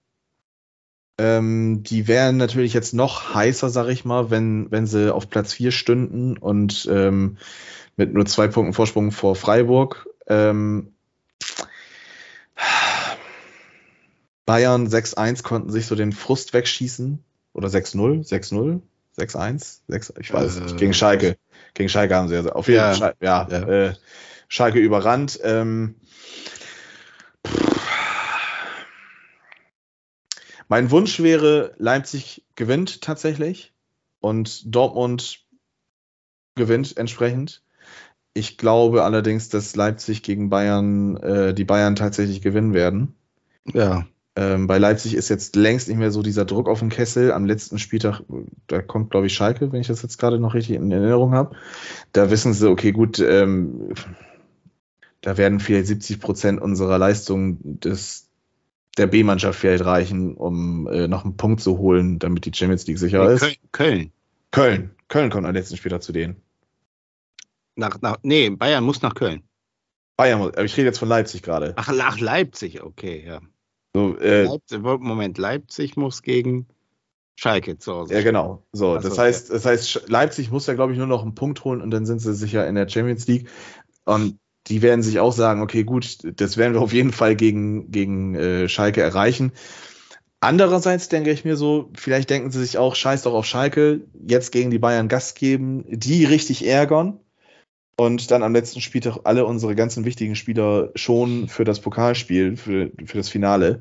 Ähm, 1.19 1.83
die 1.83 2.09
wären 2.09 2.37
natürlich 2.37 2.75
jetzt 2.75 2.93
noch 2.93 3.35
heißer, 3.35 3.71
sag 3.71 3.89
ich 3.89 4.05
mal, 4.05 4.31
wenn, 4.31 4.71
wenn 4.71 4.87
sie 4.87 5.15
auf 5.15 5.31
Platz 5.31 5.55
4 5.55 5.71
stünden 5.71 6.37
und 6.37 6.87
ähm, 6.91 7.39
mit 7.97 8.13
nur 8.13 8.27
zwei 8.27 8.49
Punkten 8.49 8.75
Vorsprung 8.75 9.13
vor 9.13 9.35
Freiburg. 9.35 10.07
Ähm, 10.27 10.96
Bayern 14.47 14.89
6-1 14.89 15.43
konnten 15.43 15.71
sich 15.71 15.87
so 15.87 15.95
den 15.97 16.13
Frust 16.13 16.55
wegschießen. 16.55 17.23
Oder 17.53 17.69
6-0, 17.69 18.29
6-0, 18.29 18.81
6-1, 19.19 19.81
6, 19.89 20.13
ich 20.21 20.33
weiß 20.33 20.57
äh, 20.57 20.61
nicht. 20.61 20.77
Gegen 20.77 20.95
Schalke. 20.95 21.37
Gegen 21.75 21.89
Schalke 21.89 22.15
haben 22.15 22.29
sie 22.29 22.35
ja 22.35 22.45
auf 22.53 22.69
jeden 22.69 22.95
Fall, 22.95 23.15
ja, 23.21 23.49
ja. 23.51 23.69
Äh, 23.69 23.95
Schalke 24.49 24.79
überrannt. 24.79 25.41
Ähm, 25.43 25.97
mein 30.69 30.91
Wunsch 30.91 31.21
wäre, 31.21 31.75
Leipzig 31.79 32.45
gewinnt 32.55 33.03
tatsächlich 33.03 33.73
und 34.21 34.75
Dortmund 34.75 35.45
gewinnt 36.57 36.97
entsprechend. 36.97 37.63
Ich 38.35 38.59
glaube 38.59 39.03
allerdings, 39.03 39.49
dass 39.49 39.77
Leipzig 39.77 40.23
gegen 40.23 40.51
Bayern, 40.51 41.17
äh, 41.17 41.55
die 41.55 41.65
Bayern 41.65 41.97
tatsächlich 41.97 42.43
gewinnen 42.43 42.75
werden. 42.75 43.15
Ja. 43.73 44.07
Ähm, 44.39 44.67
bei 44.67 44.77
Leipzig 44.77 45.15
ist 45.15 45.31
jetzt 45.31 45.57
längst 45.57 45.89
nicht 45.89 45.97
mehr 45.97 46.11
so 46.11 46.23
dieser 46.23 46.45
Druck 46.45 46.69
auf 46.69 46.81
den 46.81 46.91
Kessel. 46.91 47.33
Am 47.33 47.47
letzten 47.47 47.79
Spieltag, 47.79 48.21
da 48.67 48.83
kommt, 48.83 49.11
glaube 49.11 49.27
ich, 49.27 49.35
Schalke, 49.35 49.73
wenn 49.73 49.81
ich 49.81 49.87
das 49.87 50.03
jetzt 50.03 50.19
gerade 50.19 50.39
noch 50.39 50.53
richtig 50.53 50.77
in 50.77 50.93
Erinnerung 50.93 51.33
habe. 51.33 51.57
Da 52.13 52.31
wissen 52.31 52.53
sie, 52.53 52.69
okay, 52.69 52.93
gut, 52.93 53.19
ähm, 53.19 53.95
da 55.23 55.39
werden 55.39 55.59
vielleicht 55.59 55.87
70 55.87 56.21
Prozent 56.21 56.61
unserer 56.61 56.99
Leistung 56.99 57.59
des, 57.63 58.29
der 58.99 59.07
B-Mannschaft 59.07 59.59
vielleicht 59.59 59.87
reichen, 59.87 60.35
um 60.35 60.87
äh, 60.87 61.09
noch 61.09 61.25
einen 61.25 61.39
Punkt 61.39 61.63
zu 61.63 61.79
holen, 61.79 62.19
damit 62.19 62.45
die 62.45 62.53
Champions 62.55 62.87
League 62.87 62.99
sicher 62.99 63.31
ist. 63.31 63.59
Köln. 63.73 64.13
Köln. 64.51 64.91
Köln 65.09 65.31
kommt 65.31 65.47
am 65.47 65.55
letzten 65.55 65.79
Spieltag 65.79 66.03
zu 66.03 66.13
denen. 66.13 66.37
Nach, 67.75 68.01
nach, 68.03 68.19
nee, 68.23 68.51
Bayern 68.51 68.85
muss 68.85 69.01
nach 69.01 69.15
Köln. 69.15 69.43
Bayern, 70.19 70.41
aber 70.41 70.65
ich 70.65 70.77
rede 70.77 70.89
jetzt 70.89 70.99
von 70.99 71.09
Leipzig 71.09 71.43
gerade. 71.43 71.73
Ach, 71.77 71.91
ach, 72.01 72.21
Leipzig, 72.21 72.83
okay, 72.83 73.25
ja. 73.27 73.41
So, 73.97 74.19
äh, 74.19 74.43
Leipzig, 74.43 74.83
Moment, 74.83 75.39
Leipzig 75.39 75.97
muss 75.97 76.21
gegen 76.21 76.67
Schalke 77.35 77.79
zu 77.79 77.95
Hause. 77.95 78.13
ja, 78.13 78.21
genau. 78.21 78.63
So, 78.71 79.01
so, 79.01 79.09
das 79.09 79.17
heißt, 79.17 79.51
das 79.51 79.65
heißt, 79.65 80.11
Leipzig 80.11 80.51
muss 80.51 80.67
ja, 80.67 80.75
glaube 80.75 80.93
ich, 80.93 80.99
nur 80.99 81.07
noch 81.07 81.23
einen 81.23 81.35
Punkt 81.35 81.65
holen 81.65 81.81
und 81.81 81.91
dann 81.91 82.05
sind 82.05 82.19
sie 82.19 82.35
sicher 82.35 82.69
in 82.69 82.75
der 82.75 82.91
Champions 82.91 83.27
League. 83.27 83.49
Und 84.05 84.39
die 84.67 84.83
werden 84.83 85.03
sich 85.03 85.19
auch 85.19 85.33
sagen, 85.33 85.63
okay, 85.63 85.83
gut, 85.85 86.19
das 86.39 86.59
werden 86.59 86.75
wir 86.75 86.83
auf 86.83 86.93
jeden 86.93 87.11
Fall 87.11 87.37
gegen, 87.37 87.91
gegen 87.91 88.35
äh, 88.35 88.69
Schalke 88.69 89.01
erreichen. 89.01 89.53
Andererseits 90.41 91.09
denke 91.09 91.31
ich 91.31 91.47
mir 91.47 91.57
so, 91.57 91.91
vielleicht 91.97 92.29
denken 92.29 92.51
sie 92.51 92.61
sich 92.61 92.77
auch, 92.77 92.97
scheiß 92.97 93.23
doch 93.23 93.33
auf 93.33 93.47
Schalke, 93.47 94.03
jetzt 94.13 94.53
gegen 94.53 94.71
die 94.71 94.79
Bayern 94.79 95.09
Gas 95.09 95.33
geben, 95.33 95.87
die 95.89 96.27
richtig 96.27 96.67
ärgern 96.67 97.21
und 97.97 98.31
dann 98.31 98.43
am 98.43 98.53
letzten 98.53 98.83
Spieltag 98.83 99.21
alle 99.25 99.47
unsere 99.47 99.75
ganzen 99.75 100.05
wichtigen 100.05 100.37
Spieler 100.37 100.91
schon 100.95 101.49
für 101.49 101.65
das 101.65 101.81
Pokalspiel, 101.81 102.57
für, 102.57 102.91
für 103.07 103.17
das 103.17 103.31
Finale. 103.31 103.81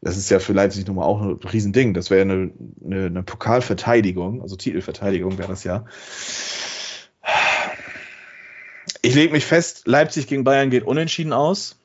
Das 0.00 0.16
ist 0.16 0.30
ja 0.30 0.38
für 0.38 0.52
Leipzig 0.52 0.86
nun 0.86 0.96
mal 0.96 1.04
auch 1.04 1.20
ein 1.20 1.32
Riesending. 1.32 1.92
Das 1.92 2.10
wäre 2.10 2.22
eine, 2.22 2.52
eine, 2.84 3.06
eine 3.06 3.22
Pokalverteidigung, 3.24 4.42
also 4.42 4.54
Titelverteidigung 4.56 5.38
wäre 5.38 5.48
das 5.48 5.64
ja. 5.64 5.86
Ich 9.02 9.14
lege 9.14 9.32
mich 9.32 9.44
fest, 9.44 9.82
Leipzig 9.86 10.28
gegen 10.28 10.44
Bayern 10.44 10.70
geht 10.70 10.84
unentschieden 10.84 11.32
aus. 11.32 11.76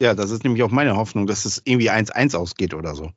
Ja, 0.00 0.14
das 0.14 0.30
ist 0.30 0.44
nämlich 0.44 0.62
auch 0.62 0.70
meine 0.70 0.96
Hoffnung, 0.96 1.26
dass 1.26 1.44
es 1.44 1.62
irgendwie 1.64 1.90
1-1 1.90 2.36
ausgeht 2.36 2.74
oder 2.74 2.94
so. 2.94 3.12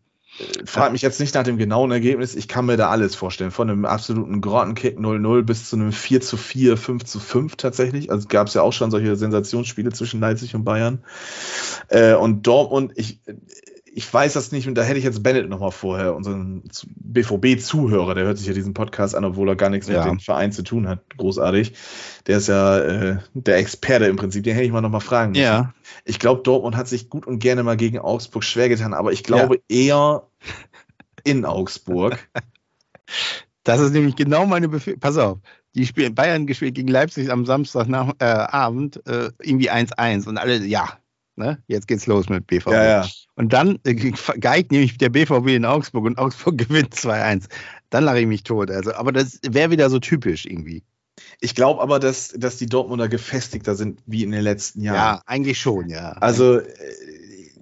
Frag 0.65 0.91
mich 0.91 1.03
jetzt 1.03 1.19
nicht 1.19 1.36
nach 1.36 1.43
dem 1.43 1.57
genauen 1.57 1.91
Ergebnis. 1.91 2.36
Ich 2.36 2.47
kann 2.47 2.65
mir 2.65 2.75
da 2.75 2.89
alles 2.89 3.13
vorstellen. 3.13 3.51
Von 3.51 3.69
einem 3.69 3.86
absoluten 3.86 4.41
Grottenkick 4.41 4.97
0-0 4.97 5.43
bis 5.43 5.69
zu 5.69 5.75
einem 5.75 5.91
4 5.91 6.21
zu 6.21 6.38
4, 6.38 6.75
5 6.75 7.03
zu 7.03 7.19
5 7.19 7.55
tatsächlich. 7.55 8.09
Also 8.09 8.27
gab 8.27 8.47
es 8.47 8.55
ja 8.55 8.63
auch 8.63 8.73
schon 8.73 8.89
solche 8.89 9.15
Sensationsspiele 9.15 9.91
zwischen 9.91 10.19
Leipzig 10.19 10.55
und 10.55 10.63
Bayern. 10.63 11.03
Äh, 11.89 12.15
und 12.15 12.47
Dortmund, 12.47 12.93
ich, 12.95 13.19
ich 13.95 14.11
weiß 14.11 14.33
das 14.33 14.51
nicht, 14.51 14.67
und 14.67 14.75
da 14.75 14.81
hätte 14.81 14.97
ich 14.97 15.03
jetzt 15.03 15.21
Bennett 15.21 15.49
nochmal 15.49 15.71
vorher, 15.71 16.15
unseren 16.15 16.63
BVB-Zuhörer, 16.95 18.15
der 18.15 18.25
hört 18.25 18.39
sich 18.39 18.47
ja 18.47 18.53
diesen 18.53 18.73
Podcast 18.73 19.13
an, 19.15 19.23
obwohl 19.23 19.47
er 19.49 19.55
gar 19.55 19.69
nichts 19.69 19.87
Ja. 19.87 19.99
mit 20.03 20.13
dem 20.13 20.19
Verein 20.19 20.51
zu 20.51 20.63
tun 20.63 20.87
hat. 20.87 21.01
Großartig. 21.15 21.73
Der 22.25 22.37
ist 22.37 22.47
ja 22.47 22.79
äh, 22.79 23.17
der 23.33 23.57
Experte 23.57 24.05
im 24.05 24.15
Prinzip. 24.15 24.43
Den 24.43 24.55
hätte 24.55 24.65
ich 24.65 24.71
mal 24.71 24.81
nochmal 24.81 25.01
fragen 25.01 25.31
müssen. 25.31 25.43
Ja, 25.43 25.73
Ich 26.05 26.17
glaube, 26.17 26.41
Dortmund 26.41 26.75
hat 26.75 26.87
sich 26.87 27.09
gut 27.09 27.27
und 27.27 27.37
gerne 27.37 27.61
mal 27.61 27.77
gegen 27.77 27.99
Augsburg 27.99 28.43
schwer 28.43 28.67
getan, 28.67 28.93
aber 28.95 29.11
ich 29.11 29.23
glaube 29.23 29.61
eher 29.69 30.23
in 31.23 31.45
Augsburg. 31.45 32.17
das 33.63 33.79
ist 33.79 33.91
nämlich 33.93 34.15
genau 34.15 34.47
meine 34.47 34.69
Befürchtung. 34.69 35.01
Pass 35.01 35.17
auf, 35.17 35.37
die 35.75 35.85
spielen 35.85 36.15
Bayern 36.15 36.47
gespielt 36.47 36.73
gegen 36.73 36.87
Leipzig 36.87 37.31
am 37.31 37.45
Samstagabend 37.45 38.15
äh, 38.19 38.25
Abend, 38.25 39.05
äh, 39.07 39.29
irgendwie 39.39 39.69
1-1 39.69 40.27
und 40.27 40.37
alle, 40.39 40.57
ja, 40.65 40.97
ne, 41.36 41.61
jetzt 41.67 41.88
geht's 41.88 42.07
los 42.07 42.29
mit 42.29 42.47
BVB. 42.47 42.71
Ja, 42.71 42.84
ja. 42.84 43.07
Und 43.36 43.53
dann 43.53 43.79
äh, 43.84 43.93
geigt 43.93 44.71
nämlich 44.71 44.97
der 44.97 45.09
BVB 45.09 45.49
in 45.49 45.65
Augsburg 45.65 46.05
und 46.05 46.17
Augsburg 46.17 46.57
gewinnt 46.59 46.93
2-1. 46.95 47.45
Dann 47.89 48.03
lache 48.03 48.19
ich 48.19 48.27
mich 48.27 48.43
tot. 48.43 48.71
Also, 48.71 48.93
aber 48.93 49.11
das 49.11 49.39
wäre 49.47 49.71
wieder 49.71 49.89
so 49.89 49.99
typisch 49.99 50.45
irgendwie. 50.45 50.84
Ich 51.39 51.55
glaube 51.55 51.81
aber, 51.81 51.99
dass, 51.99 52.29
dass 52.29 52.57
die 52.57 52.65
Dortmunder 52.65 53.07
gefestigter 53.07 53.75
sind 53.75 54.01
wie 54.05 54.23
in 54.23 54.31
den 54.31 54.41
letzten 54.41 54.81
Ja, 54.81 54.93
Jahren. 54.95 55.21
eigentlich 55.25 55.59
schon, 55.59 55.89
ja. 55.89 56.13
Also 56.13 56.59
äh, 56.59 56.65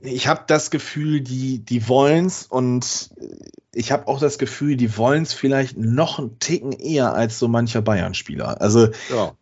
ich 0.04 0.28
habe 0.28 0.44
das 0.48 0.72
Gefühl, 0.72 1.22
die, 1.22 1.60
die 1.60 1.88
wollen's 1.88 2.46
und 2.48 3.12
ich 3.74 3.92
habe 3.92 4.08
auch 4.08 4.20
das 4.20 4.38
Gefühl, 4.38 4.76
die 4.76 4.98
wollen's 4.98 5.34
vielleicht 5.34 5.78
noch 5.78 6.20
einen 6.20 6.40
Ticken 6.40 6.72
eher 6.72 7.14
als 7.14 7.40
so 7.40 7.48
mancher 7.48 7.82
Bayern-Spieler. 7.82 8.60
Also 8.62 8.90
ja. 9.10 9.34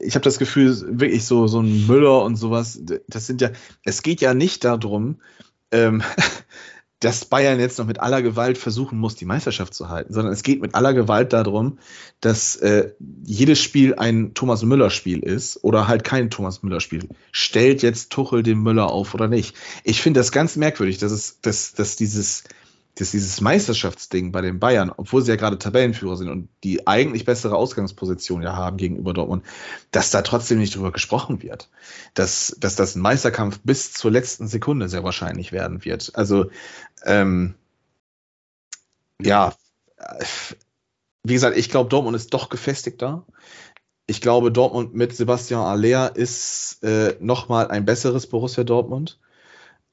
Ich 0.00 0.14
habe 0.14 0.24
das 0.24 0.38
Gefühl, 0.38 1.00
wirklich 1.00 1.24
so, 1.24 1.46
so 1.46 1.60
ein 1.60 1.86
Müller 1.86 2.22
und 2.22 2.36
sowas, 2.36 2.80
das 3.08 3.26
sind 3.26 3.40
ja, 3.40 3.50
es 3.84 4.02
geht 4.02 4.20
ja 4.20 4.34
nicht 4.34 4.64
darum, 4.64 5.20
ähm, 5.70 6.02
dass 7.00 7.26
Bayern 7.26 7.60
jetzt 7.60 7.78
noch 7.78 7.86
mit 7.86 8.00
aller 8.00 8.22
Gewalt 8.22 8.56
versuchen 8.56 8.98
muss, 8.98 9.16
die 9.16 9.26
Meisterschaft 9.26 9.74
zu 9.74 9.90
halten, 9.90 10.14
sondern 10.14 10.32
es 10.32 10.42
geht 10.42 10.62
mit 10.62 10.74
aller 10.74 10.94
Gewalt 10.94 11.34
darum, 11.34 11.78
dass 12.20 12.56
äh, 12.56 12.92
jedes 13.22 13.60
Spiel 13.60 13.94
ein 13.96 14.32
Thomas 14.32 14.62
Müller-Spiel 14.62 15.18
ist 15.18 15.62
oder 15.62 15.88
halt 15.88 16.04
kein 16.04 16.30
Thomas 16.30 16.62
Müller-Spiel. 16.62 17.08
Stellt 17.32 17.82
jetzt 17.82 18.10
Tuchel 18.10 18.42
den 18.42 18.62
Müller 18.62 18.90
auf 18.90 19.12
oder 19.12 19.28
nicht? 19.28 19.54
Ich 19.84 20.00
finde 20.00 20.20
das 20.20 20.32
ganz 20.32 20.56
merkwürdig, 20.56 20.96
dass 20.96 21.12
es, 21.12 21.40
dass, 21.42 21.74
dass 21.74 21.96
dieses, 21.96 22.44
dass 22.96 23.10
dieses 23.10 23.42
Meisterschaftsding 23.42 24.32
bei 24.32 24.40
den 24.40 24.58
Bayern, 24.58 24.90
obwohl 24.96 25.22
sie 25.22 25.30
ja 25.30 25.36
gerade 25.36 25.58
Tabellenführer 25.58 26.16
sind 26.16 26.30
und 26.30 26.48
die 26.64 26.86
eigentlich 26.86 27.26
bessere 27.26 27.54
Ausgangsposition 27.54 28.42
ja 28.42 28.56
haben 28.56 28.78
gegenüber 28.78 29.12
Dortmund, 29.12 29.44
dass 29.90 30.10
da 30.10 30.22
trotzdem 30.22 30.58
nicht 30.58 30.74
drüber 30.74 30.92
gesprochen 30.92 31.42
wird. 31.42 31.68
Dass, 32.14 32.56
dass 32.58 32.74
das 32.74 32.96
ein 32.96 33.02
Meisterkampf 33.02 33.60
bis 33.62 33.92
zur 33.92 34.10
letzten 34.10 34.48
Sekunde 34.48 34.88
sehr 34.88 35.04
wahrscheinlich 35.04 35.52
werden 35.52 35.84
wird. 35.84 36.12
Also, 36.14 36.46
ähm, 37.04 37.54
ja, 39.20 39.54
wie 41.22 41.34
gesagt, 41.34 41.58
ich 41.58 41.68
glaube, 41.68 41.90
Dortmund 41.90 42.16
ist 42.16 42.32
doch 42.32 42.48
gefestigter. 42.48 43.26
Ich 44.06 44.22
glaube, 44.22 44.50
Dortmund 44.50 44.94
mit 44.94 45.14
Sebastian 45.14 45.60
Aller 45.60 46.16
ist 46.16 46.82
äh, 46.82 47.16
nochmal 47.20 47.68
ein 47.68 47.84
besseres 47.84 48.26
Borussia 48.26 48.64
Dortmund. 48.64 49.18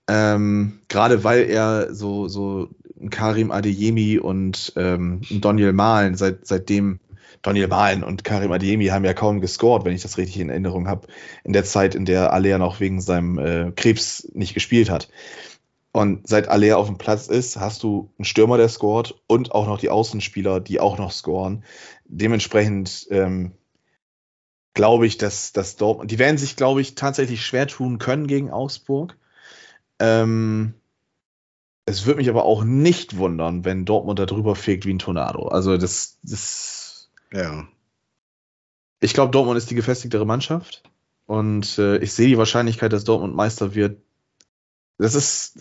Ähm, 0.08 0.82
Gerade 0.90 1.24
weil 1.24 1.50
er 1.50 1.94
so, 1.96 2.28
so 2.28 2.70
Karim 3.10 3.52
Adeyemi 3.52 4.20
und 4.20 4.74
ähm, 4.76 5.22
Daniel 5.30 5.74
Mahlen, 5.74 6.16
seit, 6.16 6.46
seitdem 6.46 7.00
Daniel 7.42 7.68
Mahlen 7.68 8.04
und 8.04 8.24
Karim 8.24 8.52
Adeyemi 8.52 8.88
haben 8.88 9.06
ja 9.06 9.14
kaum 9.14 9.42
gescored, 9.42 9.86
wenn 9.86 9.94
ich 9.94 10.02
das 10.02 10.18
richtig 10.18 10.40
in 10.40 10.50
Erinnerung 10.50 10.88
habe, 10.88 11.08
in 11.44 11.54
der 11.54 11.66
Zeit, 11.66 11.96
in 11.96 12.06
der 12.06 12.32
Aller 12.32 12.58
noch 12.58 12.80
wegen 12.80 13.02
seinem 13.02 13.38
äh, 13.38 13.72
Krebs 13.76 14.30
nicht 14.34 14.54
gespielt 14.54 14.90
hat. 14.90 15.10
Und 15.92 16.28
seit 16.28 16.48
Aller 16.48 16.78
auf 16.78 16.88
dem 16.88 16.98
Platz 16.98 17.28
ist, 17.28 17.60
hast 17.60 17.84
du 17.84 18.10
einen 18.18 18.26
Stürmer, 18.26 18.58
der 18.58 18.70
scored 18.70 19.14
und 19.28 19.52
auch 19.52 19.68
noch 19.68 19.78
die 19.78 19.90
Außenspieler, 19.90 20.60
die 20.60 20.80
auch 20.80 20.98
noch 20.98 21.12
scoren. 21.12 21.64
Dementsprechend 22.06 23.08
ähm, 23.12 23.52
glaube 24.74 25.06
ich, 25.06 25.18
dass, 25.18 25.54
dass 25.54 25.76
Dortmund, 25.76 26.10
die 26.10 26.18
werden 26.18 26.38
sich, 26.38 26.56
glaube 26.56 26.82
ich, 26.82 26.96
tatsächlich 26.96 27.46
schwer 27.46 27.68
tun 27.68 28.00
können 28.00 28.26
gegen 28.26 28.50
Augsburg. 28.50 29.18
Ähm, 30.00 30.74
es 31.86 32.06
würde 32.06 32.18
mich 32.18 32.30
aber 32.30 32.46
auch 32.46 32.64
nicht 32.64 33.18
wundern, 33.18 33.66
wenn 33.66 33.86
Dortmund 33.86 34.20
da 34.20 34.26
drüber 34.26 34.56
fegt 34.56 34.86
wie 34.86 34.94
ein 34.94 35.00
Tornado. 35.00 35.48
Also 35.48 35.78
das, 35.78 36.18
das 36.24 37.10
ja. 37.32 37.68
ich 39.02 39.14
glaube, 39.14 39.32
Dortmund 39.32 39.58
ist 39.58 39.70
die 39.70 39.76
gefestigtere 39.76 40.26
Mannschaft 40.26 40.84
und 41.26 41.78
äh, 41.78 41.98
ich 41.98 42.14
sehe 42.14 42.28
die 42.28 42.38
Wahrscheinlichkeit, 42.38 42.94
dass 42.94 43.04
Dortmund 43.04 43.36
Meister 43.36 43.76
wird. 43.76 44.02
Das 44.98 45.16
ist, 45.16 45.60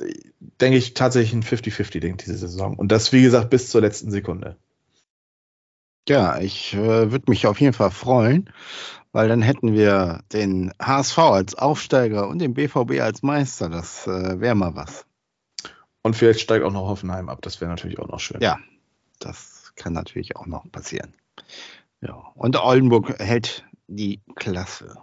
denke 0.61 0.77
ich, 0.77 0.95
tatsächlich 0.95 1.33
ein 1.33 1.43
50-50-Ding 1.43 2.19
diese 2.19 2.37
Saison. 2.37 2.77
Und 2.77 2.93
das, 2.93 3.13
wie 3.13 3.23
gesagt, 3.23 3.51
bis 3.51 3.71
zur 3.71 3.81
letzten 3.81 4.11
Sekunde. 4.11 4.57
Ja, 6.09 6.39
ich 6.39 6.75
äh, 6.75 7.11
würde 7.11 7.31
mich 7.31 7.47
auf 7.47 7.61
jeden 7.61 7.73
Fall 7.73 7.91
freuen, 7.91 8.51
weil 9.13 9.29
dann 9.29 9.43
hätten 9.43 9.73
wir 9.73 10.23
den 10.33 10.73
HSV 10.81 11.19
als 11.19 11.55
Aufsteiger 11.55 12.29
und 12.29 12.41
den 12.41 12.55
BVB 12.55 13.01
als 13.01 13.23
Meister. 13.23 13.69
Das 13.69 14.07
äh, 14.07 14.41
wäre 14.41 14.55
mal 14.55 14.77
was. 14.77 15.07
Und 16.03 16.15
vielleicht 16.17 16.41
steigt 16.41 16.65
auch 16.65 16.73
noch 16.73 16.89
Hoffenheim 16.89 17.29
ab. 17.29 17.41
Das 17.43 17.61
wäre 17.61 17.71
natürlich 17.71 17.99
auch 17.99 18.09
noch 18.09 18.21
schön. 18.21 18.41
Ja, 18.41 18.59
das 19.21 19.73
kann 19.77 19.93
natürlich 19.93 20.37
auch 20.37 20.47
noch 20.47 20.71
passieren. 20.71 21.15
Ja, 22.01 22.15
und 22.35 22.57
Oldenburg 22.57 23.19
hält 23.21 23.65
die 23.87 24.21
Klasse. 24.35 24.97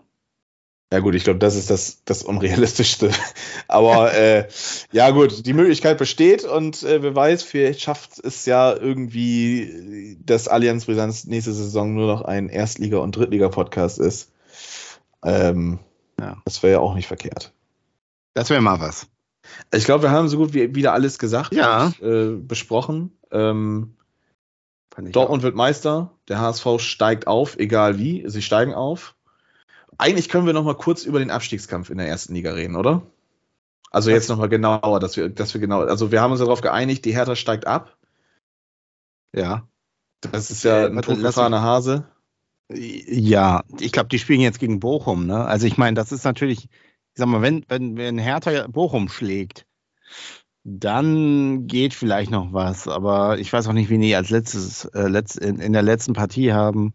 Ja 0.92 1.00
gut, 1.00 1.14
ich 1.14 1.24
glaube, 1.24 1.38
das 1.40 1.56
ist 1.56 1.70
das, 1.70 2.04
das 2.04 2.24
Unrealistischste. 2.24 3.12
Aber 3.68 4.12
äh, 4.14 4.48
ja 4.92 5.12
gut, 5.12 5.46
die 5.46 5.54
Möglichkeit 5.54 6.00
besteht 6.00 6.44
und 6.44 6.82
äh, 6.82 7.04
wer 7.04 7.16
weiß, 7.16 7.44
vielleicht 7.44 7.82
schafft 7.82 8.18
es 8.20 8.46
ja 8.48 8.76
irgendwie, 8.76 10.18
dass 10.26 10.48
Allianz 10.48 10.86
Brisanz 10.86 11.26
nächste 11.26 11.54
Saison 11.54 11.94
nur 11.94 12.08
noch 12.08 12.24
ein 12.24 12.50
Erstliga- 12.50 12.98
und 12.98 13.16
Drittliga-Podcast 13.16 14.00
ist. 14.00 14.32
Ähm, 15.24 15.80
Ja. 16.20 16.42
Das 16.44 16.64
wäre 16.64 16.74
ja 16.74 16.80
auch 16.80 16.96
nicht 16.96 17.08
verkehrt. 17.08 17.54
Das 18.34 18.50
wäre 18.50 18.62
mal 18.62 18.80
was. 18.80 19.08
Ich 19.74 19.86
glaube, 19.86 20.04
wir 20.04 20.12
haben 20.12 20.28
so 20.28 20.38
gut 20.38 20.54
wie 20.54 20.76
wieder 20.76 20.94
alles 20.94 21.20
gesagt 21.20 21.54
Ja. 21.54 21.94
und, 22.00 22.02
äh, 22.02 22.36
besprochen. 22.36 23.18
Ähm, 23.32 23.96
Dortmund 24.98 25.44
wird 25.44 25.56
Meister, 25.56 26.12
der 26.28 26.40
HSV 26.40 26.80
steigt 26.80 27.28
auf, 27.28 27.58
egal 27.58 27.98
wie, 28.00 28.24
sie 28.28 28.42
steigen 28.42 28.74
auf. 28.74 29.16
Eigentlich 29.98 30.30
können 30.30 30.46
wir 30.46 30.54
noch 30.54 30.64
mal 30.64 30.76
kurz 30.76 31.06
über 31.06 31.20
den 31.20 31.32
Abstiegskampf 31.32 31.90
in 31.90 31.98
der 31.98 32.08
ersten 32.08 32.34
Liga 32.34 32.52
reden, 32.54 32.76
oder? 32.76 33.04
Also 33.92 34.12
jetzt 34.12 34.30
noch 34.30 34.38
mal 34.38 34.50
genauer, 34.50 35.00
dass 35.00 35.16
wir, 35.18 35.30
dass 35.30 35.54
wir 35.54 35.62
genau, 35.62 35.82
also 35.82 36.12
wir 36.12 36.22
haben 36.22 36.32
uns 36.32 36.40
darauf 36.42 36.62
geeinigt, 36.62 37.06
die 37.06 37.14
Hertha 37.14 37.36
steigt 37.36 37.66
ab. 37.68 37.96
auch. 39.34 39.40
Ja. 39.40 39.68
Das 40.22 40.52
ist 40.52 40.64
ja 40.64 40.84
Äh, 40.84 40.90
ein 40.90 41.02
totgefahrener 41.02 41.62
Hase. 41.62 42.06
Ja, 42.72 43.64
ich 43.80 43.92
glaube, 43.92 44.10
die 44.10 44.20
spielen 44.20 44.42
jetzt 44.42 44.60
gegen 44.60 44.80
Bochum, 44.80 45.26
ne? 45.26 45.46
Also 45.46 45.66
ich 45.66 45.78
meine, 45.78 45.96
das 45.96 46.12
ist 46.12 46.24
natürlich, 46.24 46.66
ich 46.66 46.70
sag 47.20 47.28
mal, 47.28 47.42
wenn, 47.42 47.64
wenn, 47.68 47.98
wenn 47.98 48.18
Hertha 48.18 48.68
Bochum 48.68 49.10
schlägt, 49.10 49.66
dann 50.64 51.68
geht 51.68 51.94
vielleicht 51.94 52.32
noch 52.32 52.52
was, 52.54 52.88
aber 52.88 53.40
ich 53.40 53.52
weiß 53.52 53.68
auch 53.68 53.74
nicht, 53.74 53.90
wie 53.90 53.98
die 53.98 54.16
als 54.16 54.30
letztes, 54.30 54.86
äh, 54.86 55.08
letzt, 55.08 55.38
in, 55.38 55.60
in 55.60 55.74
der 55.74 55.84
letzten 55.84 56.14
Partie 56.14 56.52
haben. 56.52 56.94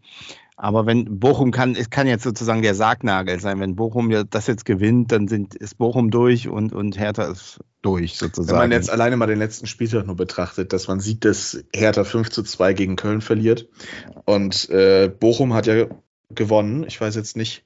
Aber 0.57 0.85
wenn 0.85 1.19
Bochum 1.19 1.51
kann, 1.51 1.75
es 1.75 1.89
kann 1.89 2.07
jetzt 2.07 2.23
sozusagen 2.23 2.61
der 2.61 2.75
Sargnagel 2.75 3.41
sein. 3.41 3.59
Wenn 3.59 3.75
Bochum 3.75 4.09
das 4.29 4.47
jetzt 4.47 4.63
gewinnt, 4.63 5.11
dann 5.11 5.27
sind, 5.27 5.53
ist 5.53 5.77
Bochum 5.77 6.11
durch 6.11 6.47
und, 6.47 6.71
und 6.71 6.97
Hertha 6.97 7.25
ist 7.25 7.59
durch 7.81 8.17
sozusagen. 8.17 8.57
Wenn 8.57 8.69
man 8.69 8.71
jetzt 8.71 8.89
alleine 8.89 9.17
mal 9.17 9.25
den 9.25 9.39
letzten 9.39 9.67
Spieltag 9.67 10.05
nur 10.05 10.15
betrachtet, 10.15 10.71
dass 10.71 10.87
man 10.87 11.01
sieht, 11.01 11.25
dass 11.25 11.61
Hertha 11.73 12.05
5 12.05 12.29
zu 12.29 12.41
2 12.41 12.73
gegen 12.73 12.95
Köln 12.95 13.19
verliert. 13.19 13.67
Und 14.23 14.69
äh, 14.69 15.09
Bochum 15.09 15.53
hat 15.53 15.67
ja 15.67 15.87
gewonnen. 16.29 16.85
Ich 16.87 17.01
weiß 17.01 17.15
jetzt 17.15 17.35
nicht 17.35 17.65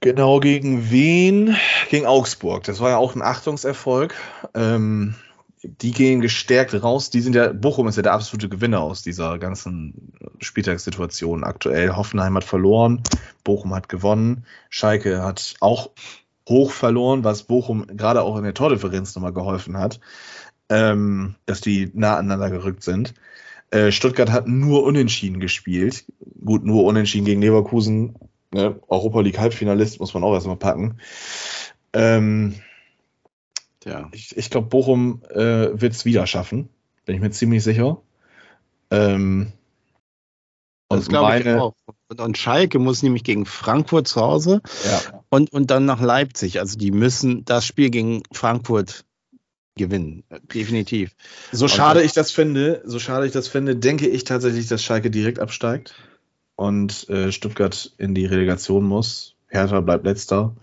genau 0.00 0.40
gegen 0.40 0.90
wen. 0.90 1.56
Gegen 1.90 2.06
Augsburg. 2.06 2.64
Das 2.64 2.80
war 2.80 2.90
ja 2.90 2.96
auch 2.96 3.14
ein 3.14 3.22
Achtungserfolg. 3.22 4.14
Ähm, 4.54 5.14
die 5.64 5.92
gehen 5.92 6.20
gestärkt 6.20 6.80
raus. 6.82 7.10
Die 7.10 7.20
sind 7.20 7.34
ja, 7.34 7.52
Bochum 7.52 7.88
ist 7.88 7.96
ja 7.96 8.02
der 8.02 8.12
absolute 8.12 8.48
Gewinner 8.48 8.80
aus 8.80 9.02
dieser 9.02 9.38
ganzen 9.38 10.12
Spieltagssituation 10.40 11.44
aktuell. 11.44 11.96
Hoffenheim 11.96 12.36
hat 12.36 12.44
verloren, 12.44 13.02
Bochum 13.44 13.74
hat 13.74 13.88
gewonnen, 13.88 14.44
Schalke 14.68 15.22
hat 15.22 15.54
auch 15.60 15.90
hoch 16.48 16.70
verloren, 16.70 17.24
was 17.24 17.44
Bochum 17.44 17.86
gerade 17.86 18.22
auch 18.22 18.36
in 18.36 18.44
der 18.44 18.54
Tordifferenz 18.54 19.14
nochmal 19.14 19.32
geholfen 19.32 19.78
hat, 19.78 20.00
ähm, 20.68 21.36
dass 21.46 21.60
die 21.60 21.90
nah 21.94 22.16
aneinander 22.16 22.50
gerückt 22.50 22.82
sind. 22.82 23.14
Äh, 23.70 23.90
Stuttgart 23.90 24.30
hat 24.30 24.46
nur 24.46 24.84
unentschieden 24.84 25.40
gespielt. 25.40 26.04
Gut, 26.44 26.64
nur 26.64 26.84
unentschieden 26.84 27.24
gegen 27.24 27.40
Leverkusen. 27.40 28.16
Ne? 28.54 28.80
Europa 28.86 29.20
League 29.20 29.38
Halbfinalist 29.38 29.98
muss 29.98 30.14
man 30.14 30.22
auch 30.22 30.32
erstmal 30.32 30.54
packen. 30.54 30.98
Ähm, 31.92 32.54
ja. 33.84 34.08
Ich, 34.12 34.36
ich 34.36 34.48
glaube, 34.48 34.68
Bochum 34.68 35.22
äh, 35.28 35.80
wird 35.80 35.92
es 35.92 36.04
wieder 36.04 36.24
schaffen. 36.28 36.68
Bin 37.04 37.16
ich 37.16 37.20
mir 37.20 37.32
ziemlich 37.32 37.64
sicher. 37.64 38.00
Ähm, 38.92 39.52
das 40.88 41.08
glaube 41.08 41.36
ich 41.40 41.48
auch. 41.48 41.74
Und 42.16 42.38
Schalke 42.38 42.78
muss 42.78 43.02
nämlich 43.02 43.24
gegen 43.24 43.44
Frankfurt 43.44 44.06
zu 44.06 44.20
Hause 44.20 44.62
ja. 44.84 45.20
und, 45.30 45.52
und 45.52 45.72
dann 45.72 45.84
nach 45.84 46.00
Leipzig. 46.00 46.60
Also 46.60 46.78
die 46.78 46.92
müssen 46.92 47.44
das 47.44 47.66
Spiel 47.66 47.90
gegen 47.90 48.22
Frankfurt 48.30 49.04
gewinnen. 49.76 50.22
Definitiv. 50.54 51.10
So 51.50 51.66
schade 51.66 52.04
ich 52.04 52.12
das 52.12 52.30
finde, 52.30 52.82
so 52.84 53.00
schade 53.00 53.26
ich 53.26 53.32
das 53.32 53.48
finde, 53.48 53.74
denke 53.74 54.06
ich 54.06 54.22
tatsächlich, 54.22 54.68
dass 54.68 54.84
Schalke 54.84 55.10
direkt 55.10 55.40
absteigt 55.40 55.96
und 56.56 57.08
äh, 57.08 57.32
Stuttgart 57.32 57.92
in 57.98 58.14
die 58.14 58.26
Relegation 58.26 58.84
muss. 58.84 59.36
Hertha 59.48 59.80
bleibt 59.80 60.04
letzter. 60.04 60.54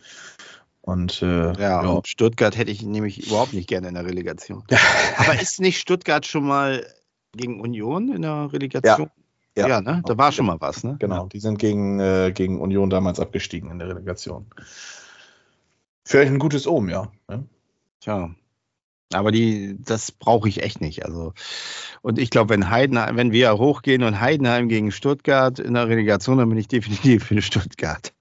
Und, 0.82 1.22
äh, 1.22 1.54
ja, 1.54 1.84
ja. 1.84 1.90
Und 1.90 2.08
Stuttgart 2.08 2.58
hätte 2.58 2.72
ich 2.72 2.82
nämlich 2.82 3.28
überhaupt 3.28 3.54
nicht 3.54 3.70
gerne 3.70 3.90
in 3.90 3.94
der 3.94 4.06
Relegation. 4.06 4.64
Aber 5.18 5.40
ist 5.40 5.60
nicht 5.60 5.80
Stuttgart 5.80 6.26
schon 6.26 6.46
mal 6.46 6.86
gegen 7.34 7.62
Union 7.62 8.12
in 8.14 8.24
der 8.24 8.52
Relegation? 8.52 9.10
Ja, 9.56 9.68
ja, 9.68 9.82
ne? 9.82 10.02
Da 10.06 10.18
war 10.18 10.32
schon 10.32 10.46
mal 10.46 10.60
was, 10.60 10.84
ne? 10.84 10.96
Genau, 11.00 11.28
die 11.28 11.40
sind 11.40 11.60
gegen, 11.60 12.00
äh, 12.00 12.32
gegen 12.34 12.60
Union 12.60 12.90
damals 12.90 13.20
abgestiegen 13.20 13.70
in 13.70 13.80
der 13.80 13.90
Relegation. 13.90 14.46
Vielleicht 16.06 16.32
ein 16.32 16.40
gutes 16.40 16.68
Ohm, 16.68 16.90
ja. 16.90 17.12
Ne? 17.28 17.46
Tja. 18.00 18.34
Aber 19.14 19.32
die, 19.32 19.78
das 19.80 20.12
brauche 20.12 20.48
ich 20.48 20.64
echt 20.64 20.82
nicht. 20.82 21.06
Also, 21.06 21.34
und 22.02 22.20
ich 22.20 22.30
glaube, 22.30 22.50
wenn 22.50 22.70
Heidenheim, 22.70 23.18
wenn 23.18 23.32
wir 23.32 23.58
hochgehen 23.58 24.04
und 24.04 24.20
Heidenheim 24.20 24.70
gegen 24.70 24.92
Stuttgart 24.92 25.60
in 25.60 25.74
der 25.74 25.88
Relegation, 25.88 26.38
dann 26.38 26.50
bin 26.50 26.58
ich 26.58 26.68
definitiv 26.68 27.26
für 27.26 27.42
Stuttgart. 27.42 28.14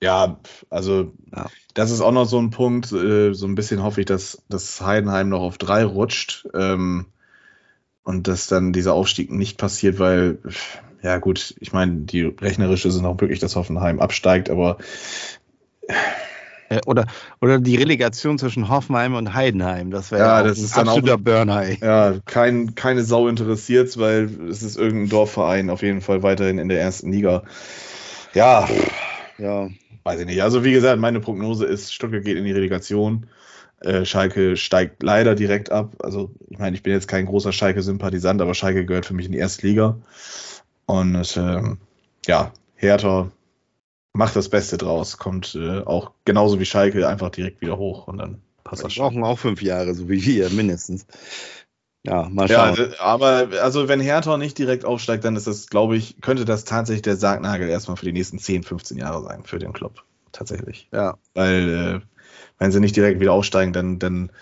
Ja, 0.00 0.38
also 0.70 1.12
ja. 1.34 1.46
das 1.74 1.90
ist 1.90 2.00
auch 2.00 2.12
noch 2.12 2.26
so 2.26 2.38
ein 2.38 2.50
Punkt. 2.50 2.92
Äh, 2.92 3.34
so 3.34 3.46
ein 3.46 3.54
bisschen 3.54 3.82
hoffe 3.82 4.00
ich, 4.00 4.06
dass, 4.06 4.42
dass 4.48 4.80
Heidenheim 4.80 5.28
noch 5.28 5.40
auf 5.40 5.58
drei 5.58 5.84
rutscht 5.84 6.46
ähm, 6.54 7.06
und 8.04 8.28
dass 8.28 8.46
dann 8.46 8.72
dieser 8.72 8.94
Aufstieg 8.94 9.30
nicht 9.30 9.58
passiert, 9.58 9.98
weil, 9.98 10.38
ja 11.02 11.18
gut, 11.18 11.54
ich 11.58 11.72
meine, 11.72 12.02
die 12.02 12.22
rechnerische 12.22 12.90
sind 12.90 13.06
auch 13.06 13.20
wirklich, 13.20 13.40
dass 13.40 13.56
Hoffenheim 13.56 14.00
absteigt, 14.00 14.50
aber 14.50 14.78
oder, 16.86 17.06
oder 17.40 17.58
die 17.58 17.76
Relegation 17.76 18.38
zwischen 18.38 18.68
Hoffenheim 18.68 19.14
und 19.14 19.34
Heidenheim, 19.34 19.90
das 19.90 20.10
wäre 20.10 20.22
ja, 20.22 20.40
ja 20.40 20.48
das 20.48 20.58
ist 20.58 20.76
ein 20.76 20.88
absoluter 20.88 21.18
Burnhigh. 21.18 21.80
Ja, 21.80 22.14
kein, 22.24 22.74
keine 22.74 23.02
Sau 23.02 23.28
interessiert 23.28 23.78
weil 23.96 24.28
es 24.50 24.62
ist 24.62 24.76
irgendein 24.76 25.08
Dorfverein 25.08 25.70
auf 25.70 25.82
jeden 25.82 26.00
Fall 26.00 26.22
weiterhin 26.22 26.58
in 26.58 26.68
der 26.68 26.80
ersten 26.80 27.12
Liga. 27.12 27.42
Ja, 28.34 28.68
ja. 29.38 29.68
Weiß 30.04 30.20
ich 30.20 30.26
nicht. 30.26 30.42
Also 30.42 30.64
wie 30.64 30.72
gesagt, 30.72 30.98
meine 31.00 31.20
Prognose 31.20 31.66
ist, 31.66 31.92
Stuttgart 31.92 32.24
geht 32.24 32.38
in 32.38 32.44
die 32.44 32.52
Relegation. 32.52 33.26
Äh, 33.80 34.04
Schalke 34.04 34.56
steigt 34.56 35.02
leider 35.02 35.34
direkt 35.34 35.70
ab. 35.70 35.96
Also 36.02 36.30
ich 36.48 36.58
meine, 36.58 36.74
ich 36.74 36.82
bin 36.82 36.94
jetzt 36.94 37.08
kein 37.08 37.26
großer 37.26 37.52
Schalke-Sympathisant, 37.52 38.40
aber 38.40 38.54
Schalke 38.54 38.86
gehört 38.86 39.06
für 39.06 39.14
mich 39.14 39.26
in 39.26 39.32
die 39.32 39.38
erste 39.38 39.66
Liga. 39.66 39.98
Und 40.86 41.36
ähm, 41.36 41.78
ja, 42.26 42.52
Hertha 42.76 43.30
macht 44.18 44.34
das 44.34 44.48
Beste 44.48 44.76
draus, 44.76 45.16
kommt 45.16 45.54
äh, 45.54 45.78
auch 45.78 46.10
genauso 46.24 46.58
wie 46.58 46.64
Schalke 46.64 47.06
einfach 47.06 47.30
direkt 47.30 47.60
wieder 47.60 47.78
hoch 47.78 48.08
und 48.08 48.18
dann 48.18 48.42
passt 48.64 48.82
das 48.82 48.92
schon. 48.92 49.04
Brauchen 49.04 49.22
auch 49.22 49.38
fünf 49.38 49.62
Jahre, 49.62 49.94
so 49.94 50.08
wie 50.08 50.24
wir 50.26 50.50
mindestens. 50.50 51.06
Ja, 52.02 52.28
mal 52.28 52.48
schauen. 52.48 52.76
Ja, 52.76 53.00
aber 53.00 53.48
also 53.62 53.86
wenn 53.86 54.00
Hertha 54.00 54.36
nicht 54.36 54.58
direkt 54.58 54.84
aufsteigt, 54.84 55.24
dann 55.24 55.36
ist 55.36 55.46
das, 55.46 55.68
glaube 55.68 55.96
ich, 55.96 56.20
könnte 56.20 56.44
das 56.44 56.64
tatsächlich 56.64 57.02
der 57.02 57.16
Sargnagel 57.16 57.68
erstmal 57.68 57.96
für 57.96 58.06
die 58.06 58.12
nächsten 58.12 58.40
10, 58.40 58.64
15 58.64 58.98
Jahre 58.98 59.22
sein 59.22 59.44
für 59.44 59.60
den 59.60 59.72
Club. 59.72 60.02
Tatsächlich. 60.32 60.88
Ja. 60.92 61.16
Weil, 61.34 61.68
äh, 61.68 62.00
wenn 62.58 62.72
sie 62.72 62.80
nicht 62.80 62.96
direkt 62.96 63.20
wieder 63.20 63.32
aufsteigen, 63.32 63.72
dann, 63.72 64.00
dann 64.00 64.32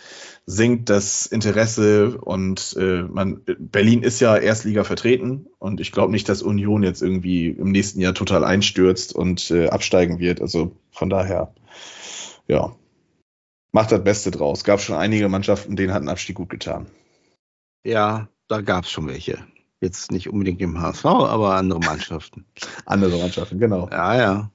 sinkt 0.47 0.89
das 0.91 1.27
Interesse 1.27 2.19
und 2.19 2.77
äh, 2.79 3.03
man, 3.03 3.43
Berlin 3.59 4.05
ist 4.05 4.21
ja 4.21 4.37
Erstliga 4.37 4.85
vertreten 4.85 5.49
und 5.59 5.81
ich 5.81 5.91
glaube 5.91 6.13
nicht, 6.13 6.29
dass 6.29 6.43
Union 6.43 6.85
jetzt 6.85 7.03
irgendwie 7.03 7.49
im 7.49 7.73
nächsten 7.73 8.01
Jahr 8.01 8.15
total 8.15 8.45
einstürzt 8.45 9.13
und 9.13 9.51
äh, 9.51 9.69
absteigen 9.69 10.21
wird. 10.21 10.41
Also 10.41 10.77
von 10.93 11.11
daher, 11.11 11.53
ja, 12.47 12.75
macht 13.73 13.91
das 13.91 14.05
Beste 14.05 14.31
draus. 14.31 14.63
Gab 14.63 14.81
schon 14.81 14.97
einige 14.97 15.29
Mannschaften, 15.29 15.75
denen 15.75 15.93
hat 15.93 16.03
ein 16.03 16.09
Abstieg 16.09 16.37
gut 16.37 16.49
getan. 16.49 16.87
Ja, 17.85 18.29
da 18.47 18.61
gab 18.61 18.85
es 18.85 18.91
schon 18.91 19.09
welche. 19.09 19.45
Jetzt 19.81 20.13
nicht 20.13 20.31
unbedingt 20.31 20.61
im 20.63 20.81
HSV, 20.81 21.05
aber 21.07 21.57
andere 21.57 21.81
Mannschaften. 21.81 22.47
andere 22.87 23.19
Mannschaften, 23.19 23.59
genau. 23.59 23.89
Ja, 23.91 24.17
ja. 24.17 24.51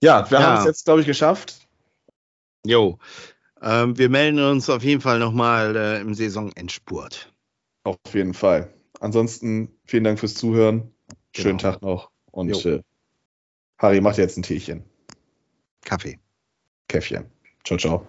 Ja, 0.00 0.30
wir 0.30 0.38
ja. 0.38 0.46
haben 0.46 0.58
es 0.60 0.64
jetzt, 0.64 0.84
glaube 0.84 1.00
ich, 1.00 1.06
geschafft. 1.06 1.66
Jo. 2.64 2.98
Ähm, 3.62 3.98
wir 3.98 4.08
melden 4.08 4.40
uns 4.40 4.70
auf 4.70 4.82
jeden 4.82 5.00
Fall 5.00 5.18
nochmal 5.18 5.76
äh, 5.76 6.00
im 6.00 6.14
Saisonendspurt. 6.14 7.32
Auf 7.84 7.96
jeden 8.12 8.34
Fall. 8.34 8.72
Ansonsten 9.00 9.68
vielen 9.84 10.04
Dank 10.04 10.18
fürs 10.18 10.34
Zuhören. 10.34 10.92
Schönen 11.34 11.58
genau. 11.58 11.72
Tag 11.72 11.82
noch. 11.82 12.10
Und 12.30 12.64
äh, 12.66 12.82
Harry 13.78 14.00
macht 14.00 14.18
jetzt 14.18 14.36
ein 14.36 14.42
Teechen. 14.42 14.84
Kaffee. 15.84 16.18
Käffchen. 16.88 17.26
Ciao, 17.64 17.78
ciao. 17.78 18.08